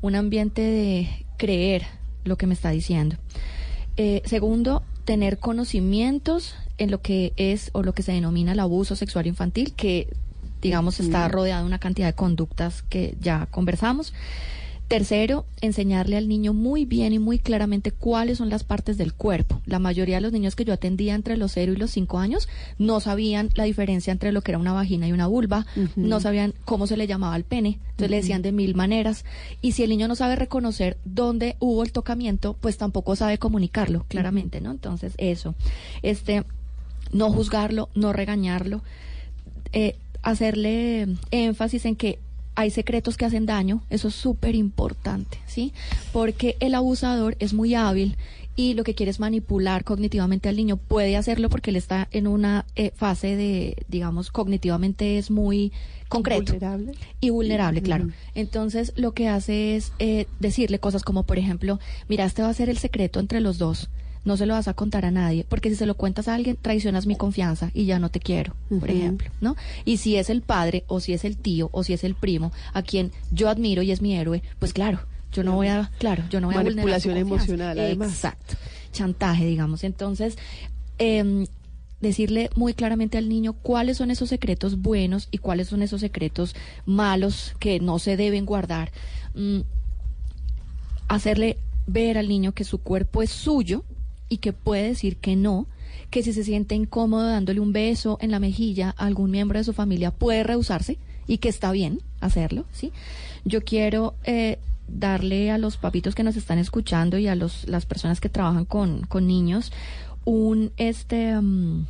Un 0.00 0.14
ambiente 0.14 0.62
de 0.62 1.26
creer 1.36 1.86
lo 2.24 2.36
que 2.36 2.46
me 2.46 2.54
está 2.54 2.70
diciendo. 2.70 3.16
Eh, 3.96 4.22
segundo, 4.24 4.82
tener 5.04 5.38
conocimientos 5.38 6.54
en 6.78 6.90
lo 6.90 7.00
que 7.02 7.32
es 7.36 7.70
o 7.72 7.82
lo 7.82 7.92
que 7.92 8.02
se 8.02 8.12
denomina 8.12 8.52
el 8.52 8.60
abuso 8.60 8.96
sexual 8.96 9.26
infantil, 9.26 9.72
que 9.74 10.08
digamos 10.62 10.98
está 11.00 11.28
rodeado 11.28 11.62
de 11.62 11.66
una 11.66 11.78
cantidad 11.78 12.06
de 12.08 12.14
conductas 12.14 12.82
que 12.82 13.16
ya 13.20 13.46
conversamos. 13.50 14.12
Tercero, 14.88 15.46
enseñarle 15.60 16.16
al 16.16 16.28
niño 16.28 16.54
muy 16.54 16.84
bien 16.84 17.12
y 17.12 17.18
muy 17.18 17.40
claramente 17.40 17.90
cuáles 17.90 18.38
son 18.38 18.50
las 18.50 18.62
partes 18.62 18.96
del 18.96 19.14
cuerpo. 19.14 19.60
La 19.66 19.80
mayoría 19.80 20.16
de 20.16 20.20
los 20.20 20.32
niños 20.32 20.54
que 20.54 20.64
yo 20.64 20.72
atendía 20.72 21.16
entre 21.16 21.36
los 21.36 21.52
0 21.52 21.72
y 21.72 21.76
los 21.76 21.90
5 21.90 22.20
años 22.20 22.48
no 22.78 23.00
sabían 23.00 23.50
la 23.54 23.64
diferencia 23.64 24.12
entre 24.12 24.30
lo 24.30 24.42
que 24.42 24.52
era 24.52 24.58
una 24.58 24.72
vagina 24.72 25.08
y 25.08 25.12
una 25.12 25.26
vulva, 25.26 25.66
no 25.96 26.20
sabían 26.20 26.54
cómo 26.64 26.86
se 26.86 26.96
le 26.96 27.08
llamaba 27.08 27.34
al 27.34 27.42
pene, 27.42 27.80
entonces 27.80 28.10
le 28.10 28.16
decían 28.18 28.42
de 28.42 28.52
mil 28.52 28.76
maneras. 28.76 29.24
Y 29.60 29.72
si 29.72 29.82
el 29.82 29.90
niño 29.90 30.06
no 30.06 30.14
sabe 30.14 30.36
reconocer 30.36 30.98
dónde 31.04 31.56
hubo 31.58 31.82
el 31.82 31.90
tocamiento, 31.90 32.56
pues 32.60 32.76
tampoco 32.76 33.16
sabe 33.16 33.38
comunicarlo, 33.38 34.04
claramente, 34.06 34.60
¿no? 34.60 34.70
Entonces, 34.70 35.14
eso. 35.18 35.56
Este, 36.02 36.44
no 37.10 37.32
juzgarlo, 37.32 37.88
no 37.96 38.12
regañarlo, 38.12 38.82
eh, 39.72 39.96
hacerle 40.22 41.08
énfasis 41.32 41.84
en 41.86 41.96
que 41.96 42.20
hay 42.56 42.70
secretos 42.70 43.16
que 43.16 43.26
hacen 43.26 43.46
daño, 43.46 43.82
eso 43.90 44.08
es 44.08 44.14
súper 44.14 44.54
importante, 44.54 45.38
¿sí? 45.46 45.72
Porque 46.12 46.56
el 46.58 46.74
abusador 46.74 47.36
es 47.38 47.52
muy 47.52 47.74
hábil 47.74 48.16
y 48.56 48.72
lo 48.72 48.82
que 48.82 48.94
quiere 48.94 49.10
es 49.10 49.20
manipular 49.20 49.84
cognitivamente 49.84 50.48
al 50.48 50.56
niño. 50.56 50.78
Puede 50.78 51.16
hacerlo 51.16 51.50
porque 51.50 51.70
él 51.70 51.76
está 51.76 52.08
en 52.10 52.26
una 52.26 52.64
eh, 52.74 52.90
fase 52.96 53.36
de, 53.36 53.76
digamos, 53.88 54.30
cognitivamente 54.30 55.18
es 55.18 55.30
muy 55.30 55.72
concreto. 56.08 56.54
Vulnerable. 56.54 56.92
Y 57.20 57.30
vulnerable, 57.30 57.82
claro. 57.82 58.08
Entonces, 58.34 58.94
lo 58.96 59.12
que 59.12 59.28
hace 59.28 59.76
es 59.76 59.92
eh, 59.98 60.26
decirle 60.40 60.78
cosas 60.78 61.02
como, 61.02 61.24
por 61.24 61.38
ejemplo, 61.38 61.78
mira, 62.08 62.24
este 62.24 62.40
va 62.40 62.48
a 62.48 62.54
ser 62.54 62.70
el 62.70 62.78
secreto 62.78 63.20
entre 63.20 63.40
los 63.40 63.58
dos. 63.58 63.90
No 64.26 64.36
se 64.36 64.44
lo 64.44 64.52
vas 64.52 64.68
a 64.68 64.74
contar 64.74 65.06
a 65.06 65.10
nadie, 65.10 65.46
porque 65.48 65.70
si 65.70 65.76
se 65.76 65.86
lo 65.86 65.94
cuentas 65.94 66.28
a 66.28 66.34
alguien, 66.34 66.58
traicionas 66.60 67.06
mi 67.06 67.16
confianza 67.16 67.70
y 67.72 67.86
ya 67.86 67.98
no 67.98 68.10
te 68.10 68.20
quiero, 68.20 68.54
por 68.80 68.90
ejemplo, 68.90 69.30
¿no? 69.40 69.56
Y 69.84 69.96
si 69.96 70.16
es 70.16 70.28
el 70.28 70.42
padre, 70.42 70.84
o 70.88 71.00
si 71.00 71.14
es 71.14 71.24
el 71.24 71.38
tío, 71.38 71.70
o 71.72 71.84
si 71.84 71.92
es 71.92 72.02
el 72.02 72.14
primo, 72.14 72.52
a 72.74 72.82
quien 72.82 73.12
yo 73.30 73.48
admiro 73.48 73.82
y 73.82 73.92
es 73.92 74.02
mi 74.02 74.16
héroe, 74.16 74.42
pues 74.58 74.72
claro, 74.72 74.98
yo 75.32 75.44
no 75.44 75.54
voy 75.54 75.68
a, 75.68 75.90
claro, 75.98 76.24
yo 76.28 76.40
no 76.40 76.48
voy 76.48 76.56
a 76.56 76.62
vulnerar 76.62 77.00
su 77.00 77.08
Manipulación 77.08 77.16
emocional, 77.16 77.78
además. 77.78 78.10
Exacto. 78.10 78.56
Chantaje, 78.92 79.46
digamos. 79.46 79.84
Entonces, 79.84 80.36
em, 80.98 81.46
decirle 82.00 82.50
muy 82.56 82.74
claramente 82.74 83.18
al 83.18 83.28
niño 83.28 83.52
cuáles 83.52 83.96
son 83.98 84.10
esos 84.10 84.28
secretos 84.28 84.80
buenos 84.80 85.28
y 85.30 85.38
cuáles 85.38 85.68
son 85.68 85.82
esos 85.82 86.00
secretos 86.00 86.54
malos 86.84 87.54
que 87.58 87.80
no 87.80 87.98
se 87.98 88.16
deben 88.16 88.44
guardar. 88.44 88.90
Mm, 89.34 89.60
hacerle 91.08 91.58
ver 91.86 92.18
al 92.18 92.28
niño 92.28 92.52
que 92.52 92.64
su 92.64 92.78
cuerpo 92.78 93.22
es 93.22 93.30
suyo 93.30 93.84
y 94.28 94.38
que 94.38 94.52
puede 94.52 94.88
decir 94.88 95.16
que 95.16 95.36
no, 95.36 95.66
que 96.10 96.22
si 96.22 96.32
se 96.32 96.44
siente 96.44 96.74
incómodo 96.74 97.26
dándole 97.28 97.60
un 97.60 97.72
beso 97.72 98.18
en 98.20 98.30
la 98.30 98.38
mejilla 98.40 98.94
a 98.96 99.06
algún 99.06 99.30
miembro 99.30 99.58
de 99.58 99.64
su 99.64 99.72
familia 99.72 100.10
puede 100.10 100.42
rehusarse 100.42 100.98
y 101.26 101.38
que 101.38 101.48
está 101.48 101.72
bien 101.72 102.00
hacerlo, 102.20 102.64
¿sí? 102.72 102.92
Yo 103.44 103.62
quiero 103.64 104.14
eh, 104.24 104.58
darle 104.88 105.50
a 105.50 105.58
los 105.58 105.76
papitos 105.76 106.14
que 106.14 106.22
nos 106.22 106.36
están 106.36 106.58
escuchando 106.58 107.18
y 107.18 107.26
a 107.28 107.34
los, 107.34 107.66
las 107.68 107.86
personas 107.86 108.20
que 108.20 108.28
trabajan 108.28 108.64
con, 108.64 109.02
con 109.02 109.26
niños 109.26 109.72
un 110.24 110.72
este 110.76 111.40
mm, 111.40 111.86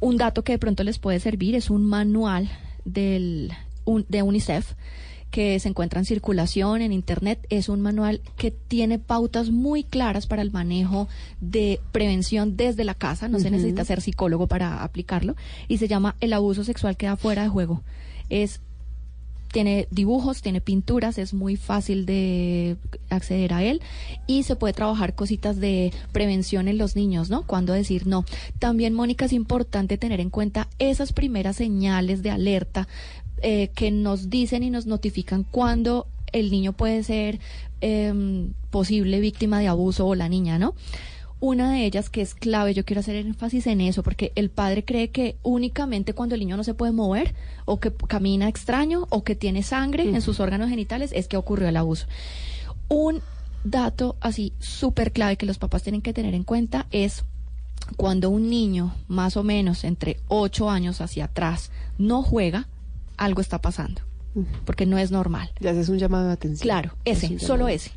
un 0.00 0.16
dato 0.16 0.44
que 0.44 0.52
de 0.52 0.58
pronto 0.58 0.82
les 0.84 0.98
puede 0.98 1.20
servir 1.20 1.54
es 1.54 1.70
un 1.70 1.84
manual 1.86 2.50
del, 2.84 3.52
un- 3.84 4.04
de 4.08 4.22
UNICEF 4.22 4.74
que 5.30 5.58
se 5.60 5.68
encuentra 5.68 6.00
en 6.00 6.06
circulación 6.06 6.82
en 6.82 6.92
internet. 6.92 7.46
Es 7.50 7.68
un 7.68 7.80
manual 7.80 8.20
que 8.36 8.50
tiene 8.50 8.98
pautas 8.98 9.50
muy 9.50 9.84
claras 9.84 10.26
para 10.26 10.42
el 10.42 10.50
manejo 10.50 11.08
de 11.40 11.80
prevención 11.92 12.56
desde 12.56 12.84
la 12.84 12.94
casa. 12.94 13.28
No 13.28 13.38
se 13.38 13.50
necesita 13.50 13.84
ser 13.84 14.00
psicólogo 14.00 14.46
para 14.46 14.82
aplicarlo. 14.82 15.36
Y 15.68 15.78
se 15.78 15.88
llama 15.88 16.16
El 16.20 16.32
abuso 16.32 16.64
sexual 16.64 16.96
queda 16.96 17.16
fuera 17.16 17.42
de 17.42 17.48
juego. 17.48 17.82
Es 18.28 18.60
tiene 19.52 19.88
dibujos, 19.90 20.42
tiene 20.42 20.60
pinturas, 20.60 21.16
es 21.16 21.32
muy 21.32 21.56
fácil 21.56 22.04
de 22.04 22.76
acceder 23.08 23.54
a 23.54 23.62
él 23.62 23.80
y 24.26 24.42
se 24.42 24.56
puede 24.56 24.74
trabajar 24.74 25.14
cositas 25.14 25.58
de 25.58 25.92
prevención 26.12 26.68
en 26.68 26.76
los 26.76 26.96
niños, 26.96 27.30
¿no? 27.30 27.46
Cuando 27.46 27.72
decir 27.72 28.06
no. 28.06 28.26
También, 28.58 28.92
Mónica, 28.92 29.24
es 29.24 29.32
importante 29.32 29.96
tener 29.96 30.20
en 30.20 30.28
cuenta 30.28 30.68
esas 30.78 31.12
primeras 31.12 31.56
señales 31.56 32.22
de 32.22 32.30
alerta 32.30 32.86
eh, 33.42 33.68
que 33.74 33.90
nos 33.90 34.30
dicen 34.30 34.62
y 34.62 34.70
nos 34.70 34.86
notifican 34.86 35.44
cuando 35.44 36.06
el 36.32 36.50
niño 36.50 36.72
puede 36.72 37.02
ser 37.02 37.38
em, 37.80 38.52
posible 38.70 39.20
víctima 39.20 39.60
de 39.60 39.68
abuso 39.68 40.06
o 40.06 40.14
la 40.14 40.28
niña, 40.28 40.58
¿no? 40.58 40.74
Una 41.38 41.70
de 41.70 41.84
ellas 41.84 42.08
que 42.08 42.22
es 42.22 42.34
clave, 42.34 42.72
yo 42.72 42.84
quiero 42.86 43.00
hacer 43.00 43.16
énfasis 43.16 43.66
en 43.66 43.82
eso, 43.82 44.02
porque 44.02 44.32
el 44.36 44.48
padre 44.48 44.84
cree 44.84 45.10
que 45.10 45.36
únicamente 45.42 46.14
cuando 46.14 46.34
el 46.34 46.40
niño 46.40 46.56
no 46.56 46.64
se 46.64 46.72
puede 46.72 46.92
mover 46.92 47.34
o 47.66 47.78
que 47.78 47.92
camina 47.92 48.48
extraño 48.48 49.06
o 49.10 49.22
que 49.22 49.36
tiene 49.36 49.62
sangre 49.62 50.08
en 50.08 50.22
sus 50.22 50.40
órganos 50.40 50.70
genitales 50.70 51.12
es 51.14 51.28
que 51.28 51.36
ocurrió 51.36 51.68
el 51.68 51.76
abuso. 51.76 52.06
Un 52.88 53.20
dato 53.64 54.16
así 54.20 54.54
súper 54.60 55.12
clave 55.12 55.36
que 55.36 55.44
los 55.44 55.58
papás 55.58 55.82
tienen 55.82 56.00
que 56.00 56.14
tener 56.14 56.34
en 56.34 56.44
cuenta 56.44 56.86
es 56.90 57.24
cuando 57.96 58.30
un 58.30 58.48
niño 58.48 58.94
más 59.06 59.36
o 59.36 59.42
menos 59.42 59.84
entre 59.84 60.18
8 60.28 60.70
años 60.70 61.00
hacia 61.00 61.26
atrás 61.26 61.70
no 61.98 62.22
juega, 62.22 62.66
algo 63.16 63.40
está 63.40 63.60
pasando, 63.60 64.02
porque 64.64 64.86
no 64.86 64.98
es 64.98 65.10
normal. 65.10 65.50
Ya 65.60 65.70
es 65.70 65.88
un 65.88 65.98
llamado 65.98 66.26
de 66.26 66.32
atención. 66.32 66.62
Claro, 66.62 66.92
Es 67.04 67.22
ese, 67.22 67.38
solo 67.38 67.68
ese. 67.68 67.90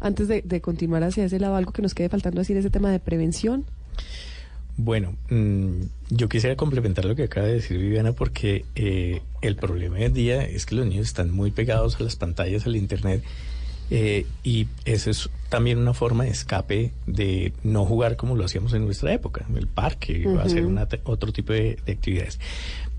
Antes 0.00 0.28
de, 0.28 0.42
de 0.42 0.60
continuar 0.60 1.02
hacia 1.02 1.24
ese 1.24 1.40
lado, 1.40 1.56
algo 1.56 1.72
que 1.72 1.82
nos 1.82 1.94
quede 1.94 2.08
faltando 2.08 2.40
decir 2.40 2.56
ese 2.56 2.70
tema 2.70 2.90
de 2.90 3.00
prevención. 3.00 3.64
Bueno, 4.76 5.16
mm, 5.28 5.82
yo 6.10 6.28
quisiera 6.28 6.54
complementar 6.54 7.04
lo 7.04 7.16
que 7.16 7.24
acaba 7.24 7.46
de 7.48 7.54
decir 7.54 7.78
Viviana 7.78 8.12
porque 8.12 8.64
eh, 8.76 9.22
el 9.42 9.56
problema 9.56 9.96
hoy 9.96 10.04
en 10.04 10.14
día 10.14 10.44
es 10.44 10.66
que 10.66 10.76
los 10.76 10.86
niños 10.86 11.06
están 11.08 11.32
muy 11.32 11.50
pegados 11.50 11.96
a 11.98 12.04
las 12.04 12.14
pantallas, 12.14 12.64
al 12.64 12.76
Internet 12.76 13.24
eh, 13.90 14.24
y 14.44 14.68
eso 14.84 15.10
es 15.10 15.30
también 15.48 15.78
una 15.78 15.94
forma 15.94 16.24
de 16.24 16.30
escape 16.30 16.92
de 17.06 17.52
no 17.64 17.84
jugar 17.86 18.16
como 18.16 18.36
lo 18.36 18.44
hacíamos 18.44 18.72
en 18.74 18.84
nuestra 18.84 19.12
época, 19.12 19.46
en 19.48 19.56
el 19.56 19.66
parque, 19.66 20.24
o 20.26 20.30
Ujú. 20.32 20.40
hacer 20.40 20.64
una 20.64 20.86
otro 21.04 21.32
tipo 21.32 21.52
de, 21.52 21.78
de 21.84 21.92
actividades. 21.92 22.38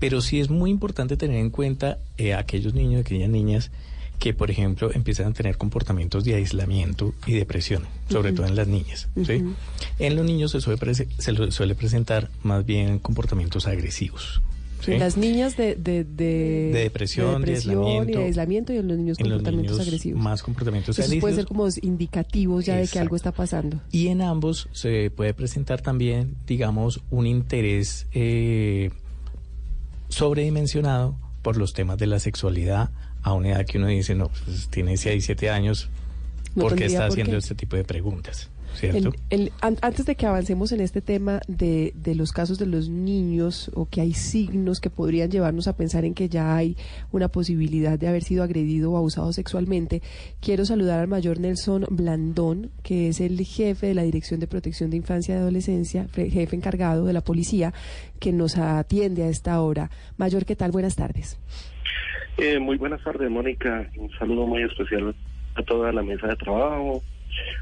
Pero 0.00 0.20
sí 0.20 0.40
es 0.40 0.50
muy 0.50 0.70
importante 0.70 1.16
tener 1.16 1.36
en 1.38 1.50
cuenta 1.50 1.98
eh, 2.18 2.34
a 2.34 2.40
aquellos 2.40 2.74
niños, 2.74 3.02
aquellas 3.02 3.28
niñas 3.30 3.70
que, 4.18 4.34
por 4.34 4.50
ejemplo, 4.50 4.90
empiezan 4.92 5.28
a 5.28 5.32
tener 5.32 5.56
comportamientos 5.56 6.24
de 6.24 6.34
aislamiento 6.34 7.14
y 7.26 7.32
depresión, 7.34 7.84
sobre 8.10 8.32
todo 8.32 8.46
en 8.46 8.54
las 8.56 8.68
niñas. 8.68 9.08
En 9.98 10.16
los 10.16 10.26
niños 10.26 10.50
se 10.50 10.60
suele, 10.60 10.94
se 10.94 11.50
suele 11.52 11.74
presentar 11.74 12.28
más 12.42 12.66
bien 12.66 12.98
comportamientos 12.98 13.66
agresivos. 13.66 14.42
¿sí? 14.84 14.98
Las 14.98 15.16
niñas 15.16 15.56
de, 15.56 15.74
de, 15.74 16.04
de, 16.04 16.70
De 16.72 16.80
depresión, 16.82 17.40
de 17.42 17.52
depresión 17.52 17.82
y 17.82 17.86
aislamiento. 17.88 18.18
de 18.18 18.24
aislamiento 18.26 18.72
y 18.74 18.76
en 18.76 18.88
los 18.88 18.98
niños 18.98 19.18
los 19.20 19.28
comportamientos 19.28 19.72
niños 19.76 19.86
agresivos. 19.88 20.22
más 20.22 20.42
comportamientos 20.42 20.96
pueden 20.96 21.10
agresivos. 21.10 21.34
ser 21.36 21.46
como 21.46 21.68
indicativos 21.80 22.66
ya 22.66 22.76
de 22.76 22.88
que 22.88 22.98
algo 22.98 23.16
está 23.16 23.32
pasando. 23.32 23.80
Y 23.90 24.08
en 24.08 24.20
ambos 24.20 24.68
se 24.72 25.10
puede 25.10 25.32
presentar 25.32 25.80
también, 25.80 26.34
digamos, 26.46 27.00
un 27.10 27.26
interés 27.26 28.06
eh, 28.12 28.90
sobredimensionado 30.10 31.16
por 31.42 31.56
los 31.56 31.72
temas 31.72 31.98
de 31.98 32.06
la 32.06 32.18
sexualidad 32.20 32.90
a 33.22 33.32
una 33.32 33.48
edad 33.50 33.66
que 33.66 33.78
uno 33.78 33.86
dice, 33.86 34.14
no, 34.14 34.28
pues 34.28 34.68
tiene 34.68 34.96
6, 34.96 35.24
7 35.24 35.50
años, 35.50 35.88
No 36.54 36.62
¿por 36.62 36.74
qué 36.76 36.86
está 36.86 37.00
por 37.00 37.08
haciendo 37.12 37.32
qué. 37.32 37.38
este 37.38 37.54
tipo 37.54 37.76
de 37.76 37.84
preguntas? 37.84 38.50
En- 39.30 39.50
an- 39.60 39.76
antes 39.82 40.06
de 40.06 40.14
que 40.14 40.26
avancemos 40.26 40.72
en 40.72 40.80
este 40.80 41.00
tema 41.00 41.40
de, 41.48 41.92
de 41.96 42.14
los 42.14 42.32
casos 42.32 42.58
de 42.58 42.66
los 42.66 42.88
niños 42.88 43.70
o 43.74 43.86
que 43.86 44.00
hay 44.00 44.12
signos 44.14 44.80
que 44.80 44.90
podrían 44.90 45.30
llevarnos 45.30 45.68
a 45.68 45.76
pensar 45.76 46.04
en 46.04 46.14
que 46.14 46.28
ya 46.28 46.56
hay 46.56 46.76
una 47.12 47.28
posibilidad 47.28 47.98
de 47.98 48.08
haber 48.08 48.22
sido 48.22 48.42
agredido 48.42 48.92
o 48.92 48.96
abusado 48.96 49.32
sexualmente, 49.32 50.02
quiero 50.40 50.64
saludar 50.64 51.00
al 51.00 51.08
mayor 51.08 51.40
Nelson 51.40 51.84
Blandón, 51.90 52.70
que 52.82 53.08
es 53.08 53.20
el 53.20 53.40
jefe 53.44 53.88
de 53.88 53.94
la 53.94 54.02
Dirección 54.02 54.40
de 54.40 54.46
Protección 54.46 54.90
de 54.90 54.96
Infancia 54.98 55.34
y 55.34 55.38
Adolescencia, 55.38 56.06
jefe 56.14 56.56
encargado 56.56 57.04
de 57.06 57.12
la 57.12 57.20
policía, 57.20 57.74
que 58.18 58.32
nos 58.32 58.56
atiende 58.56 59.24
a 59.24 59.28
esta 59.28 59.60
hora. 59.60 59.90
Mayor, 60.16 60.44
¿qué 60.44 60.56
tal? 60.56 60.70
Buenas 60.70 60.96
tardes. 60.96 61.38
Eh, 62.38 62.58
muy 62.58 62.76
buenas 62.78 63.02
tardes, 63.04 63.30
Mónica. 63.30 63.90
Un 63.98 64.10
saludo 64.18 64.46
muy 64.46 64.62
especial 64.62 65.14
a 65.56 65.62
toda 65.62 65.92
la 65.92 66.02
mesa 66.02 66.28
de 66.28 66.36
trabajo. 66.36 67.02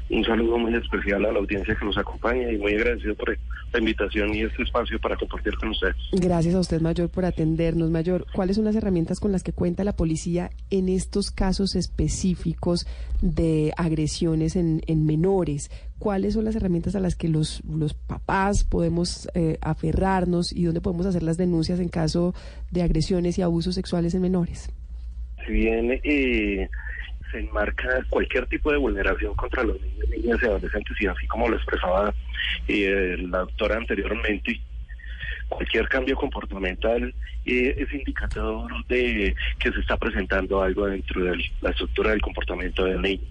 Un 0.09 0.23
saludo 0.25 0.57
muy 0.57 0.73
especial 0.73 1.25
a 1.25 1.31
la 1.31 1.39
audiencia 1.39 1.75
que 1.75 1.85
nos 1.85 1.97
acompaña 1.97 2.51
y 2.51 2.57
muy 2.57 2.73
agradecido 2.73 3.15
por 3.15 3.37
la 3.71 3.79
invitación 3.79 4.33
y 4.33 4.41
este 4.41 4.63
espacio 4.63 4.99
para 4.99 5.15
compartir 5.15 5.55
con 5.55 5.69
ustedes. 5.69 5.95
Gracias 6.13 6.55
a 6.55 6.59
usted, 6.59 6.81
Mayor, 6.81 7.09
por 7.09 7.25
atendernos. 7.25 7.91
Mayor, 7.91 8.25
¿cuáles 8.33 8.55
son 8.55 8.65
las 8.65 8.75
herramientas 8.75 9.19
con 9.19 9.31
las 9.31 9.43
que 9.43 9.53
cuenta 9.53 9.83
la 9.83 9.95
policía 9.95 10.49
en 10.71 10.89
estos 10.89 11.29
casos 11.29 11.75
específicos 11.75 12.87
de 13.21 13.71
agresiones 13.77 14.55
en, 14.55 14.81
en 14.87 15.05
menores? 15.05 15.69
¿Cuáles 15.99 16.33
son 16.33 16.45
las 16.45 16.55
herramientas 16.55 16.95
a 16.95 16.99
las 16.99 17.15
que 17.15 17.27
los, 17.27 17.61
los 17.65 17.93
papás 17.93 18.63
podemos 18.63 19.29
eh, 19.35 19.57
aferrarnos 19.61 20.53
y 20.53 20.63
dónde 20.63 20.81
podemos 20.81 21.05
hacer 21.05 21.23
las 21.23 21.37
denuncias 21.37 21.79
en 21.79 21.89
caso 21.89 22.33
de 22.71 22.81
agresiones 22.81 23.37
y 23.37 23.41
abusos 23.41 23.75
sexuales 23.75 24.15
en 24.15 24.21
menores? 24.21 24.71
Si 25.45 25.51
bien 25.51 25.99
eh, 26.03 26.69
se 27.31 27.39
enmarca 27.39 28.03
cualquier 28.09 28.45
tipo 28.47 28.71
de 28.71 28.77
vulneración 28.77 29.35
contra 29.35 29.63
los 29.63 29.79
niños, 29.81 30.09
niñas 30.09 30.39
y 30.41 30.45
adolescentes, 30.45 31.01
y 31.01 31.07
así 31.07 31.27
como 31.27 31.49
lo 31.49 31.55
expresaba 31.55 32.13
eh, 32.67 33.17
la 33.29 33.39
doctora 33.39 33.77
anteriormente, 33.77 34.59
cualquier 35.47 35.87
cambio 35.87 36.15
comportamental 36.15 37.13
eh, 37.45 37.75
es 37.77 37.93
indicador 37.93 38.71
de 38.87 39.35
que 39.57 39.71
se 39.71 39.79
está 39.79 39.97
presentando 39.97 40.61
algo 40.61 40.85
dentro 40.85 41.23
de 41.23 41.43
la 41.61 41.71
estructura 41.71 42.11
del 42.11 42.21
comportamiento 42.21 42.85
del 42.85 43.01
niño. 43.01 43.23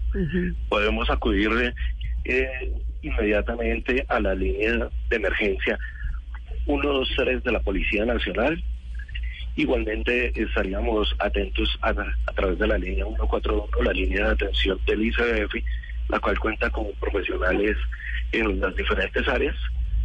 Podemos 0.67 1.09
acudir 1.09 1.73
eh, 2.25 2.73
inmediatamente 3.01 4.05
a 4.09 4.19
la 4.19 4.35
línea 4.35 4.89
de 5.09 5.15
emergencia 5.15 5.79
123 6.65 7.43
de 7.43 7.51
la 7.51 7.61
Policía 7.61 8.05
Nacional. 8.05 8.61
Igualmente 9.59 10.31
estaríamos 10.41 11.13
atentos 11.19 11.67
a, 11.81 11.93
través 12.33 12.57
de 12.59 12.65
la 12.65 12.77
línea 12.77 13.03
141, 13.03 13.83
la 13.83 13.91
línea 13.91 14.27
de 14.27 14.31
atención 14.31 14.79
del 14.87 15.03
ICBF, 15.03 15.53
la 16.07 16.17
cual 16.21 16.39
cuenta 16.39 16.69
con 16.69 16.87
profesionales 16.97 17.75
en 18.31 18.61
las 18.61 18.73
diferentes 18.73 19.27
áreas 19.27 19.57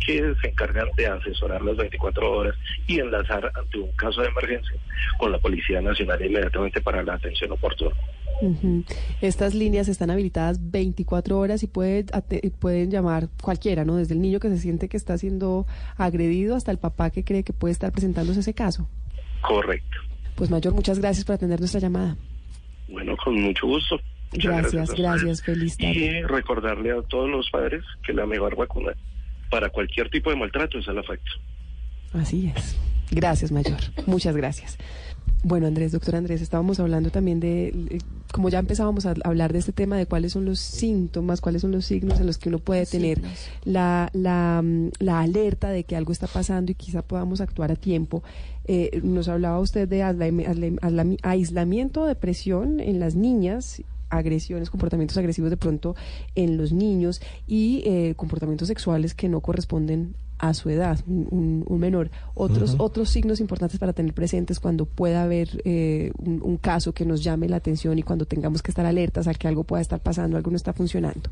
que 0.05 0.35
se 0.43 0.49
encargan 0.49 0.89
de 0.97 1.07
asesorar 1.07 1.63
las 1.63 1.77
24 1.77 2.33
horas 2.33 2.57
y 2.89 2.99
enlazar 2.99 3.53
ante 3.55 3.79
un 3.79 3.93
caso 3.93 4.23
de 4.23 4.27
emergencia 4.27 4.77
con 5.19 5.31
la 5.31 5.39
Policía 5.39 5.81
Nacional 5.81 6.21
inmediatamente 6.21 6.81
para 6.81 7.05
la 7.05 7.15
atención 7.15 7.53
oportuna. 7.53 7.95
Estas 9.21 9.55
líneas 9.55 9.87
están 9.87 10.11
habilitadas 10.11 10.73
24 10.73 11.39
horas 11.39 11.63
y 11.63 11.69
puede, 11.69 12.07
pueden 12.59 12.91
llamar 12.91 13.29
cualquiera, 13.41 13.85
¿no? 13.85 13.95
Desde 13.95 14.15
el 14.15 14.21
niño 14.21 14.41
que 14.41 14.49
se 14.49 14.59
siente 14.59 14.89
que 14.89 14.97
está 14.97 15.17
siendo 15.17 15.65
agredido 15.97 16.57
hasta 16.57 16.73
el 16.73 16.79
papá 16.79 17.11
que 17.11 17.23
cree 17.23 17.45
que 17.45 17.53
puede 17.53 17.71
estar 17.71 17.93
presentándose 17.93 18.41
ese 18.41 18.53
caso. 18.53 18.89
Correcto. 19.47 19.99
Pues 20.35 20.51
Mayor, 20.51 20.75
muchas 20.75 20.99
gracias 20.99 21.25
por 21.25 21.35
atender 21.35 21.61
nuestra 21.61 21.81
llamada. 21.81 22.17
Bueno, 22.89 23.17
con 23.17 23.41
mucho 23.41 23.67
gusto. 23.67 24.01
Muchas 24.33 24.73
Gracias, 24.73 24.91
gracias, 24.91 25.43
feliz 25.43 25.77
tarde. 25.77 25.93
Y 25.93 26.23
recordarle 26.23 26.93
a 26.93 27.03
todos 27.03 27.31
los 27.31 27.49
padres 27.51 27.85
que 28.05 28.13
la 28.13 28.27
mejor 28.27 28.57
vacuna 28.57 28.93
para 29.51 29.69
cualquier 29.69 30.11
tipo 30.11 30.31
de 30.31 30.37
maltrato 30.37 30.79
es 30.79 30.89
el 30.89 30.99
afecto. 30.99 31.31
Así 32.13 32.53
es. 32.55 32.77
Gracias, 33.11 33.53
Mayor. 33.53 33.79
Muchas 34.07 34.37
gracias. 34.37 34.79
Bueno, 35.45 35.67
Andrés, 35.67 35.93
doctor 35.93 36.17
Andrés, 36.17 36.41
estábamos 36.41 36.81
hablando 36.81 37.11
también 37.11 37.39
de, 37.39 38.01
como 38.33 38.49
ya 38.49 38.59
empezábamos 38.59 39.05
a 39.05 39.15
hablar 39.25 39.53
de 39.53 39.59
este 39.59 39.73
tema 39.73 39.99
de 39.99 40.07
cuáles 40.07 40.33
son 40.33 40.47
los 40.47 40.59
síntomas, 40.59 41.43
cuáles 41.43 41.61
son 41.61 41.71
los 41.71 41.85
signos 41.85 42.19
en 42.19 42.27
los 42.27 42.39
que 42.39 42.49
uno 42.49 42.61
puede 42.61 42.87
tener 42.87 43.21
la, 43.65 44.09
la, 44.15 44.63
mm, 44.65 44.93
la 45.01 45.21
alerta 45.21 45.69
de 45.69 45.85
que 45.85 45.97
algo 45.97 46.13
está 46.13 46.27
pasando 46.27 46.73
y 46.73 46.75
quizá 46.75 47.03
podamos 47.03 47.43
actuar 47.43 47.71
a 47.71 47.77
tiempo. 47.77 48.23
Eh, 48.67 49.01
nos 49.03 49.29
hablaba 49.29 49.59
usted 49.61 49.89
de 49.89 50.03
aislam- 50.03 50.45
aislam- 50.47 50.79
aislam- 50.81 51.19
aislamiento, 51.23 52.07
depresión 52.07 52.81
en 52.81 52.99
las 53.01 53.15
niñas 53.15 53.83
agresiones, 54.11 54.71
comportamientos 54.71 55.17
agresivos 55.19 55.51
de 55.51 55.57
pronto 55.57 55.97
en 56.35 56.57
los 56.57 56.73
niños 56.73 57.21
y 57.47 57.83
eh, 57.85 58.15
comportamientos 58.17 58.69
sexuales 58.69 59.15
que 59.15 59.29
no 59.29 59.41
corresponden 59.41 60.15
a 60.39 60.53
su 60.55 60.69
edad, 60.69 60.99
un, 61.07 61.65
un- 61.67 61.79
menor. 61.81 62.11
Otros, 62.35 62.75
otros 62.79 63.09
signos 63.09 63.41
importantes 63.41 63.79
para 63.79 63.93
tener 63.93 64.13
presentes 64.13 64.61
cuando 64.61 64.85
pueda 64.85 65.23
haber 65.23 65.63
eh, 65.65 66.13
un, 66.19 66.41
un 66.43 66.57
caso 66.59 66.93
que 66.93 67.05
nos 67.07 67.23
llame 67.25 67.49
la 67.49 67.57
atención 67.57 67.99
y 67.99 68.03
cuando 68.03 68.25
tengamos 68.25 68.63
que 68.63 68.71
estar 68.71 68.85
alertas 68.87 69.27
a 69.27 69.35
que 69.35 69.47
algo 69.49 69.65
pueda 69.65 69.81
estar 69.83 70.01
pasando, 70.01 70.37
algo 70.37 70.51
no 70.51 70.57
está 70.57 70.73
funcionando. 70.73 71.31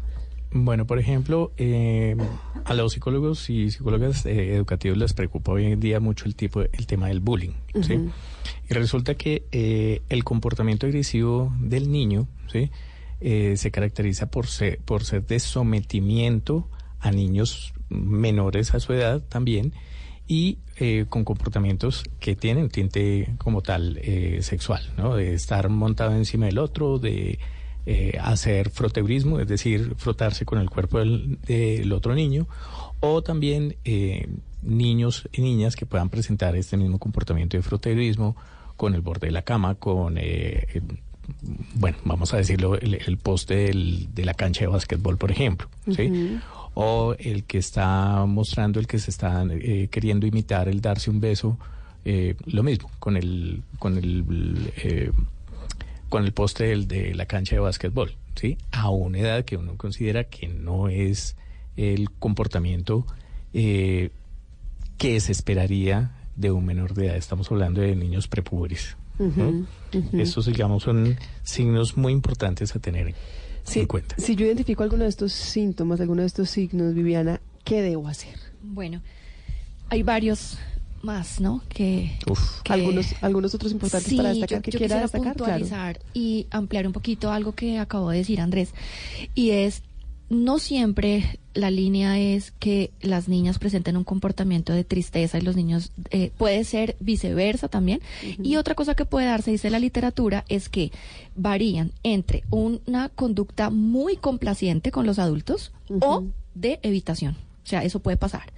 Bueno, 0.55 0.86
por 0.86 0.98
ejemplo, 0.98 1.53
eh, 1.57 2.16
a 2.64 2.74
los 2.74 2.92
psicólogos 2.92 3.48
y 3.48 3.70
psicólogas 3.70 4.26
eh, 4.26 4.55
educativos 4.55 4.98
les 4.98 5.14
preocupa 5.14 5.53
hoy 5.53 5.66
en 5.66 5.80
día 5.80 5.98
mucho 5.98 6.26
el 6.26 6.34
tipo, 6.34 6.61
el 6.61 6.86
tema 6.86 7.09
del 7.09 7.20
bullying. 7.20 7.53
Y 7.74 8.74
resulta 8.74 9.14
que 9.14 9.46
eh, 9.53 10.03
el 10.09 10.24
comportamiento 10.24 10.86
agresivo 10.86 11.53
del 11.61 11.90
niño, 11.90 12.28
¿sí? 12.50 12.70
Eh, 13.20 13.57
se 13.57 13.70
caracteriza 13.70 14.30
por 14.30 14.48
ser, 14.48 14.80
por 14.84 15.05
ser 15.05 15.24
de 15.24 15.38
sometimiento 15.38 16.68
a 16.98 17.12
niños 17.12 17.72
menores 17.88 18.74
a 18.74 18.80
su 18.80 18.92
edad 18.94 19.22
también 19.28 19.74
y 20.26 20.59
eh, 20.76 21.07
con 21.09 21.24
comportamientos 21.24 22.03
que 22.18 22.34
tienen 22.34 22.68
tinte 22.68 23.34
como 23.38 23.62
tal 23.62 24.00
eh, 24.03 24.38
sexual, 24.42 24.82
¿no? 24.96 25.14
De 25.14 25.34
estar 25.34 25.68
montado 25.68 26.16
encima 26.16 26.46
del 26.46 26.59
otro, 26.59 26.98
de 26.98 27.38
eh, 27.87 28.18
hacer 28.22 28.70
froteurismo, 28.70 29.41
es 29.41 29.49
decir, 29.49 29.95
frotarse 29.97 30.45
con 30.45 30.59
el 30.59 30.70
cuerpo 30.70 30.99
del, 31.01 31.39
del 31.47 31.93
otro 31.93 32.14
niño, 32.14 32.47
o 33.01 33.22
también 33.22 33.76
eh, 33.85 34.28
niños 34.62 35.28
y 35.33 35.43
niñas 35.43 35.74
que 35.76 35.87
puedan 35.87 36.09
presentar 36.09 36.55
este 36.57 36.76
mismo 36.76 36.99
comportamiento 36.99 37.57
de 37.57 37.62
froteurismo 37.62 38.37
con 38.76 38.95
el 38.95 39.01
borde 39.01 39.26
de 39.28 39.33
la 39.33 39.43
cama, 39.43 39.74
con 39.74 40.16
eh, 40.18 40.80
bueno, 41.74 41.99
vamos 42.05 42.35
a 42.35 42.37
decirlo, 42.37 42.76
el, 42.78 42.95
el 42.95 43.16
poste 43.18 43.55
del- 43.55 44.09
de 44.14 44.24
la 44.24 44.35
cancha 44.35 44.61
de 44.62 44.66
básquetbol, 44.68 45.16
por 45.18 45.30
ejemplo, 45.30 45.68
¿sí? 45.87 46.39
O 46.74 47.14
el 47.18 47.45
que 47.45 47.59
está 47.59 48.24
mostrando, 48.26 48.80
el 48.80 48.87
que 48.87 48.99
se 48.99 49.11
está 49.11 49.45
eh, 49.51 49.89
queriendo 49.91 50.26
imitar 50.26 50.68
el 50.68 50.80
darse 50.80 51.11
un 51.11 51.20
beso, 51.20 51.59
eh, 52.05 52.35
lo 52.47 52.62
mismo, 52.62 52.91
con 52.99 53.16
el, 53.16 53.62
con 53.78 53.97
el, 53.99 54.72
eh, 54.83 55.12
con 56.12 56.24
el 56.26 56.32
poste 56.34 56.64
del- 56.64 56.86
de 56.88 57.14
la 57.14 57.24
cancha 57.24 57.56
de 57.56 57.60
básquetbol, 57.60 58.14
¿sí? 58.38 58.58
A 58.70 58.90
una 58.90 59.18
edad 59.18 59.44
que 59.46 59.56
uno 59.56 59.78
considera 59.78 60.24
que 60.24 60.46
no 60.46 60.90
es 60.90 61.36
el 61.78 62.10
comportamiento 62.10 63.06
eh, 63.54 64.10
que 64.98 65.18
se 65.20 65.32
esperaría 65.32 66.12
de 66.36 66.50
un 66.50 66.66
menor 66.66 66.92
de 66.92 67.06
edad. 67.06 67.16
Estamos 67.16 67.50
hablando 67.50 67.80
de 67.80 67.96
niños 67.96 68.28
prepúberes. 68.28 68.98
ujú. 69.18 69.66
Estos, 70.12 70.44
digamos, 70.46 70.82
son 70.82 71.16
signos 71.44 71.96
muy 71.96 72.12
importantes 72.12 72.76
a 72.76 72.78
tener 72.78 73.14
Sí, 73.64 73.80
en 73.80 73.86
cuenta. 73.86 74.14
Si 74.18 74.36
yo 74.36 74.44
identifico 74.44 74.82
alguno 74.82 75.04
de 75.04 75.08
estos 75.08 75.32
síntomas, 75.32 75.98
alguno 76.00 76.20
de 76.20 76.26
estos 76.26 76.50
signos, 76.50 76.92
Viviana, 76.92 77.40
¿qué 77.64 77.80
debo 77.80 78.06
hacer? 78.08 78.34
Bueno, 78.62 79.00
hay 79.88 80.02
varios 80.02 80.58
más, 81.03 81.40
¿no? 81.40 81.62
Que, 81.68 82.12
que- 82.64 82.72
Algunos, 82.72 83.07
algunos 83.20 83.55
otros 83.55 83.72
importantes 83.72 84.09
Sí, 84.09 84.16
para 84.16 84.30
destacar 84.30 84.59
yo, 84.59 84.62
que 84.62 84.70
yo 84.70 84.78
quiera 84.78 85.00
destacar, 85.00 85.36
claro. 85.36 86.00
y 86.14 86.46
ampliar 86.50 86.86
un 86.86 86.92
poquito 86.92 87.30
algo 87.32 87.53
que 87.53 87.78
acabó 87.78 88.11
de 88.11 88.18
decir 88.18 88.40
Andrés. 88.40 88.70
Y 89.34 89.50
es, 89.50 89.82
no 90.30 90.59
siempre 90.59 91.38
la 91.55 91.70
línea 91.70 92.18
es 92.18 92.53
que 92.53 92.90
las 93.03 93.28
niñas 93.28 93.59
presenten 93.59 93.98
un 93.98 94.05
comportamiento 94.05 94.72
de 94.72 94.84
tristeza 94.84 95.36
y 95.38 95.42
los 95.42 95.57
niños, 95.57 95.92
eh, 96.11 96.30
puede 96.38 96.64
ser 96.64 96.96
viceversa 97.00 97.68
también. 97.68 98.00
Y 98.42 98.57
otra 98.57 98.74
cosa 98.74 98.94
que 98.94 99.05
puede 99.05 99.26
darse, 99.26 99.50
dice 99.50 99.68
la 99.68 99.78
literatura, 99.78 100.44
es 100.48 100.70
que 100.70 100.90
varían 101.36 101.92
entre 102.05 102.44
una 102.50 103.11
conducta 103.11 103.68
muy 103.68 104.16
complaciente 104.16 104.90
con 104.90 105.05
los 105.05 105.18
adultos 105.18 105.72
o 106.00 106.24
de 106.55 106.78
evitación. 106.82 107.36
O 107.64 107.66
sea, 107.66 107.84
eso 107.84 108.00
puede 108.00 108.16
pasar. 108.16 108.52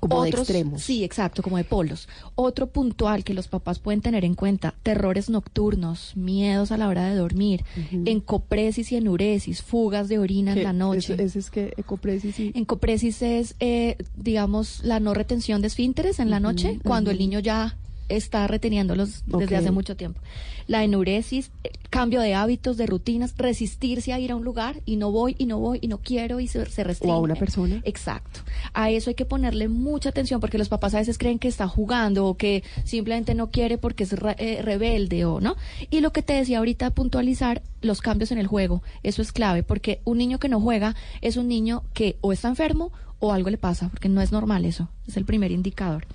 Como 0.00 0.16
de 0.24 0.30
extremos. 0.30 0.82
Sí, 0.82 1.02
exacto, 1.02 1.42
como 1.42 1.56
de 1.56 1.64
polos. 1.64 2.08
Otro 2.34 2.66
puntual 2.68 3.24
que 3.24 3.32
los 3.34 3.48
papás 3.48 3.78
pueden 3.78 4.00
tener 4.02 4.24
en 4.24 4.34
cuenta, 4.34 4.74
terrores 4.82 5.30
nocturnos, 5.30 6.14
miedos 6.14 6.70
a 6.70 6.76
la 6.76 6.88
hora 6.88 7.08
de 7.08 7.16
dormir, 7.16 7.64
encopresis 8.06 8.92
y 8.92 8.96
enuresis, 8.96 9.62
fugas 9.62 10.08
de 10.08 10.18
orina 10.18 10.52
en 10.52 10.62
la 10.64 10.72
noche. 10.72 11.14
Eso- 11.14 11.22
Ese 11.22 11.38
es 11.38 11.50
que 11.50 11.72
ecopresis 11.76 12.38
y... 12.38 12.52
Encopresis 12.54 13.22
es, 13.22 13.54
eh, 13.60 13.96
digamos, 14.16 14.82
la 14.84 15.00
no 15.00 15.14
retención 15.14 15.60
de 15.62 15.68
esfínteres 15.68 16.18
en 16.18 16.30
la 16.30 16.40
noche, 16.40 16.78
cuando 16.84 17.10
el 17.10 17.18
niño 17.18 17.38
ya 17.40 17.76
está 18.10 18.46
reteniéndolos 18.46 19.22
desde 19.26 19.56
hace 19.56 19.70
mucho 19.70 19.96
tiempo. 19.96 20.20
La 20.66 20.84
enuresis, 20.84 21.50
eh, 21.64 21.70
cambio 21.90 22.20
de 22.20 22.34
hábitos, 22.34 22.76
de 22.76 22.86
rutinas, 22.86 23.34
resistirse 23.36 24.12
a 24.12 24.20
ir 24.20 24.30
a 24.30 24.36
un 24.36 24.44
lugar 24.44 24.80
y 24.86 24.96
no 24.96 25.10
voy 25.10 25.34
y 25.36 25.46
no 25.46 25.58
voy 25.58 25.78
y 25.82 25.88
no 25.88 25.98
quiero 25.98 26.38
y 26.38 26.46
se, 26.46 26.64
se 26.66 26.84
restringe. 26.84 27.12
O 27.12 27.16
a 27.16 27.20
una 27.20 27.34
persona. 27.34 27.80
Exacto. 27.84 28.40
A 28.72 28.90
eso 28.90 29.10
hay 29.10 29.14
que 29.14 29.24
ponerle 29.24 29.68
mucha 29.68 30.10
atención 30.10 30.40
porque 30.40 30.58
los 30.58 30.68
papás 30.68 30.94
a 30.94 30.98
veces 30.98 31.18
creen 31.18 31.38
que 31.40 31.48
está 31.48 31.66
jugando 31.66 32.26
o 32.26 32.36
que 32.36 32.62
simplemente 32.84 33.34
no 33.34 33.50
quiere 33.50 33.78
porque 33.78 34.04
es 34.04 34.12
re- 34.12 34.36
eh, 34.38 34.62
rebelde 34.62 35.24
o 35.24 35.40
no. 35.40 35.56
Y 35.90 36.00
lo 36.00 36.12
que 36.12 36.22
te 36.22 36.34
decía 36.34 36.58
ahorita, 36.58 36.90
puntualizar 36.90 37.62
los 37.82 38.00
cambios 38.00 38.30
en 38.30 38.38
el 38.38 38.46
juego. 38.46 38.82
Eso 39.02 39.22
es 39.22 39.32
clave 39.32 39.62
porque 39.64 40.00
un 40.04 40.18
niño 40.18 40.38
que 40.38 40.48
no 40.48 40.60
juega 40.60 40.94
es 41.20 41.36
un 41.36 41.48
niño 41.48 41.82
que 41.94 42.16
o 42.20 42.32
está 42.32 42.46
enfermo 42.48 42.92
o 43.18 43.32
algo 43.32 43.50
le 43.50 43.58
pasa 43.58 43.88
porque 43.88 44.08
no 44.08 44.20
es 44.22 44.30
normal 44.32 44.64
eso. 44.64 44.88
Es 45.08 45.16
el 45.16 45.24
primer 45.24 45.50
indicador. 45.50 46.06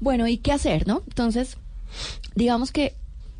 Bueno, 0.00 0.28
¿y 0.28 0.38
qué 0.38 0.52
hacer, 0.52 0.86
no? 0.86 1.02
Entonces, 1.06 1.56
digamos 2.34 2.72
que 2.72 2.94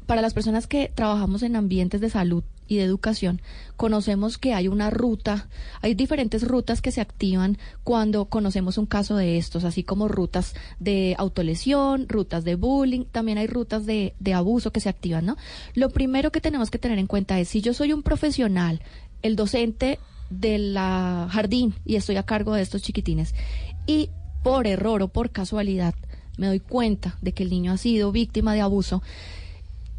para 0.07 0.23
las 0.23 0.33
personas 0.33 0.67
que 0.67 0.91
trabajamos 0.95 1.43
en 1.43 1.55
ambientes 1.55 2.01
de 2.01 2.09
salud 2.09 2.43
y 2.67 2.77
de 2.77 2.85
educación, 2.85 3.43
conocemos 3.77 4.39
que 4.39 4.55
hay 4.55 4.67
una 4.67 4.89
ruta, 4.89 5.49
hay 5.83 5.95
diferentes 5.95 6.49
rutas 6.49 6.81
que 6.81 6.93
se 6.93 7.03
activan 7.03 7.59
cuando 7.85 8.25
conocemos 8.25 8.79
un 8.79 8.87
caso 8.87 9.17
de 9.17 9.37
estos, 9.37 9.65
así 9.65 9.85
como 9.85 10.09
rutas 10.09 10.55
de 10.81 11.15
autolesión, 11.19 12.09
rutas 12.09 12.45
de 12.45 12.55
bullying, 12.55 13.05
también 13.05 13.37
hay 13.37 13.47
rutas 13.47 13.85
de, 13.85 14.15
abuso 14.35 14.73
que 14.73 14.81
se 14.81 14.89
activan, 14.89 15.27
¿no? 15.27 15.37
Lo 15.75 15.91
primero 15.91 16.33
que 16.33 16.41
tenemos 16.41 16.71
que 16.71 16.79
tener 16.79 16.99
en 16.99 17.07
cuenta 17.07 17.39
es 17.39 17.49
si 17.49 17.61
yo 17.61 17.75
soy 17.75 17.93
un 17.93 18.03
profesional, 18.03 18.81
el 19.21 19.37
docente 19.37 19.99
de 20.31 20.59
la 20.59 21.29
jardín 21.31 21.75
y 21.85 21.97
estoy 21.97 22.17
a 22.17 22.23
cargo 22.23 22.55
de 22.55 22.63
estos 22.63 22.83
chiquitines 22.83 23.35
y 23.87 24.09
por 24.43 24.67
error 24.67 25.03
o 25.03 25.09
por 25.09 25.31
casualidad 25.31 25.95
me 26.39 26.47
doy 26.47 26.61
cuenta 26.61 27.19
de 27.21 27.33
que 27.33 27.43
el 27.43 27.51
niño 27.51 27.73
ha 27.73 27.77
sido 27.77 28.11
víctima 28.13 28.55
de 28.55 28.63
abuso, 28.63 29.03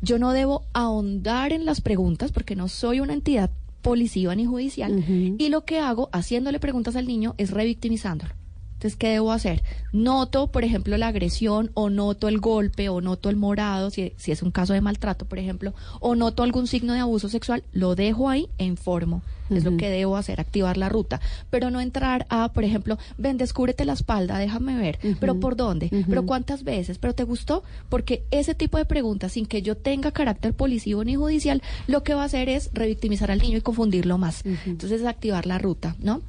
yo 0.01 0.17
no 0.17 0.31
debo 0.31 0.63
ahondar 0.73 1.53
en 1.53 1.65
las 1.65 1.81
preguntas 1.81 2.31
porque 2.31 2.55
no 2.55 2.67
soy 2.67 2.99
una 3.01 3.13
entidad 3.13 3.51
policiva 3.81 4.33
ni 4.35 4.45
judicial 4.45 5.03
y 5.37 5.49
lo 5.49 5.65
que 5.65 5.79
hago 5.79 6.09
haciéndole 6.11 6.59
preguntas 6.59 6.95
al 6.95 7.07
niño 7.07 7.35
es 7.37 7.51
revictimizándolo. 7.51 8.33
Entonces, 8.79 8.95
¿qué 8.95 9.09
debo 9.09 9.33
hacer? 9.33 9.61
Noto, 9.91 10.47
por 10.47 10.63
ejemplo, 10.63 10.95
la 10.95 11.09
agresión 11.09 11.69
o 11.73 11.89
noto 11.89 12.29
el 12.29 12.39
golpe 12.39 12.87
o 12.87 13.01
noto 13.01 13.29
el 13.29 13.35
morado, 13.35 13.89
si, 13.89 14.13
si 14.15 14.31
es 14.31 14.41
un 14.41 14.51
caso 14.51 14.71
de 14.71 14.79
maltrato, 14.79 15.25
por 15.25 15.37
ejemplo, 15.37 15.73
o 15.99 16.15
noto 16.15 16.43
algún 16.43 16.65
signo 16.65 16.93
de 16.93 17.01
abuso 17.01 17.27
sexual, 17.27 17.61
lo 17.73 17.95
dejo 17.95 18.29
ahí 18.29 18.47
e 18.57 18.63
informo. 18.63 19.21
Es 19.49 19.65
lo 19.65 19.75
que 19.77 19.89
debo 19.89 20.15
hacer, 20.15 20.39
activar 20.39 20.77
la 20.77 20.89
ruta. 20.89 21.19
Pero 21.49 21.71
no 21.71 21.81
entrar 21.81 22.25
a, 22.29 22.53
por 22.53 22.63
ejemplo, 22.63 22.99
ven, 23.17 23.37
descúbrete 23.37 23.83
la 23.83 23.93
espalda, 23.93 24.37
déjame 24.37 24.77
ver. 24.77 24.99
¿Pero 25.19 25.39
por 25.39 25.55
dónde? 25.55 25.89
¿Pero 26.07 26.25
cuántas 26.25 26.63
veces? 26.63 26.99
¿Pero 26.99 27.15
te 27.15 27.23
gustó? 27.23 27.63
Porque 27.89 28.23
ese 28.31 28.55
tipo 28.55 28.77
de 28.77 28.85
preguntas, 28.85 29.33
sin 29.33 29.45
que 29.45 29.61
yo 29.61 29.75
tenga 29.75 30.11
carácter 30.11 30.53
policivo 30.53 31.03
ni 31.03 31.15
judicial, 31.15 31.63
lo 31.87 32.03
que 32.03 32.13
va 32.13 32.21
a 32.21 32.25
hacer 32.25 32.47
es 32.47 32.69
revictimizar 32.73 33.31
al 33.31 33.39
niño 33.39 33.57
y 33.57 33.61
confundirlo 33.61 34.17
más. 34.17 34.43
Entonces, 34.65 35.03
activar 35.03 35.47
la 35.47 35.57
ruta, 35.57 35.95
¿no? 35.99 36.21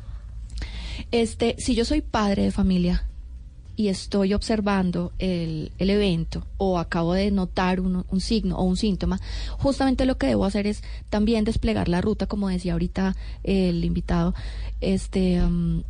Este, 1.11 1.57
si 1.59 1.74
yo 1.74 1.84
soy 1.84 2.01
padre 2.01 2.44
de 2.44 2.51
familia 2.51 3.07
y 3.76 3.88
estoy 3.88 4.34
observando 4.34 5.12
el, 5.18 5.72
el 5.78 5.90
evento 5.90 6.46
o 6.59 6.78
acabo 6.78 7.14
de 7.14 7.30
notar 7.30 7.80
un, 7.80 8.05
un 8.09 8.20
signo 8.20 8.57
o 8.57 8.64
un 8.64 8.76
síntoma, 8.76 9.20
justamente 9.59 10.05
lo 10.05 10.18
que 10.18 10.26
debo 10.26 10.44
hacer 10.44 10.66
es 10.66 10.82
también 11.09 11.44
desplegar 11.44 11.88
la 11.88 12.01
ruta, 12.01 12.26
como 12.26 12.48
decía 12.48 12.74
ahorita 12.74 13.16
el 13.42 13.84
invitado, 13.84 14.34
este, 14.80 15.42
um, 15.42 15.82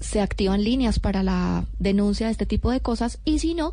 se 0.00 0.20
activan 0.20 0.62
líneas 0.62 0.98
para 0.98 1.22
la 1.22 1.64
denuncia 1.78 2.26
de 2.26 2.32
este 2.32 2.46
tipo 2.46 2.70
de 2.70 2.80
cosas 2.80 3.18
y 3.24 3.38
si 3.38 3.54
no, 3.54 3.72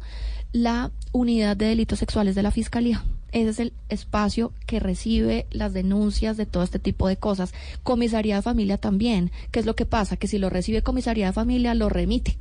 la 0.51 0.91
unidad 1.11 1.57
de 1.57 1.67
delitos 1.67 1.99
sexuales 1.99 2.35
de 2.35 2.43
la 2.43 2.51
Fiscalía. 2.51 3.03
Ese 3.31 3.49
es 3.49 3.59
el 3.59 3.73
espacio 3.89 4.53
que 4.65 4.79
recibe 4.79 5.45
las 5.51 5.73
denuncias 5.73 6.37
de 6.37 6.45
todo 6.45 6.63
este 6.63 6.79
tipo 6.79 7.07
de 7.07 7.17
cosas. 7.17 7.53
Comisaría 7.83 8.37
de 8.37 8.41
familia 8.41 8.77
también. 8.77 9.31
¿Qué 9.51 9.59
es 9.59 9.65
lo 9.65 9.75
que 9.75 9.85
pasa? 9.85 10.15
Que 10.17 10.27
si 10.27 10.37
lo 10.37 10.49
recibe 10.49 10.81
comisaría 10.83 11.27
de 11.27 11.33
familia, 11.33 11.73
lo 11.73 11.89
remite 11.89 12.37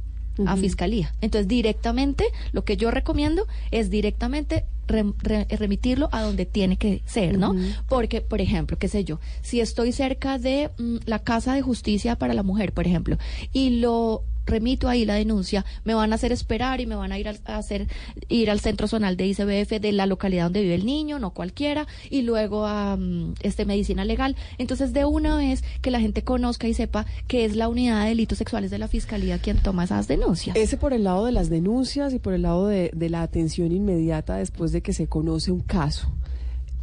a 0.46 0.56
fiscalía. 0.56 1.14
Entonces, 1.20 1.46
directamente, 1.46 2.24
lo 2.52 2.64
que 2.64 2.76
yo 2.76 2.90
recomiendo 2.90 3.46
es 3.70 3.88
directamente 3.88 4.64
rem- 4.88 5.14
re- 5.18 5.46
remitirlo 5.48 6.08
a 6.10 6.22
donde 6.22 6.44
tiene 6.44 6.76
que 6.76 7.02
ser, 7.06 7.38
¿no? 7.38 7.54
Porque, 7.88 8.20
por 8.20 8.40
ejemplo, 8.40 8.76
qué 8.76 8.88
sé 8.88 9.04
yo, 9.04 9.20
si 9.42 9.60
estoy 9.60 9.92
cerca 9.92 10.38
de 10.38 10.70
mm, 10.76 10.96
la 11.06 11.20
Casa 11.20 11.54
de 11.54 11.62
Justicia 11.62 12.16
para 12.16 12.34
la 12.34 12.42
Mujer, 12.42 12.72
por 12.72 12.84
ejemplo, 12.86 13.16
y 13.52 13.78
lo 13.78 14.24
remito 14.46 14.88
ahí 14.88 15.04
la 15.04 15.14
denuncia, 15.14 15.64
me 15.84 15.94
van 15.94 16.12
a 16.12 16.16
hacer 16.16 16.32
esperar 16.32 16.80
y 16.80 16.86
me 16.86 16.94
van 16.94 17.12
a 17.12 17.18
ir 17.18 17.28
a 17.28 17.56
hacer 17.56 17.88
ir 18.28 18.50
al 18.50 18.60
centro 18.60 18.88
zonal 18.88 19.16
de 19.16 19.26
ICBF 19.26 19.80
de 19.80 19.92
la 19.92 20.06
localidad 20.06 20.44
donde 20.44 20.62
vive 20.62 20.74
el 20.74 20.86
niño, 20.86 21.18
no 21.18 21.30
cualquiera, 21.30 21.86
y 22.10 22.22
luego 22.22 22.66
a 22.66 22.96
mm, 22.96 23.34
este 23.40 23.64
medicina 23.64 24.04
legal. 24.04 24.36
Entonces, 24.58 24.92
de 24.92 25.04
una 25.04 25.36
vez 25.36 25.64
que 25.80 25.90
la 25.90 26.00
gente 26.00 26.22
conozca 26.22 26.68
y 26.68 26.74
sepa 26.74 27.06
que 27.26 27.44
es 27.44 27.56
la 27.56 27.68
unidad 27.68 28.02
de 28.02 28.10
delitos 28.10 28.38
sexuales 28.38 28.70
de 28.70 28.78
la 28.78 28.88
fiscalía 28.88 29.38
quien 29.38 29.58
toma 29.58 29.84
esas 29.84 30.08
denuncias. 30.08 30.56
Ese 30.56 30.76
por 30.76 30.92
el 30.92 31.04
lado 31.04 31.26
de 31.26 31.32
las 31.32 31.50
denuncias 31.50 32.12
y 32.14 32.18
por 32.18 32.34
el 32.34 32.42
lado 32.42 32.66
de 32.66 33.08
la 33.08 33.22
atención 33.22 33.72
inmediata 33.72 34.36
después 34.36 34.72
de 34.72 34.82
que 34.82 34.92
se 34.92 35.06
conoce 35.06 35.50
un 35.50 35.60
caso. 35.60 36.12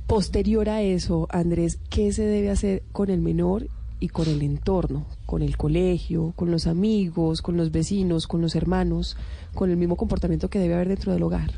Posterior 0.08 0.68
a 0.70 0.82
eso, 0.82 1.28
Andrés, 1.32 1.80
¿qué 1.90 2.12
se 2.12 2.24
debe 2.24 2.50
hacer 2.50 2.84
con 2.92 3.10
el 3.10 3.22
menor 3.22 3.68
y 4.02 4.10
con 4.10 4.28
el 4.28 4.42
entorno? 4.42 5.06
Con 5.26 5.42
el 5.42 5.56
colegio, 5.56 6.34
con 6.36 6.52
los 6.52 6.68
amigos, 6.68 7.42
con 7.42 7.56
los 7.56 7.72
vecinos, 7.72 8.28
con 8.28 8.42
los 8.42 8.56
hermanos, 8.56 9.16
con 9.54 9.70
el 9.70 9.78
mismo 9.78 9.96
comportamiento 9.96 10.50
que 10.50 10.60
debe 10.60 10.74
haber 10.74 10.90
dentro 10.90 11.14
del 11.14 11.24
hogar. 11.24 11.52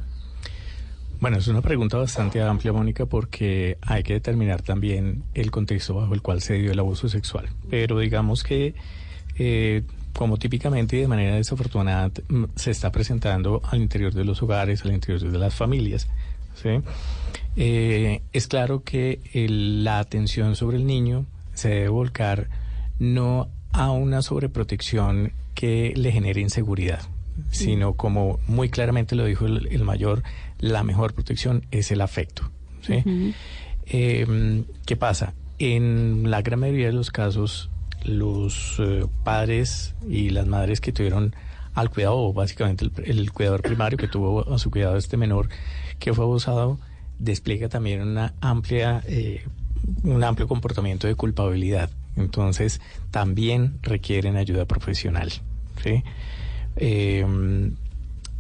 Bueno, 1.20 1.38
es 1.38 1.48
una 1.48 1.62
pregunta 1.62 1.98
bastante 1.98 2.41
amplia, 2.41 2.74
Mónica, 2.74 3.06
porque 3.06 3.78
hay 3.82 4.04
que 4.04 4.14
determinar 4.14 4.62
también 4.62 5.24
el 5.34 5.52
contexto 5.52 5.96
bajo 5.96 6.14
el 6.14 6.22
cual 6.22 6.41
se 6.41 6.56
dio 6.56 6.72
el 6.74 6.80
abuso 6.80 7.08
sexual. 7.08 7.48
Pero 7.70 7.98
digamos 8.00 8.44
que, 8.44 8.76
eh, 9.39 9.84
como 10.14 10.38
típicamente 10.38 10.98
y 10.98 11.00
de 11.00 11.08
manera 11.08 11.36
desafortunada 11.38 12.12
se 12.56 12.72
está 12.72 12.91
presentando 12.91 13.62
al 13.64 13.82
interior 13.82 14.14
de 14.14 14.26
los 14.26 14.44
hogares, 14.44 14.84
al 14.84 14.91
interior 14.91 15.22
de 15.32 15.39
las 15.39 15.56
familias. 15.56 16.08
Eh, 17.56 18.22
es 18.34 18.48
claro 18.48 18.84
que 18.84 19.20
el- 19.34 19.84
la 19.84 20.00
atención 20.00 20.56
sobre 20.56 20.78
el 20.78 20.86
niño 20.86 21.26
se 21.54 21.70
debe 21.70 21.89
volcar 21.89 22.49
no 22.99 23.49
a 23.72 23.91
una 23.91 24.22
sobreprotección 24.22 25.34
que 25.56 25.93
le 25.95 26.12
genere 26.12 26.41
inseguridad, 26.41 27.01
sino 27.49 27.93
como 27.93 28.39
muy 28.47 28.70
claramente 28.70 29.16
lo 29.16 29.26
dijo 29.26 29.45
el, 29.45 29.68
el 29.72 29.84
mayor, 29.84 30.24
la 30.60 30.84
mejor 30.84 31.14
protección 31.14 31.66
es 31.72 31.91
el 31.91 32.01
afecto. 32.01 32.51
¿sí? 32.82 33.34
Eh, 33.86 34.64
¿Qué 34.86 34.95
pasa? 34.95 35.34
En 35.60 36.30
la 36.30 36.41
gran 36.41 36.60
mayoría 36.60 36.88
de 36.88 36.93
los 36.93 37.12
casos, 37.12 37.70
los 38.04 38.78
eh, 38.80 39.06
padres 39.24 39.95
y 40.10 40.30
las 40.30 40.47
madres 40.47 40.82
que 40.82 40.91
tuvieron 40.91 41.36
al 41.74 41.89
cuidado, 41.89 42.18
o 42.18 42.34
básicamente 42.34 42.86
el, 42.86 42.91
el 43.06 43.32
cuidador 43.32 43.62
primario 43.62 43.97
que 43.97 44.08
tuvo 44.08 44.54
a 44.54 44.60
su 44.60 44.70
cuidado 44.70 44.97
este 44.97 45.18
menor 45.18 45.49
que 45.99 46.14
fue 46.14 46.26
abusado, 46.26 46.80
despliega 47.20 47.70
también 47.70 48.01
una 48.01 48.34
amplia, 48.41 49.01
eh, 49.08 49.43
un 50.03 50.23
amplio 50.23 50.47
comportamiento 50.47 51.07
de 51.07 51.15
culpabilidad. 51.15 51.89
Entonces, 52.15 52.79
también 53.11 53.79
requieren 53.81 54.38
ayuda 54.38 54.65
profesional. 54.65 55.31
¿sí? 55.84 56.03
Eh, 56.75 57.25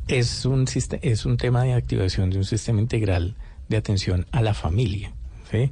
es, 0.07 0.45
un, 0.45 0.65
es 1.01 1.25
un 1.25 1.37
tema 1.37 1.63
de 1.63 1.73
activación 1.73 2.29
de 2.29 2.37
un 2.37 2.45
sistema 2.45 2.81
integral 2.81 3.35
de 3.69 3.77
atención 3.77 4.25
a 4.31 4.41
la 4.41 4.53
familia. 4.53 5.13
¿sí? 5.51 5.71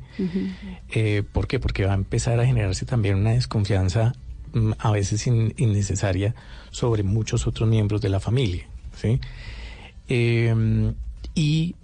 Eh, 0.90 1.24
¿Por 1.32 1.48
qué? 1.48 1.60
Porque 1.60 1.86
va 1.86 1.92
a 1.92 1.96
empezar 1.96 2.40
a 2.40 2.46
generarse 2.46 2.86
también 2.86 3.16
una 3.16 3.32
desconfianza 3.32 4.14
mm, 4.54 4.72
a 4.80 4.92
veces 4.92 5.28
in- 5.28 5.54
innecesaria 5.58 6.34
sobre 6.72 7.04
muchos 7.04 7.48
otros 7.48 7.68
miembros 7.70 8.02
de 8.02 8.10
la 8.10 8.20
familia. 8.20 8.68
¿sí? 8.96 9.20
Eh, 10.10 10.94
y 11.36 11.76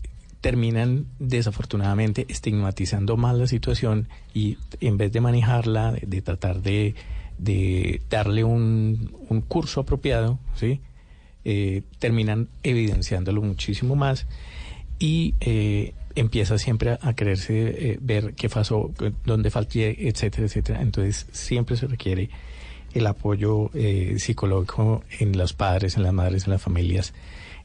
terminan 0.42 1.08
desafortunadamente 1.20 2.26
estigmatizando 2.30 3.18
más 3.18 3.36
la 3.38 3.48
situación 3.48 4.08
y 4.34 4.58
en 4.82 4.98
vez 4.98 5.12
de 5.12 5.22
manejarla, 5.22 5.92
de, 5.94 6.02
de 6.06 6.22
tratar 6.22 6.62
de, 6.62 6.96
de 7.38 8.02
darle 8.10 8.44
un, 8.44 9.16
un 9.30 9.42
curso 9.42 9.82
apropiado, 9.82 10.40
¿sí? 10.56 10.82
Eh, 11.46 11.84
terminan 12.00 12.50
evidenciándolo 12.64 13.42
muchísimo 13.42 13.96
más 13.96 14.28
y 15.00 15.36
eh, 15.40 15.94
empieza 16.16 16.58
siempre 16.58 16.92
a, 16.92 17.00
a 17.02 17.14
quererse 17.14 17.92
eh, 17.92 18.00
ver 18.02 18.34
qué 18.34 18.50
pasó, 18.50 18.92
dónde 19.24 19.50
falté, 19.50 20.10
etcétera, 20.10 20.48
etcétera. 20.48 20.82
Entonces 20.82 21.28
siempre 21.32 21.78
se 21.78 21.88
requiere 21.88 22.30
el 22.94 23.08
apoyo 23.08 23.70
eh, 23.74 24.16
psicológico 24.18 25.04
en 25.20 25.38
los 25.38 25.54
padres, 25.54 25.98
en 25.98 26.04
las 26.04 26.14
madres, 26.14 26.46
en 26.46 26.52
las 26.52 26.62
familias, 26.62 27.14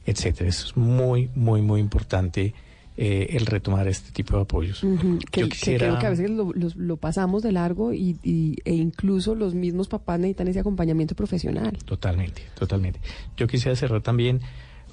etcétera. 0.05 0.49
Eso 0.49 0.67
es 0.67 0.77
muy, 0.77 1.29
muy, 1.35 1.61
muy 1.61 1.79
importante 1.79 2.53
eh, 2.95 3.27
el 3.31 3.45
retomar 3.47 3.87
este 3.87 4.11
tipo 4.11 4.35
de 4.35 4.43
apoyos. 4.43 4.81
Que, 5.31 5.41
Yo 5.41 5.47
que 5.47 5.49
quisiera- 5.49 5.87
creo 5.87 5.99
que 5.99 6.05
a 6.05 6.09
veces 6.11 6.29
lo, 6.29 6.51
los- 6.53 6.75
lo 6.75 6.97
pasamos 6.97 7.41
de 7.41 7.51
largo 7.51 7.91
y, 7.91 8.17
y- 8.23 8.57
e 8.65 8.73
incluso 8.75 9.33
los 9.33 9.55
mismos 9.55 9.87
papás 9.87 10.19
necesitan 10.19 10.47
ese 10.49 10.59
acompañamiento 10.59 11.15
profesional. 11.15 11.75
Totalmente, 11.85 12.43
totalmente. 12.57 12.99
Yo 13.35 13.47
quisiera 13.47 13.75
cerrar 13.75 14.01
también 14.01 14.41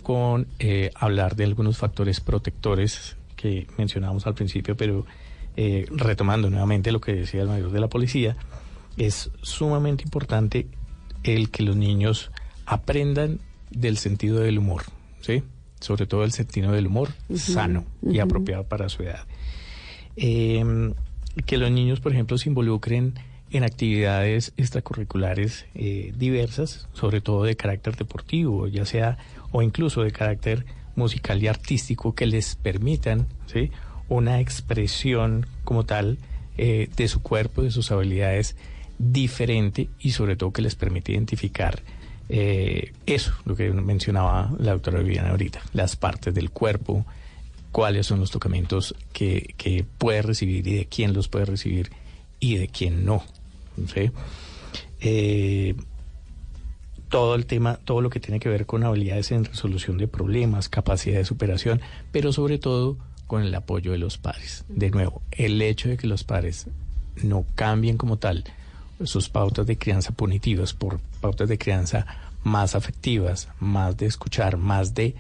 con 0.03 0.47
eh, 0.61 0.91
hablar 0.95 1.37
de 1.37 1.45
algunos 1.45 1.77
factores 1.77 2.21
protectores 2.21 3.17
que 3.37 3.67
mencionábamos 3.77 4.27
al 4.27 4.35
principio, 4.35 4.77
pero 4.79 5.05
eh, 5.57 5.85
retomando 5.91 6.49
nuevamente 6.49 6.93
lo 6.93 7.01
que 7.03 7.13
decía 7.13 7.43
el 7.43 7.49
mayor 7.49 7.71
de 7.71 7.81
la 7.81 7.89
policía, 7.89 8.35
es 8.97 9.31
sumamente 9.43 10.05
importante 10.05 10.69
el 11.23 11.51
que 11.51 11.63
los 11.65 11.77
niños 11.77 12.31
aprendan 12.65 13.41
del 13.71 13.99
sentido 13.99 14.41
del 14.41 14.59
humor, 14.59 14.85
¿sí? 15.21 15.43
Sobre 15.81 16.07
todo 16.07 16.25
el 16.25 16.33
sentido 16.33 16.73
del 16.73 16.87
humor 16.87 17.11
sano 17.35 17.85
y 18.03 18.19
apropiado 18.19 18.65
para 18.65 18.89
su 18.89 19.03
edad. 19.03 19.25
Eh, 20.17 20.93
que 21.47 21.57
los 21.57 21.71
niños, 21.71 22.01
por 22.01 22.13
ejemplo, 22.13 22.37
se 22.39 22.49
involucren 22.49 23.15
en 23.51 23.65
actividades 23.65 24.53
extracurriculares 24.57 25.67
eh, 25.75 26.13
diversas, 26.17 26.89
sobre 26.93 27.21
todo 27.21 27.45
de 27.45 27.57
carácter 27.57 27.97
deportivo, 27.97 28.69
ya 28.69 28.85
sea 28.87 29.19
o 29.51 29.63
incluso 29.63 30.03
de 30.03 30.13
carácter 30.13 30.65
musical 30.95 31.43
y 31.43 31.49
artístico, 31.49 32.15
que 32.15 32.27
les 32.27 32.55
permitan 32.55 33.27
¿sí? 33.47 33.71
una 34.09 34.41
expresión 34.41 35.47
como 35.65 35.85
tal 35.85 36.19
eh, 36.59 36.89
de 36.97 37.09
su 37.09 37.23
cuerpo, 37.23 37.63
de 37.63 37.71
sus 37.71 37.91
habilidades 37.91 38.57
diferente 38.99 39.89
y 39.99 40.11
sobre 40.11 40.37
todo 40.37 40.53
que 40.53 40.63
les 40.63 40.75
permite 40.75 41.13
identificar 41.13 41.83
eh, 42.33 42.93
eso, 43.07 43.33
lo 43.45 43.57
que 43.57 43.71
mencionaba 43.73 44.53
la 44.59 44.73
doctora 44.73 45.01
Viviana 45.01 45.31
ahorita, 45.31 45.61
las 45.73 45.97
partes 45.97 46.33
del 46.33 46.51
cuerpo, 46.51 47.05
cuáles 47.73 48.07
son 48.07 48.21
los 48.21 48.31
tocamientos 48.31 48.95
que, 49.13 49.55
que 49.57 49.85
puede 49.99 50.23
recibir 50.23 50.67
y 50.69 50.75
de 50.77 50.87
quién 50.87 51.13
los 51.13 51.29
puede 51.29 51.47
recibir 51.47 51.91
y 52.39 52.57
de 52.57 52.69
quién 52.69 53.05
no. 53.05 53.25
¿sí? 53.93 54.13
Eh, 55.01 55.75
todo 57.09 57.35
el 57.35 57.47
tema, 57.47 57.81
todo 57.85 58.01
lo 58.01 58.11
que 58.11 58.21
tiene 58.21 58.39
que 58.39 58.49
ver 58.49 58.65
con 58.65 58.85
habilidades 58.85 59.33
en 59.33 59.45
resolución 59.45 59.99
de 59.99 60.07
problemas, 60.07 60.69
capacidad 60.69 61.19
de 61.19 61.25
superación, 61.25 61.81
pero 62.13 62.33
sobre 62.33 62.59
todo 62.59 62.97
con 63.27 63.43
el 63.43 63.53
apoyo 63.57 63.91
de 63.91 63.99
los 63.99 64.19
padres. 64.19 64.65
De 64.69 64.91
nuevo, 64.91 65.21
el 65.33 65.61
hecho 65.63 65.89
de 65.89 65.97
que 65.97 66.07
los 66.07 66.23
padres 66.23 66.69
no 67.25 67.45
cambien 67.57 67.97
como 67.97 68.19
tal 68.19 68.45
sus 69.05 69.29
pautas 69.29 69.67
de 69.67 69.79
crianza 69.79 70.13
punitivas 70.13 70.75
por 70.75 71.01
pautas 71.21 71.49
de 71.49 71.59
crianza 71.59 72.07
más 72.43 72.75
afectivas, 72.75 73.49
más 73.59 73.97
de 73.97 74.07
escuchar, 74.07 74.57
más 74.57 74.95
de 74.95 75.15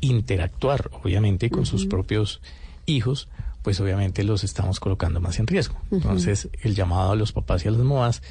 interactuar, 0.00 0.90
obviamente, 1.02 1.50
con 1.50 1.66
sus 1.66 1.86
propios 1.86 2.40
hijos, 2.86 3.28
pues 3.62 3.80
obviamente 3.80 4.22
los 4.24 4.44
estamos 4.44 4.78
colocando 4.78 5.20
más 5.20 5.38
en 5.38 5.46
riesgo. 5.46 5.76
Entonces, 5.90 6.48
el 6.62 6.74
llamado 6.74 7.12
a 7.12 7.16
los 7.16 7.32
papás 7.32 7.64
y 7.64 7.68
a 7.68 7.70
las 7.70 7.80
mamás 7.80 8.22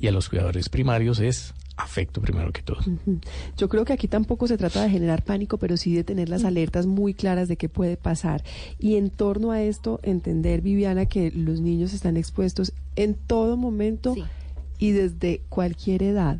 y 0.00 0.06
a 0.06 0.12
los 0.12 0.28
cuidadores 0.28 0.68
primarios 0.68 1.18
es 1.20 1.54
afecto 1.76 2.20
primero 2.20 2.52
que 2.52 2.62
todo. 2.62 2.80
Yo 3.56 3.68
creo 3.68 3.84
que 3.84 3.92
aquí 3.92 4.08
tampoco 4.08 4.48
se 4.48 4.56
trata 4.56 4.82
de 4.82 4.90
generar 4.90 5.24
pánico, 5.24 5.58
pero 5.58 5.76
sí 5.76 5.94
de 5.94 6.04
tener 6.04 6.28
las 6.28 6.44
alertas 6.44 6.86
muy 6.86 7.14
claras 7.14 7.48
de 7.48 7.56
qué 7.56 7.68
puede 7.68 7.96
pasar. 7.96 8.42
Y 8.78 8.96
en 8.96 9.10
torno 9.10 9.52
a 9.52 9.62
esto, 9.62 10.00
entender, 10.02 10.60
Viviana, 10.60 11.06
que 11.06 11.30
los 11.30 11.60
niños 11.60 11.92
están 11.92 12.16
expuestos 12.16 12.72
en 12.96 13.14
todo 13.14 13.56
momento 13.56 14.16
y 14.78 14.92
desde 14.92 15.40
cualquier 15.48 16.02
edad. 16.02 16.38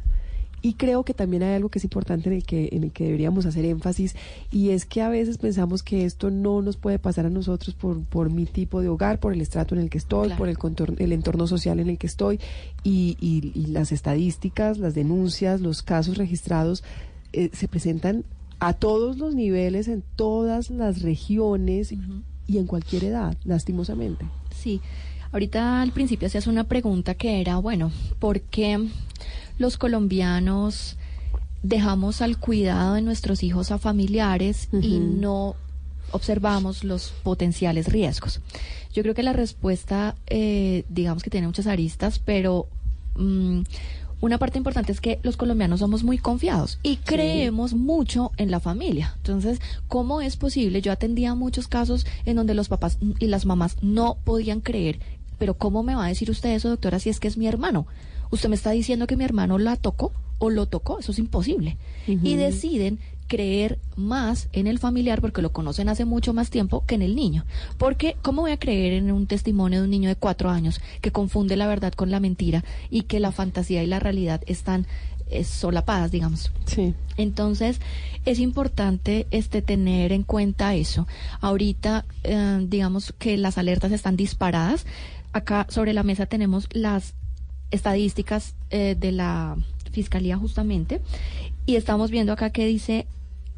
Y 0.61 0.72
creo 0.74 1.05
que 1.05 1.14
también 1.14 1.45
hay 1.45 1.55
algo 1.55 1.68
que 1.68 1.78
es 1.78 1.84
importante 1.84 2.28
en 2.28 2.34
el 2.34 2.43
que, 2.45 2.70
en 2.72 2.82
el 2.82 2.91
que 2.91 3.05
deberíamos 3.05 3.47
hacer 3.47 3.64
énfasis, 3.64 4.16
y 4.51 4.70
es 4.70 4.86
que 4.86 5.03
a 5.03 5.09
veces 5.09 5.39
pensamos 5.39 5.84
que 5.84 6.05
esto 6.05 6.32
no 6.32 6.62
nos 6.62 6.76
puede 6.76 6.99
pasar 6.99 7.26
a 7.26 7.30
nosotros 7.30 7.76
por, 7.76 8.03
por 8.03 8.28
mi 8.32 8.45
tipo 8.45 8.80
de 8.80 8.89
hogar, 8.89 9.20
por 9.20 9.32
el 9.32 9.41
estrato 9.41 9.76
en 9.76 9.82
el 9.82 9.89
que 9.89 9.99
estoy, 9.99 10.26
Claro. 10.26 10.39
por 10.39 10.49
el, 10.49 10.59
contorno- 10.59 10.97
el 10.99 11.12
entorno 11.12 11.47
social 11.47 11.78
en 11.78 11.89
el 11.91 11.97
que 11.97 12.09
estoy, 12.09 12.41
y, 12.82 13.16
y- 13.20 13.53
y 13.55 13.66
las 13.66 13.93
estadísticas, 13.93 14.78
las 14.78 14.97
denuncias, 14.97 15.61
los 15.61 15.82
casos 15.82 16.16
registrados 16.18 16.82
eh, 17.32 17.51
se 17.53 17.68
presentan 17.68 18.24
a 18.59 18.72
todos 18.72 19.16
los 19.18 19.36
niveles, 19.36 19.86
en 19.86 20.03
todas 20.16 20.70
las 20.70 21.03
regiones 21.03 21.95
y 22.49 22.59
en 22.59 22.66
cualquier 22.66 23.05
edad, 23.05 23.36
lastimosamente. 23.45 24.24
Sí, 24.53 24.80
ahorita 25.33 25.83
al 25.83 25.93
principio 25.93 26.26
hacías 26.26 26.47
una 26.47 26.64
pregunta 26.64 27.14
que 27.14 27.41
era, 27.41 27.57
bueno, 27.57 27.91
¿por 28.18 28.41
qué 28.41 28.89
los 29.59 29.76
colombianos 29.76 30.97
dejamos 31.62 32.22
al 32.22 32.39
cuidado 32.39 32.95
de 32.95 33.03
nuestros 33.03 33.43
hijos 33.43 33.70
a 33.70 33.79
familiares 33.79 34.68
y 34.72 34.99
no 34.99 35.57
observamos 36.12 36.85
los 36.85 37.12
potenciales 37.22 37.87
riesgos? 37.89 38.41
Yo 38.93 39.03
creo 39.03 39.14
que 39.14 39.22
la 39.22 39.33
respuesta, 39.33 40.16
eh, 40.26 40.85
digamos 40.89 41.22
que 41.22 41.31
tiene 41.31 41.47
muchas 41.47 41.66
aristas, 41.66 42.18
pero 42.18 42.66
mm, 43.16 43.62
una 44.20 44.39
parte 44.39 44.59
importante 44.59 44.91
es 44.91 45.01
que 45.01 45.20
los 45.22 45.37
colombianos 45.37 45.79
somos 45.79 46.03
muy 46.03 46.18
confiados 46.18 46.81
y 46.83 46.97
creemos 46.97 47.74
mucho 47.74 48.33
en 48.37 48.51
la 48.51 48.59
familia. 48.59 49.14
Entonces, 49.18 49.61
¿cómo 49.87 50.20
es 50.20 50.37
posible? 50.37 50.83
Yo 50.83 50.91
atendía 50.91 51.37
muchos 51.37 51.68
casos 51.68 52.05
en 52.24 52.35
donde 52.35 52.55
los 52.55 52.68
papás 52.68 52.99
y 53.20 53.26
las 53.29 53.47
mamás 53.47 53.76
no 53.81 54.16
podían 54.24 54.61
creer, 54.61 54.99
pero 55.39 55.55
¿cómo 55.55 55.82
me 55.82 55.95
va 55.95 56.05
a 56.05 56.09
decir 56.09 56.30
usted 56.30 56.51
eso, 56.51 56.68
doctora, 56.68 56.99
si 56.99 57.11
es 57.11 57.20
que 57.20 57.28
es 57.28 57.36
mi 57.36 57.47
hermano? 57.47 57.86
Usted 58.30 58.49
me 58.49 58.57
está 58.57 58.70
diciendo 58.70 59.07
que 59.07 59.16
mi 59.16 59.24
hermano 59.24 59.59
la 59.59 59.76
tocó 59.76 60.12
o 60.39 60.51
lo 60.51 60.66
tocó, 60.66 60.99
eso 60.99 61.12
es 61.12 61.18
imposible. 61.18 61.76
Y 62.07 62.36
deciden 62.36 62.99
creer 63.26 63.78
más 63.95 64.49
en 64.53 64.66
el 64.66 64.78
familiar 64.78 65.20
porque 65.20 65.43
lo 65.43 65.53
conocen 65.53 65.89
hace 65.89 66.05
mucho 66.05 66.32
más 66.32 66.51
tiempo 66.51 66.84
que 66.86 66.95
en 66.95 67.03
el 67.03 67.14
niño. 67.14 67.45
Porque, 67.76 68.16
¿cómo 68.22 68.43
voy 68.43 68.53
a 68.53 68.59
creer 68.59 68.95
en 68.95 69.12
un 69.12 69.26
testimonio 69.26 69.80
de 69.80 69.84
un 69.84 69.91
niño 69.91 70.09
de 70.09 70.16
cuatro 70.16 70.51
años 70.51 70.80
que 71.01 71.12
confunde 71.12 71.57
la 71.57 71.66
verdad 71.66 71.93
con 71.93 72.11
la 72.11 72.20
mentira 72.20 72.64
y 72.91 73.03
que 73.03 73.20
la 73.20 73.30
fantasía 73.30 73.82
y 73.82 73.86
la 73.86 74.01
realidad 74.01 74.41
están 74.47 74.86
eh, 75.30 75.45
solapadas, 75.45 76.11
digamos? 76.11 76.51
Sí. 76.64 76.95
Entonces, 77.18 77.80
es 78.24 78.39
importante 78.39 79.26
este 79.30 79.61
tener 79.61 80.12
en 80.12 80.22
cuenta 80.22 80.74
eso. 80.74 81.07
Ahorita, 81.41 82.07
eh, 82.24 82.64
digamos 82.66 83.14
que 83.18 83.36
las 83.36 83.59
alertas 83.59 83.93
están 83.93 84.16
disparadas. 84.16 84.86
Acá 85.39 85.66
sobre 85.68 85.93
la 85.93 86.03
mesa 86.03 86.26
tenemos 86.26 86.68
las 86.72 87.14
estadísticas 87.70 88.55
eh, 88.70 88.97
de 88.99 89.12
la 89.12 89.57
Fiscalía 89.93 90.36
justamente 90.36 91.01
y 91.64 91.76
estamos 91.76 92.11
viendo 92.11 92.32
acá 92.32 92.51
que 92.51 92.66
dice 92.66 93.07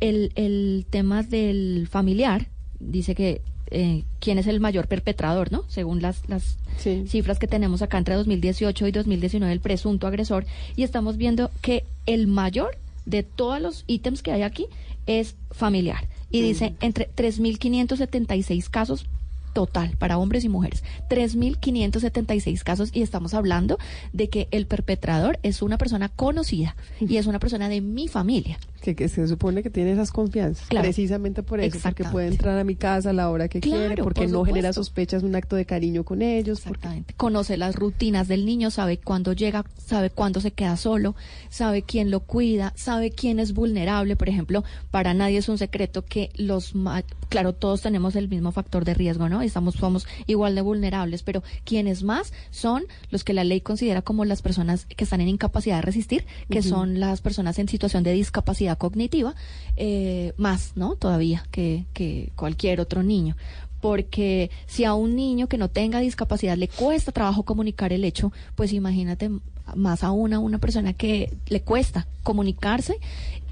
el, 0.01 0.31
el 0.35 0.85
tema 0.91 1.23
del 1.23 1.89
familiar, 1.91 2.49
dice 2.81 3.15
que 3.15 3.41
eh, 3.71 4.05
quién 4.19 4.37
es 4.37 4.47
el 4.47 4.61
mayor 4.61 4.89
perpetrador, 4.89 5.53
¿no? 5.53 5.65
Según 5.69 6.03
las, 6.03 6.29
las 6.29 6.59
cifras 7.07 7.39
que 7.39 7.47
tenemos 7.47 7.81
acá 7.81 7.97
entre 7.97 8.15
2018 8.15 8.87
y 8.87 8.93
2019, 8.93 9.51
el 9.51 9.61
presunto 9.61 10.07
agresor, 10.07 10.45
y 10.77 10.83
estamos 10.83 11.17
viendo 11.17 11.51
que 11.63 11.85
el 12.05 12.27
mayor 12.27 12.77
de 13.07 13.23
todos 13.23 13.59
los 13.59 13.85
ítems 13.87 14.23
que 14.23 14.33
hay 14.33 14.43
aquí 14.43 14.67
es 15.07 15.35
familiar. 15.51 16.09
Y 16.31 16.43
dice 16.43 16.75
entre 16.81 17.09
3.576 17.17 18.69
casos 18.69 19.07
total 19.53 19.97
para 19.99 20.19
hombres 20.19 20.45
y 20.45 20.49
mujeres. 20.49 20.83
3.576 21.09 22.63
casos 22.63 22.91
y 22.93 23.03
estamos 23.03 23.35
hablando 23.35 23.79
de 24.13 24.29
que 24.29 24.49
el 24.51 24.67
perpetrador 24.67 25.39
es 25.43 25.63
una 25.63 25.79
persona 25.79 26.09
conocida 26.09 26.77
y 27.01 27.17
es 27.17 27.27
una 27.27 27.39
persona 27.39 27.69
de 27.69 27.81
mi 27.81 28.09
familia. 28.09 28.59
Que, 28.81 28.95
que 28.97 29.09
se 29.09 29.27
supone 29.29 29.63
que 29.63 29.69
tiene 29.71 29.93
esas 29.93 30.11
confianzas. 30.11 30.67
Claro. 30.69 30.85
Precisamente 30.85 31.43
por 31.43 31.61
eso, 31.61 31.67
porque 31.67 31.77
Exactamente. 31.79 32.13
puede 32.13 32.27
entrar 32.29 32.59
a 32.59 32.65
mi 32.65 32.77
casa 32.77 33.11
a 33.11 33.13
la 33.13 33.29
hora 33.31 33.49
que 33.49 33.61
Claro, 33.61 33.87
quiere, 33.89 34.03
porque 34.03 34.23
por 34.23 34.31
no 34.31 34.45
genera 34.45 34.73
sospechas, 34.73 35.23
un 35.23 35.35
acto 35.35 35.55
de 35.57 35.67
cariño 35.67 36.05
con 36.05 36.23
ellos. 36.23 36.63
porque- 36.67 37.05
Conoce 37.17 37.57
las 37.59 37.77
rutinas 37.77 38.27
del 38.29 38.47
niño, 38.47 38.71
sabe 38.71 38.97
cuándo 38.99 39.35
llega, 39.35 39.65
sabe 39.77 40.09
cuándo 40.11 40.41
se 40.41 40.53
queda 40.53 40.77
solo, 40.79 41.15
sabe 41.51 41.83
quién 41.83 42.11
lo 42.11 42.21
cuida, 42.21 42.73
sabe 42.77 43.11
quién 43.11 43.39
es 43.39 43.53
vulnerable. 43.53 44.17
Por 44.17 44.29
ejemplo, 44.31 44.65
para 44.91 45.13
nadie 45.15 45.39
es 45.39 45.49
un 45.51 45.59
secreto 45.59 46.05
que 46.05 46.31
los, 46.37 46.75
ma- 46.75 47.03
claro, 47.29 47.53
todos 47.53 47.83
tenemos 47.83 48.17
el 48.17 48.29
mismo 48.29 48.51
factor 48.51 48.85
de 48.87 48.95
riesgo, 48.95 49.29
¿no? 49.29 49.43
Estamos, 49.43 49.75
somos 49.75 50.07
igual 50.27 50.55
de 50.55 50.63
vulnerables, 50.63 51.23
pero 51.23 51.43
quienes 51.65 52.03
más 52.03 52.33
son 52.51 52.85
los 53.11 53.25
que 53.25 53.35
la 53.35 53.45
ley 53.45 53.61
considera 53.61 54.01
como 54.03 54.25
las 54.25 54.41
personas 54.43 54.87
que 54.87 55.05
están 55.05 55.21
en 55.21 55.29
incapacidad 55.29 55.77
de 55.77 55.83
resistir, 55.83 56.25
que 56.49 56.63
son 56.63 56.99
las 56.99 57.21
personas 57.21 57.59
en 57.59 57.69
situación 57.69 58.03
de 58.05 58.13
discapacidad 58.13 58.70
cognitiva, 58.77 59.35
eh, 59.77 60.33
más, 60.37 60.73
¿no? 60.77 60.97
Todavía 60.97 61.45
que, 61.51 61.85
que 61.93 62.31
cualquier 62.37 62.81
otro 62.81 63.03
niño. 63.03 63.37
Porque 63.81 64.51
si 64.67 64.85
a 64.85 64.93
un 64.95 65.17
niño 65.17 65.49
que 65.49 65.57
no 65.57 65.69
tenga 65.69 66.01
discapacidad 66.01 66.57
le 66.57 66.69
cuesta 66.69 67.13
trabajo 67.13 67.45
comunicar 67.45 67.93
el 67.93 68.05
hecho, 68.05 68.31
pues 68.55 68.73
imagínate 68.73 69.31
más 69.75 70.05
aún 70.05 70.35
a 70.35 70.39
una 70.39 70.59
persona 70.59 70.93
que 70.93 71.33
le 71.49 71.63
cuesta 71.63 72.07
comunicarse 72.23 72.99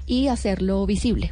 y 0.09 0.27
hacerlo 0.27 0.83
visible. 0.87 1.31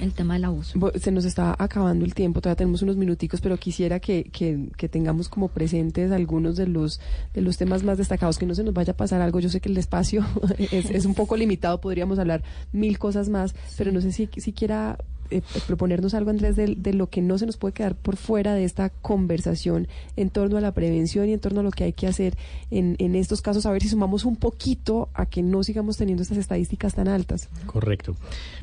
El 0.00 0.12
tema 0.12 0.34
del 0.34 0.44
abuso. 0.44 0.78
Se 1.00 1.10
nos 1.10 1.24
está 1.24 1.56
acabando 1.58 2.04
el 2.04 2.12
tiempo, 2.12 2.42
todavía 2.42 2.58
tenemos 2.58 2.82
unos 2.82 2.96
minuticos, 2.96 3.40
pero 3.40 3.56
quisiera 3.56 4.00
que, 4.00 4.24
que, 4.24 4.68
que 4.76 4.90
tengamos 4.90 5.30
como 5.30 5.48
presentes 5.48 6.12
algunos 6.12 6.56
de 6.56 6.66
los, 6.66 7.00
de 7.32 7.40
los 7.40 7.56
temas 7.56 7.84
más 7.84 7.96
destacados, 7.96 8.36
que 8.36 8.44
no 8.44 8.54
se 8.54 8.64
nos 8.64 8.74
vaya 8.74 8.92
a 8.92 8.96
pasar 8.96 9.22
algo. 9.22 9.40
Yo 9.40 9.48
sé 9.48 9.62
que 9.62 9.70
el 9.70 9.78
espacio 9.78 10.26
es, 10.58 10.90
es 10.90 11.06
un 11.06 11.14
poco 11.14 11.38
limitado, 11.38 11.80
podríamos 11.80 12.18
hablar 12.18 12.42
mil 12.70 12.98
cosas 12.98 13.30
más, 13.30 13.54
pero 13.78 13.90
no 13.92 14.02
sé 14.02 14.12
si, 14.12 14.28
si 14.36 14.52
quiera 14.52 14.98
eh, 15.30 15.42
proponernos 15.66 16.14
algo, 16.14 16.30
Andrés, 16.30 16.56
de, 16.56 16.74
de 16.76 16.92
lo 16.92 17.08
que 17.08 17.22
no 17.22 17.38
se 17.38 17.46
nos 17.46 17.56
puede 17.56 17.74
quedar 17.74 17.94
por 17.94 18.16
fuera 18.16 18.54
de 18.54 18.64
esta 18.64 18.90
conversación 18.90 19.88
en 20.16 20.30
torno 20.30 20.56
a 20.56 20.60
la 20.60 20.72
prevención 20.72 21.28
y 21.28 21.32
en 21.32 21.40
torno 21.40 21.60
a 21.60 21.62
lo 21.62 21.70
que 21.70 21.84
hay 21.84 21.92
que 21.92 22.06
hacer 22.06 22.36
en, 22.70 22.96
en 22.98 23.14
estos 23.14 23.42
casos, 23.42 23.66
a 23.66 23.72
ver 23.72 23.82
si 23.82 23.88
sumamos 23.88 24.24
un 24.24 24.36
poquito 24.36 25.08
a 25.14 25.26
que 25.26 25.42
no 25.42 25.62
sigamos 25.62 25.96
teniendo 25.96 26.22
estas 26.22 26.38
estadísticas 26.38 26.94
tan 26.94 27.08
altas. 27.08 27.48
Correcto. 27.66 28.16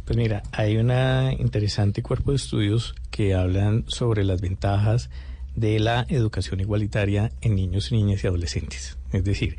Pues 0.05 0.17
mira, 0.17 0.43
hay 0.51 0.77
una 0.77 1.33
interesante 1.33 2.01
cuerpo 2.01 2.31
de 2.31 2.37
estudios 2.37 2.95
que 3.11 3.33
hablan 3.33 3.85
sobre 3.87 4.23
las 4.23 4.41
ventajas 4.41 5.09
de 5.55 5.79
la 5.79 6.05
educación 6.09 6.59
igualitaria 6.59 7.31
en 7.41 7.55
niños, 7.55 7.91
niñas 7.91 8.23
y 8.23 8.27
adolescentes. 8.27 8.97
Es 9.11 9.23
decir, 9.23 9.57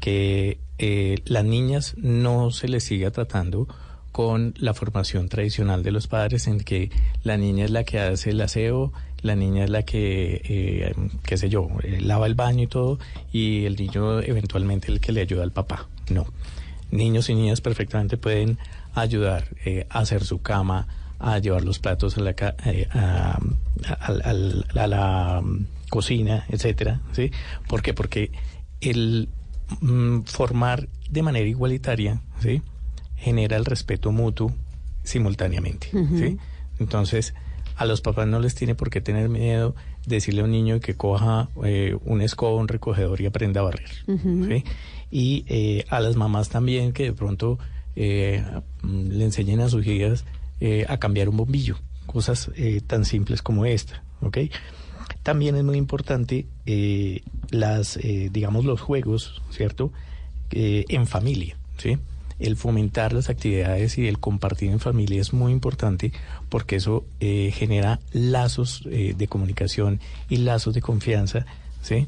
que 0.00 0.58
eh, 0.78 1.18
las 1.24 1.44
niñas 1.44 1.94
no 1.96 2.50
se 2.50 2.68
les 2.68 2.84
siga 2.84 3.10
tratando 3.10 3.68
con 4.12 4.54
la 4.58 4.74
formación 4.74 5.28
tradicional 5.28 5.82
de 5.82 5.90
los 5.90 6.06
padres 6.06 6.46
en 6.46 6.60
que 6.60 6.90
la 7.24 7.38
niña 7.38 7.64
es 7.64 7.70
la 7.70 7.82
que 7.84 7.98
hace 7.98 8.30
el 8.30 8.40
aseo, 8.42 8.92
la 9.22 9.34
niña 9.34 9.64
es 9.64 9.70
la 9.70 9.84
que, 9.84 10.42
eh, 10.44 10.94
qué 11.24 11.36
sé 11.38 11.48
yo, 11.48 11.68
eh, 11.82 12.00
lava 12.00 12.26
el 12.26 12.34
baño 12.34 12.64
y 12.64 12.66
todo, 12.66 12.98
y 13.32 13.64
el 13.64 13.76
niño 13.76 14.20
eventualmente 14.20 14.92
el 14.92 15.00
que 15.00 15.12
le 15.12 15.22
ayuda 15.22 15.42
al 15.42 15.52
papá. 15.52 15.88
No. 16.10 16.26
Niños 16.90 17.30
y 17.30 17.34
niñas 17.34 17.62
perfectamente 17.62 18.18
pueden 18.18 18.58
ayudar 18.94 19.48
eh, 19.64 19.86
a 19.88 20.00
hacer 20.00 20.24
su 20.24 20.42
cama, 20.42 20.86
a 21.18 21.38
llevar 21.38 21.64
los 21.64 21.78
platos 21.78 22.18
a 22.18 22.20
la, 22.20 22.34
a 24.74 24.86
la 24.86 25.40
mm, 25.42 25.66
cocina, 25.88 26.44
etcétera, 26.50 27.00
¿sí? 27.12 27.30
¿Por 27.66 27.80
qué? 27.80 27.94
Porque 27.94 28.30
el 28.82 29.30
mm, 29.80 30.22
formar 30.22 30.88
de 31.08 31.22
manera 31.22 31.46
igualitaria, 31.46 32.20
¿sí? 32.40 32.60
Genera 33.22 33.56
el 33.56 33.64
respeto 33.64 34.12
mutuo 34.12 34.52
simultáneamente. 35.04 35.88
¿sí? 35.90 36.38
Entonces, 36.78 37.34
a 37.76 37.86
los 37.86 38.00
papás 38.00 38.26
no 38.26 38.40
les 38.40 38.54
tiene 38.54 38.74
por 38.74 38.90
qué 38.90 39.00
tener 39.00 39.28
miedo 39.28 39.74
decirle 40.06 40.42
a 40.42 40.44
un 40.44 40.50
niño 40.50 40.80
que 40.80 40.94
coja 40.94 41.48
eh, 41.64 41.96
un 42.04 42.20
escoba, 42.20 42.60
un 42.60 42.68
recogedor 42.68 43.20
y 43.20 43.26
aprenda 43.26 43.60
a 43.60 43.64
barrer, 43.64 43.90
¿sí? 44.06 44.64
Y 45.10 45.44
eh, 45.46 45.84
a 45.88 46.00
las 46.00 46.16
mamás 46.16 46.48
también 46.48 46.92
que 46.92 47.04
de 47.04 47.12
pronto 47.12 47.58
eh, 47.96 48.44
mm, 48.82 49.08
le 49.08 49.24
enseñen 49.24 49.60
a 49.60 49.68
sus 49.68 49.86
hijas 49.86 50.24
eh, 50.60 50.86
a 50.88 50.98
cambiar 50.98 51.28
un 51.28 51.36
bombillo, 51.36 51.78
cosas 52.06 52.50
eh, 52.56 52.80
tan 52.86 53.04
simples 53.04 53.42
como 53.42 53.64
esta, 53.64 54.02
¿ok? 54.20 54.38
También 55.22 55.56
es 55.56 55.64
muy 55.64 55.76
importante 55.76 56.46
eh, 56.66 57.22
las, 57.50 57.96
eh, 57.96 58.28
digamos, 58.32 58.64
los 58.64 58.80
juegos, 58.80 59.42
¿cierto? 59.50 59.92
En 60.54 61.06
familia, 61.06 61.56
¿sí? 61.78 61.96
El 62.38 62.56
fomentar 62.56 63.12
las 63.12 63.28
actividades 63.28 63.98
y 63.98 64.08
el 64.08 64.18
compartir 64.18 64.70
en 64.70 64.80
familia 64.80 65.20
es 65.20 65.32
muy 65.32 65.52
importante 65.52 66.12
porque 66.48 66.76
eso 66.76 67.04
eh, 67.20 67.52
genera 67.54 68.00
lazos 68.12 68.82
eh, 68.90 69.14
de 69.16 69.28
comunicación 69.28 70.00
y 70.28 70.38
lazos 70.38 70.74
de 70.74 70.82
confianza, 70.82 71.46
¿sí? 71.82 72.06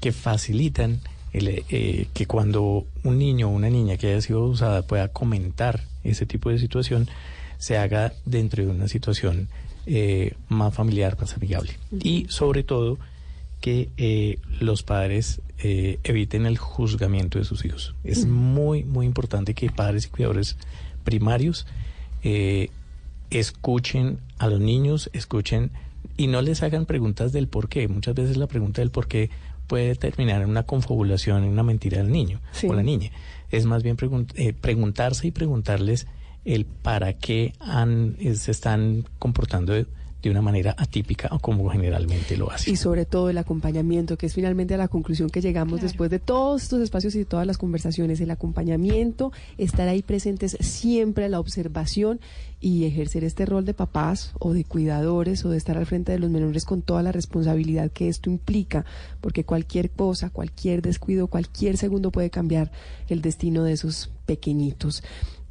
Que 0.00 0.12
facilitan 0.12 1.00
el, 1.32 1.64
eh, 1.68 2.06
que 2.12 2.26
cuando 2.26 2.86
un 3.04 3.18
niño 3.18 3.48
o 3.48 3.50
una 3.50 3.70
niña 3.70 3.96
que 3.96 4.08
haya 4.08 4.20
sido 4.20 4.44
abusada 4.44 4.82
pueda 4.82 5.08
comentar 5.08 5.80
ese 6.04 6.26
tipo 6.26 6.50
de 6.50 6.58
situación, 6.58 7.08
se 7.58 7.78
haga 7.78 8.12
dentro 8.24 8.64
de 8.64 8.70
una 8.70 8.88
situación 8.88 9.48
eh, 9.86 10.34
más 10.48 10.74
familiar, 10.74 11.16
más 11.20 11.34
amigable. 11.34 11.78
Y 12.02 12.26
sobre 12.28 12.62
todo 12.62 12.98
que 13.60 13.90
eh, 13.96 14.38
los 14.60 14.82
padres 14.82 15.40
eh, 15.62 15.98
eviten 16.04 16.44
el 16.46 16.58
juzgamiento 16.58 17.38
de 17.38 17.44
sus 17.44 17.64
hijos. 17.64 17.94
Es 18.04 18.26
muy, 18.26 18.84
muy 18.84 19.06
importante 19.06 19.54
que 19.54 19.70
padres 19.70 20.06
y 20.06 20.08
cuidadores 20.10 20.56
primarios 21.04 21.66
eh, 22.22 22.68
escuchen 23.30 24.18
a 24.38 24.48
los 24.48 24.60
niños, 24.60 25.10
escuchen 25.12 25.70
y 26.16 26.26
no 26.26 26.42
les 26.42 26.62
hagan 26.62 26.86
preguntas 26.86 27.32
del 27.32 27.48
por 27.48 27.68
qué. 27.68 27.88
Muchas 27.88 28.14
veces 28.14 28.36
la 28.36 28.46
pregunta 28.46 28.82
del 28.82 28.90
por 28.90 29.06
qué 29.08 29.30
puede 29.66 29.94
terminar 29.94 30.42
en 30.42 30.50
una 30.50 30.64
confabulación, 30.64 31.44
en 31.44 31.50
una 31.50 31.62
mentira 31.62 31.98
del 31.98 32.10
niño 32.12 32.40
Sí. 32.52 32.66
o 32.68 32.74
la 32.74 32.82
niña. 32.82 33.10
Es 33.50 33.64
más 33.64 33.82
bien 33.82 33.96
pregun- 33.96 34.30
eh, 34.34 34.52
preguntarse 34.52 35.26
y 35.28 35.30
preguntarles 35.30 36.06
el 36.44 36.64
para 36.66 37.12
qué 37.14 37.52
han, 37.60 38.16
eh, 38.18 38.34
se 38.34 38.50
están 38.50 39.04
comportando 39.18 39.72
de, 39.72 39.86
de 40.22 40.30
una 40.30 40.40
manera 40.40 40.74
atípica 40.78 41.28
o 41.32 41.38
como 41.38 41.68
generalmente 41.70 42.36
lo 42.36 42.50
hacen. 42.50 42.72
Y 42.72 42.76
sobre 42.76 43.04
todo 43.04 43.28
el 43.28 43.38
acompañamiento, 43.38 44.16
que 44.16 44.26
es 44.26 44.34
finalmente 44.34 44.74
a 44.74 44.76
la 44.76 44.88
conclusión 44.88 45.30
que 45.30 45.40
llegamos 45.40 45.80
después 45.80 46.10
de 46.10 46.20
todos 46.20 46.62
estos 46.62 46.80
espacios 46.80 47.14
y 47.16 47.18
de 47.18 47.24
todas 47.24 47.46
las 47.46 47.58
conversaciones. 47.58 48.20
El 48.20 48.30
acompañamiento, 48.30 49.32
estar 49.58 49.88
ahí 49.88 50.02
presentes 50.02 50.56
siempre, 50.60 51.28
la 51.28 51.40
observación 51.40 52.20
y 52.60 52.84
ejercer 52.84 53.24
este 53.24 53.44
rol 53.44 53.64
de 53.64 53.74
papás 53.74 54.32
o 54.38 54.52
de 54.52 54.64
cuidadores 54.64 55.44
o 55.44 55.50
de 55.50 55.58
estar 55.58 55.76
al 55.76 55.86
frente 55.86 56.12
de 56.12 56.20
los 56.20 56.30
menores 56.30 56.64
con 56.64 56.80
toda 56.80 57.02
la 57.02 57.10
responsabilidad 57.10 57.90
que 57.90 58.08
esto 58.08 58.30
implica, 58.30 58.84
porque 59.20 59.44
cualquier 59.44 59.90
cosa, 59.90 60.30
cualquier 60.30 60.80
descuido, 60.80 61.26
cualquier 61.26 61.76
segundo 61.76 62.12
puede 62.12 62.30
cambiar 62.30 62.70
el 63.08 63.20
destino 63.20 63.64
de 63.64 63.72
esos 63.72 64.10
pequeñitos. 64.26 65.02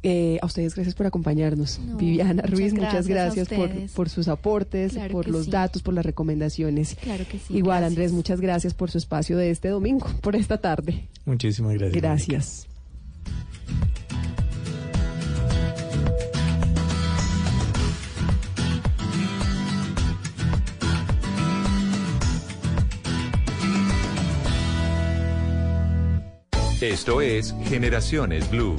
Eh, 0.04 0.38
a 0.42 0.46
ustedes 0.46 0.74
gracias 0.74 0.94
por 0.94 1.06
acompañarnos. 1.06 1.78
No, 1.78 1.96
Viviana 1.96 2.42
Ruiz, 2.42 2.72
muchas 2.74 3.06
gracias 3.06 3.48
por, 3.94 4.08
sus 4.08 4.26
aportes, 4.28 4.92
Claro 4.94 5.12
por 5.12 5.28
los 5.28 5.44
sí. 5.44 5.50
datos, 5.50 5.82
por 5.82 5.94
las 5.94 6.04
recomendaciones. 6.04 6.96
Claro 7.00 7.24
que 7.30 7.38
sí, 7.38 7.56
Igual, 7.56 7.80
gracias. 7.80 7.90
Andrés, 7.90 8.12
muchas 8.12 8.40
gracias 8.40 8.74
por 8.74 8.90
su 8.90 8.98
espacio 8.98 9.36
de 9.36 9.50
este 9.50 9.68
domingo, 9.68 10.08
por 10.20 10.34
esta 10.34 10.58
tarde. 10.58 11.08
Muchísimas 11.24 11.74
gracias. 11.74 12.02
Gracias. 12.02 12.66
Esto 26.80 27.20
es 27.20 27.54
Generaciones 27.68 28.50
Blue. 28.50 28.74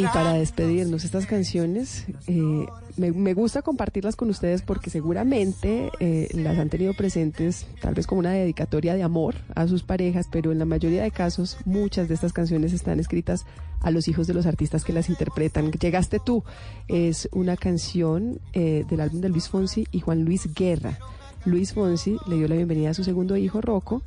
Y 0.00 0.04
para 0.14 0.32
despedirnos 0.32 1.04
estas 1.04 1.26
canciones, 1.26 2.06
eh, 2.26 2.66
me, 2.96 3.34
gusta 3.34 3.60
compartirlas 3.60 4.16
con 4.16 4.30
ustedes 4.30 4.62
porque 4.62 4.88
seguramente 4.88 5.90
eh, 6.00 6.28
las 6.32 6.58
han 6.58 6.70
tenido 6.70 6.94
presentes 6.94 7.66
tal 7.82 7.92
vez 7.92 8.06
como 8.06 8.20
una 8.20 8.30
dedicatoria 8.30 8.94
de 8.94 9.02
amor 9.02 9.34
a 9.54 9.68
sus 9.68 9.82
parejas, 9.82 10.26
pero 10.30 10.52
en 10.52 10.58
la 10.58 10.64
mayoría 10.64 11.02
de 11.02 11.10
casos 11.10 11.58
muchas 11.66 12.08
de 12.08 12.14
estas 12.14 12.32
canciones 12.32 12.72
están 12.72 12.98
escritas 12.98 13.44
a 13.80 13.90
los 13.90 14.08
hijos 14.08 14.26
de 14.26 14.32
los 14.32 14.46
artistas 14.46 14.84
que 14.84 14.94
las 14.94 15.10
interpretan. 15.10 15.70
Llegaste 15.70 16.18
tú 16.18 16.44
es 16.88 17.28
una 17.32 17.58
canción 17.58 18.40
eh, 18.54 18.84
del 18.88 19.00
álbum 19.00 19.20
de 19.20 19.28
Luis 19.28 19.50
Fonsi 19.50 19.86
y 19.92 20.00
Juan 20.00 20.24
Luis 20.24 20.48
Guerra. 20.54 20.98
Luis 21.44 21.74
Fonsi 21.74 22.16
le 22.26 22.36
dio 22.36 22.48
la 22.48 22.56
bienvenida 22.56 22.90
a 22.90 22.94
su 22.94 23.04
segundo 23.04 23.36
hijo, 23.36 23.60
Rocco, 23.60 24.02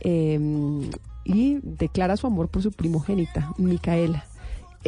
eh, 0.00 0.38
y 1.24 1.58
declara 1.62 2.18
su 2.18 2.26
amor 2.26 2.48
por 2.48 2.62
su 2.62 2.70
primogénita, 2.70 3.54
Micaela. 3.56 4.24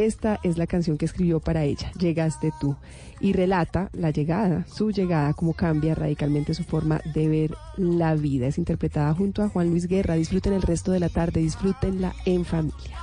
Esta 0.01 0.41
es 0.43 0.57
la 0.57 0.67
canción 0.67 0.97
que 0.97 1.05
escribió 1.05 1.41
para 1.41 1.65
ella, 1.65 1.93
Llegaste 1.99 2.55
tú, 2.59 2.75
y 3.21 3.35
relata 3.35 3.91
la 3.93 4.09
llegada, 4.09 4.65
su 4.67 4.91
llegada, 4.91 5.35
cómo 5.35 5.53
cambia 5.53 5.95
radicalmente 5.95 6.55
su 6.55 6.65
forma 6.65 7.03
de 7.13 7.29
ver 7.29 7.55
la 7.77 8.15
vida. 8.15 8.47
Es 8.47 8.57
interpretada 8.57 9.13
junto 9.13 9.43
a 9.43 9.51
Juan 9.51 9.69
Luis 9.69 9.87
Guerra. 9.89 10.15
Disfruten 10.15 10.55
el 10.55 10.63
resto 10.63 10.93
de 10.93 11.01
la 11.01 11.11
tarde, 11.11 11.41
disfrútenla 11.41 12.15
en 12.25 12.47
familia. 12.47 12.97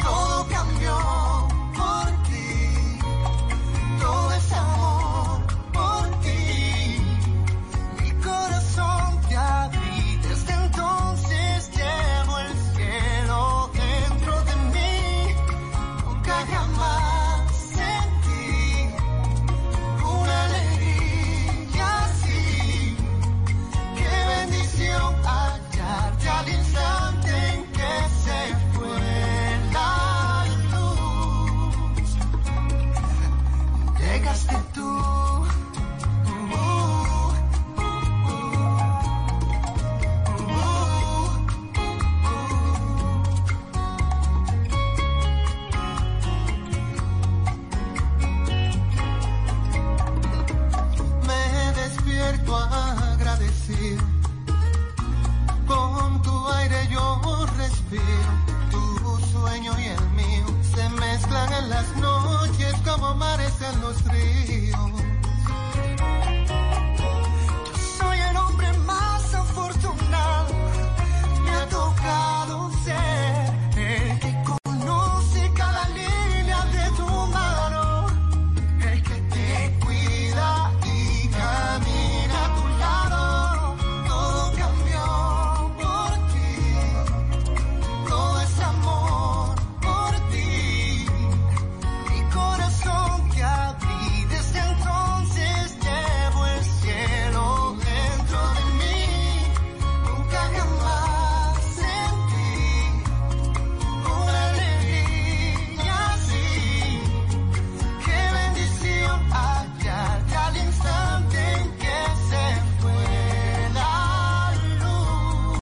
Todo 0.00 0.46
cambió 0.48 1.31